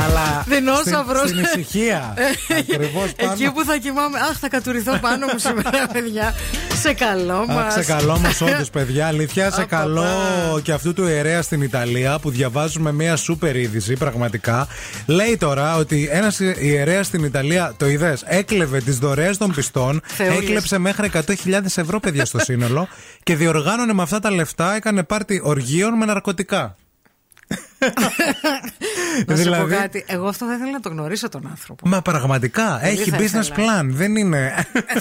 [0.04, 1.28] αλλά Δεινόσαυρος.
[1.28, 2.14] στην, στην ησυχία.
[2.58, 3.32] Ακριβώς πάνω.
[3.32, 4.18] Εκεί που θα κοιμάμαι.
[4.18, 6.34] Αχ, θα κατουριθώ πάνω μου σήμερα, παιδιά.
[6.80, 7.60] Σε καλό μα.
[7.60, 9.06] Αχ, σε καλό μας, όντως, παιδιά.
[9.06, 9.76] Αλήθεια, σε Απαπα.
[9.82, 10.04] καλό
[10.62, 14.66] και αυτού του ιερέα στην Ιταλία που διαβάζουμε μια σούπερ είδηση, πραγματικά.
[15.06, 20.38] Λέει τώρα ότι ένας ιερέας στην Ιταλία, το είδες, έκλεβε τις δωρεές των πιστών, Θεούλης.
[20.38, 21.24] έκλεψε μέχρι 100.000
[21.74, 22.88] ευρώ, παιδιά, στο σύνολο
[23.22, 26.76] και διοργάνωνε με αυτά τα λεφτά, έκανε πάρτι οργείων με ναρκωτικά.
[29.26, 30.04] Να σου Δηλαδή- πω κάτι.
[30.06, 31.88] Εγώ αυτό δεν θέλω να το γνωρίσω τον άνθρωπο.
[31.88, 33.80] Μα πραγματικά, Πολύ έχει θα business ήθελα.
[33.80, 34.52] plan, δεν είναι.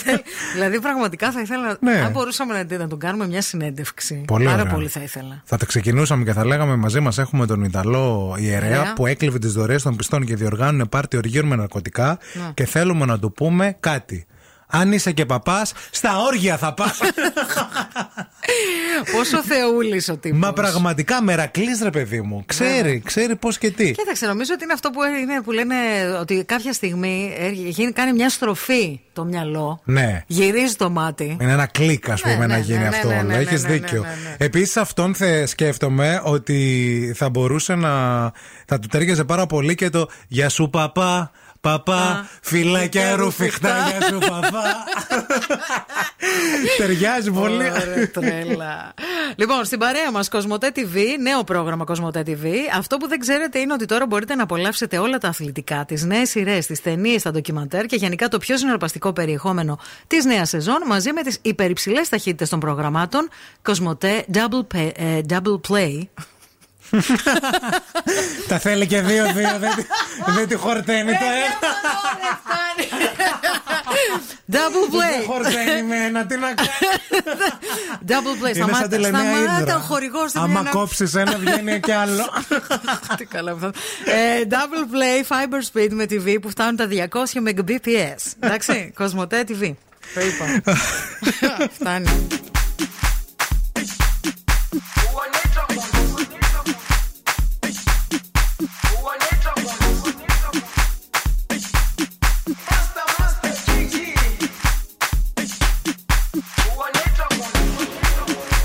[0.53, 1.77] δηλαδή, πραγματικά θα ήθελα.
[1.80, 2.00] Ναι.
[2.06, 4.24] Αν μπορούσαμε να, να τον κάνουμε μια συνέντευξη.
[4.27, 4.74] Πολύ Πάρα ωραία.
[4.74, 5.42] πολύ θα ήθελα.
[5.45, 8.93] Θα τα ξεκινούσαμε και θα λέγαμε μαζί μας έχουμε τον Ιταλό ιερέα Ωραία.
[8.93, 12.51] που έκλειβε τις δωρεές των πιστών και διοργάνωνε πάρτι οργείων με ναρκωτικά Ναι.
[12.53, 14.25] και θέλουμε να του πούμε κάτι.
[14.76, 17.00] Αν είσαι και παπάς, στα όργια θα πας.
[19.16, 20.40] Πόσο θεούλης ο τύπος.
[20.40, 22.43] Μα πραγματικά μερακλής ρε παιδί μου.
[22.45, 23.92] Ξέρει, ξέρει πώς και τι.
[23.92, 25.76] Κοίταξε, νομίζω ότι είναι αυτό που, είναι, που λένε
[26.19, 29.82] ότι κάποια στιγμή ε, γίνει, κάνει μια στροφή το μυαλό.
[29.84, 30.24] Ναι.
[30.27, 31.38] Γυρίζει το μάτι.
[31.42, 33.27] Είναι ένα κλικ, ας πούμε, ναι, να ναι, γίνει ναι, αυτό ναι, όλο.
[33.27, 34.02] ναι, Έχεις ναι, ναι, δίκιο.
[34.02, 34.35] ναι, ναι.
[34.45, 37.92] Επίσης, αυτόν θε, σκέφτομαι ότι θα μπορούσε να.
[38.66, 41.32] θα του τέριαζε πάρα πολύ και το Γεια σου, παπά.
[41.64, 44.83] Παπά, φυλάκια ρουφιχτά, γεια σου, παπά.
[46.77, 47.56] Ταιριάζει πολύ.
[47.56, 48.93] Ωραία, τρέλα.
[49.35, 52.45] λοιπόν, στην παρέα μας Κοσμοτέ TV, νέο πρόγραμμα Κοσμοτέ TV.
[52.77, 56.30] Αυτό που δεν ξέρετε είναι ότι τώρα μπορείτε να απολαύσετε όλα τα αθλητικά, τις νέες
[56.30, 61.14] σειρές, τις ταινίες, τα ντοκιμαντέρ και γενικά το πιο συναρπαστικό περιεχόμενο της νέας σεζόν μαζί
[61.14, 63.30] με τις υπερυψηλές ταχύτητες των προγραμμάτων
[63.61, 66.01] Κοσμοτέ Double, Pay- ε, double Play.
[68.47, 69.85] Τα θέλει και δύο-δύο, δεν, τη-
[70.35, 71.72] δεν τη χορταίνει το ένα.
[74.51, 75.13] Double play.
[75.17, 76.69] Δεν χορταίνει με ένα, τι να κάνει.
[78.07, 78.47] Double play.
[78.47, 79.75] Είναι σαν Σταμάτα, τηλεμία σταμάτα ύδρα.
[79.75, 82.30] ο χορηγός Άμα κόψεις ένα, βγαίνει και άλλο.
[83.17, 83.67] Τι καλά αυτό.
[84.05, 86.97] Ε, double play fiber speed με TV που φτάνουν τα 200
[87.47, 88.33] Mbps.
[88.39, 89.73] Εντάξει, Κοσμοτέ TV.
[90.13, 90.61] Το είπα.
[91.80, 92.27] Φτάνει.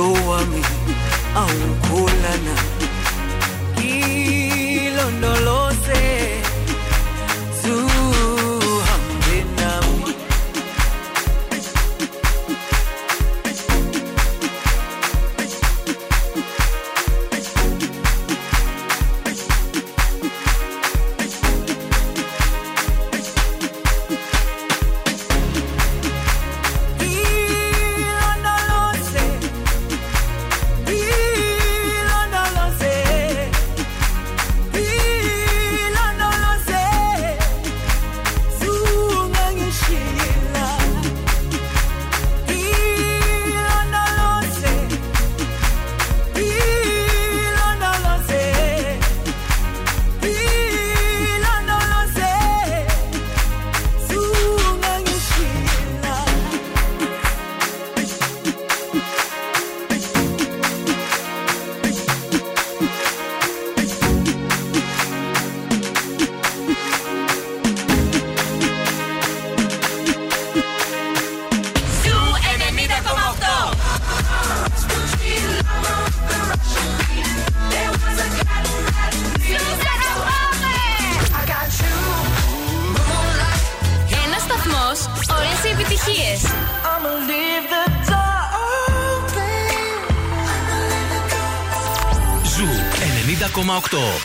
[0.00, 0.62] kutoa mi
[1.36, 1.48] au
[1.90, 2.54] kulana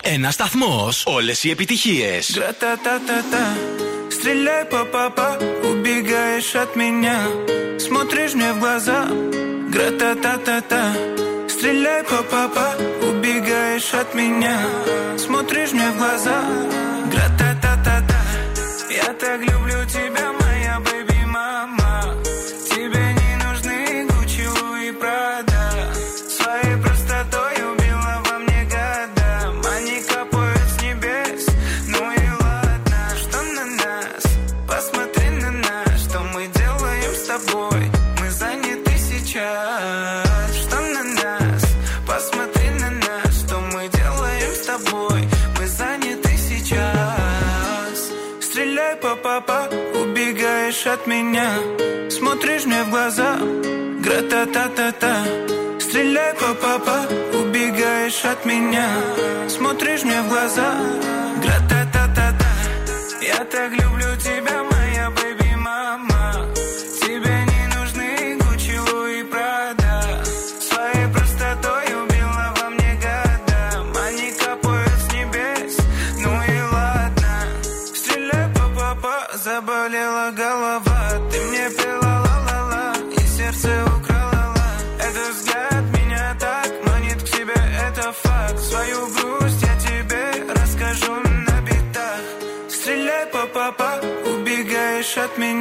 [0.03, 0.89] Ένα σταθμό.
[1.05, 2.19] Όλε οι επιτυχίε.
[2.35, 3.45] Гра-та-та-та-та
[4.17, 5.29] Стреляй, папа,
[5.71, 7.19] убегаешь от меня
[7.87, 9.01] Смотришь мне в глаза
[9.75, 10.83] Гра-та-та-та-та
[11.55, 12.03] Стреляй,
[12.33, 12.67] папа,
[13.09, 14.57] убегаешь от меня
[15.25, 16.39] Смотришь мне в глаза
[17.13, 18.21] Гра-та-та-та-та
[19.05, 19.54] Я так люблю
[51.08, 51.50] меня.
[52.10, 53.38] Смотришь мне в глаза.
[54.00, 55.16] Гра-та-та-та-та
[55.80, 58.88] Стреляй, папа, убегаешь от меня.
[59.48, 60.74] Смотришь мне в глаза.
[61.42, 62.50] Гра-та-та-та-та
[63.22, 63.95] Я так люблю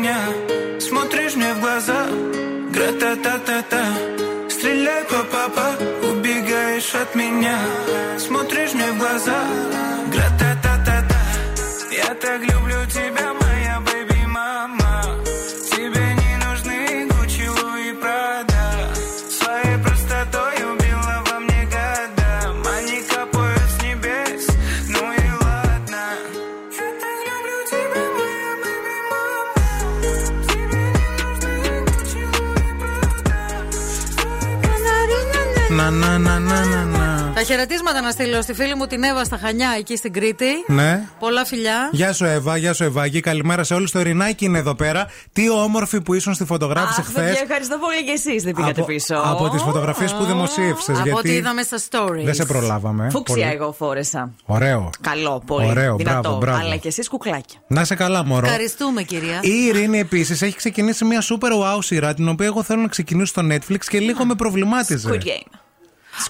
[0.05, 2.07] меня Смотришь мне в глаза.
[2.71, 3.85] Гра-та-та-та-та
[4.51, 5.77] Стреляй, папа,
[6.11, 7.59] убегаешь от меня.
[8.19, 9.74] Смотришь мне в глаза
[37.45, 40.47] χαιρετίσματα να στείλω στη φίλη μου την Εύα στα Χανιά, εκεί στην Κρήτη.
[40.67, 41.09] Ναι.
[41.19, 41.89] Πολλά φιλιά.
[41.93, 43.21] Γεια σου, Εύα, γεια σου, Ευάγη.
[43.21, 43.91] Καλημέρα σε όλους.
[43.91, 45.07] Το Ειρηνάκι είναι εδώ πέρα.
[45.33, 47.43] Τι όμορφοι που ήσουν στη φωτογράφηση Αχ, παιδιά, χθε.
[47.43, 49.15] ευχαριστώ πολύ και εσείς δεν πήγατε Από, πίσω.
[49.25, 50.89] από τις φωτογραφίες που δημοσίευσες.
[50.99, 52.25] Από γιατί ό,τι είδαμε στα stories.
[52.25, 53.09] δεν σε προλάβαμε.
[53.11, 53.55] Φούξια Πολύ.
[53.57, 54.31] εγώ φόρεσα.
[54.45, 54.91] Ωραίο.
[55.01, 55.67] Καλό, πολύ.
[55.69, 56.21] Ωραίο, δυνατό.
[56.21, 56.59] μπράβο, μπράβο.
[56.65, 57.59] Αλλά και εσείς κουκλάκια.
[57.67, 58.47] Να είσαι καλά, Μωρό.
[58.47, 59.39] Ευχαριστούμε, κυρία.
[59.43, 63.27] Η Ειρήνη επίσης έχει ξεκινήσει μια super wow σειρά την οποία εγώ θέλω να ξεκινήσω
[63.27, 65.09] στο Netflix και λίγο με προβλημάτιζε.
[65.13, 65.59] Squid Game.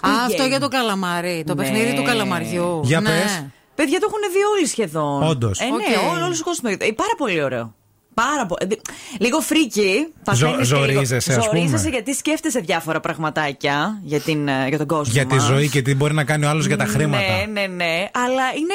[0.01, 1.45] Α, αυτό για το καλαμάρι.
[1.47, 1.63] Το Ναι.
[1.63, 2.81] παιχνίδι του καλαμαριού.
[2.85, 3.09] Για ναι.
[3.09, 3.47] πες.
[3.75, 5.23] Παιδιά το έχουν δει όλοι σχεδόν.
[5.23, 5.59] Όντως.
[5.61, 5.71] Ε, ναι,
[6.07, 6.13] Οκ.
[6.15, 6.71] όλο, όλος ο κόσμος.
[6.73, 7.75] Ε, πάρα πολύ ωραίο.
[8.15, 8.81] Πάρα πολύ.
[9.19, 9.97] Λίγο freaky.
[10.33, 11.59] Ζω- παθαίνεις και λίγο- ζορίζεσαι, ας πούμε.
[11.59, 15.13] Ζορίζεσαι γιατί σκέφτεσαι διάφορα πραγματάκια για, την, ε, για τον κόσμο.
[15.13, 15.45] Για τη μας.
[15.45, 17.23] ζωή και τι μπορεί να κάνει ο άλλος για τα χρήματα.
[17.23, 18.09] Ναι, ναι, ναι.
[18.13, 18.75] Αλλά είναι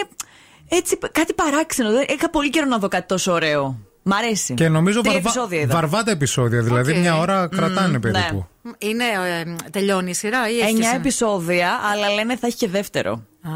[0.70, 1.92] έτσι κάτι παράξενο.
[1.92, 3.78] Δεν- Είχα πολύ καιρό να δω κάτι τόσο ωραίο.
[4.10, 4.54] Μ' αρέσει.
[4.54, 5.74] Και νομίζω Τρία βαρβά, επεισόδια είδα.
[5.74, 6.62] βαρβά τα επεισόδια.
[6.62, 6.98] Δηλαδή Οκ.
[6.98, 8.46] μια ώρα κρατάνε Μμμ, περίπου.
[8.78, 10.62] Είναι, ε, τελειώνει η σειρά ή έχεις.
[10.68, 13.12] Εννιά και σε- επεισόδια, αλλά λένε θα έχει και δεύτερο.
[13.12, 13.52] Α,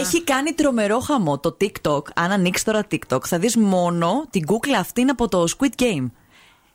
[0.00, 2.02] Έχει κάνει τρομερό χαμό το TikTok.
[2.14, 6.10] Αν ανοίξεις τώρα TikTok, θα δεις μόνο την κούκλα αυτήν από το Squid Game.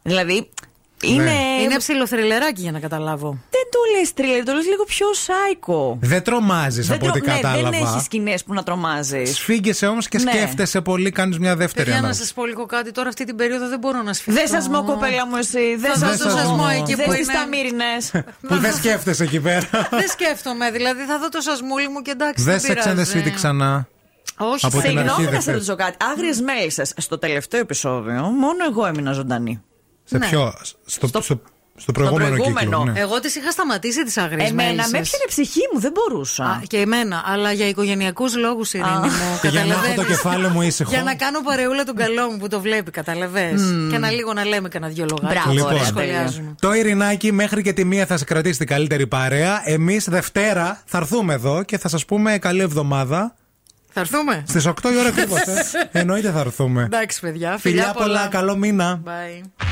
[0.01, 0.49] Δηλαδή,
[1.01, 1.24] είναι.
[1.24, 1.61] Ναι.
[1.64, 3.30] Είναι ψιλοθριλεράκι για να καταλάβω.
[3.49, 5.98] Δεν το λες τρίλερ, το λες λίγο πιο σάικο.
[6.01, 7.69] Δεν τρομάζεις Δεν, από ό,τι τρο- ναι, κατάλαβα.
[7.69, 9.35] δεν έχεις σκηνές που να τρομάζεις.
[9.35, 10.32] Σφίγγεσαι όμως και Ναι.
[10.32, 12.22] σκέφτεσαι πολύ, κάνεις μια δεύτερη Παιδιά, να ανάγκη.
[12.22, 12.91] σας πω λίγο κάτι.
[12.91, 14.40] Τώρα αυτή την περίοδο δεν μπορώ να σφιχτώ.
[14.41, 15.75] Δεν σας μου, κοπέλα μου, εσύ.
[15.75, 16.67] Δεν Θα σας δώσω σας σασμό μου.
[16.67, 17.33] εκεί που Δεν είναι.
[17.33, 18.11] τα μύρινες.
[18.48, 19.67] Που δεν σκέφτεσαι εκεί πέρα.
[20.01, 20.72] Δεν σκέφτομαι.
[20.72, 22.43] Δηλαδή θα δω το σασμούλι μου και εντάξει.
[22.43, 23.11] Δεν δεν σε πειράζει.
[23.25, 23.88] City ξανά.
[24.38, 25.53] Όχι, Από θα- την αρχή Συγγνώμη δεν να σε θες.
[25.53, 25.98] ρωτήσω κάτι.
[26.11, 26.83] Άγριες μέλισσε.
[26.98, 29.61] Στο τελευταίο επεισόδιο, μόνο εγώ έμεινα ζωντανή.
[30.08, 30.27] Σε Ναι.
[30.27, 30.53] ποιο,
[30.85, 31.22] στο, στο,
[31.77, 32.77] στο, προηγούμενο, προηγούμενο.
[32.77, 32.84] κύκλο.
[32.93, 33.00] Ναι.
[33.00, 36.64] Εγώ τις είχα σταματήσει τις αγρίε Εμένα με έπιανε η ψυχή μου, δεν μπορούσα.
[36.67, 39.00] Και εμένα, αλλά για οικογενειακούς λόγους, Ειρήνη Α.
[39.00, 39.40] μου.
[39.42, 40.08] Και για να έχω το καταλαβαίνεις.
[40.08, 40.90] κεφάλι μου ήσυχο.
[40.90, 43.53] Για να κάνω παρεούλα τον καλό μου που το βλέπει, καταλαβέ.
[43.92, 45.30] Και να λίγο να λέμε κανένα δυο λογάκια.
[45.30, 46.56] Μπράβο, Λοιπόν, να ωραία, σχολιάζουμε.
[46.61, 49.61] Το Ειρηνάκι μέχρι και τη μία θα σε κρατήσει την καλύτερη παρέα.
[49.66, 53.35] Εμείς Δευτέρα θα έρθουμε εδώ και θα σας πούμε καλή εβδομάδα.
[53.92, 55.40] Θα έρθουμε; Στις 8 η ώρα ακριβώς.
[55.92, 56.84] Εννοείται θα έρθουμε.
[56.84, 57.58] Εντάξει, παιδιά.
[57.58, 59.01] Φιλιά πολλά, καλό μήνα.
[59.06, 59.66] Bye.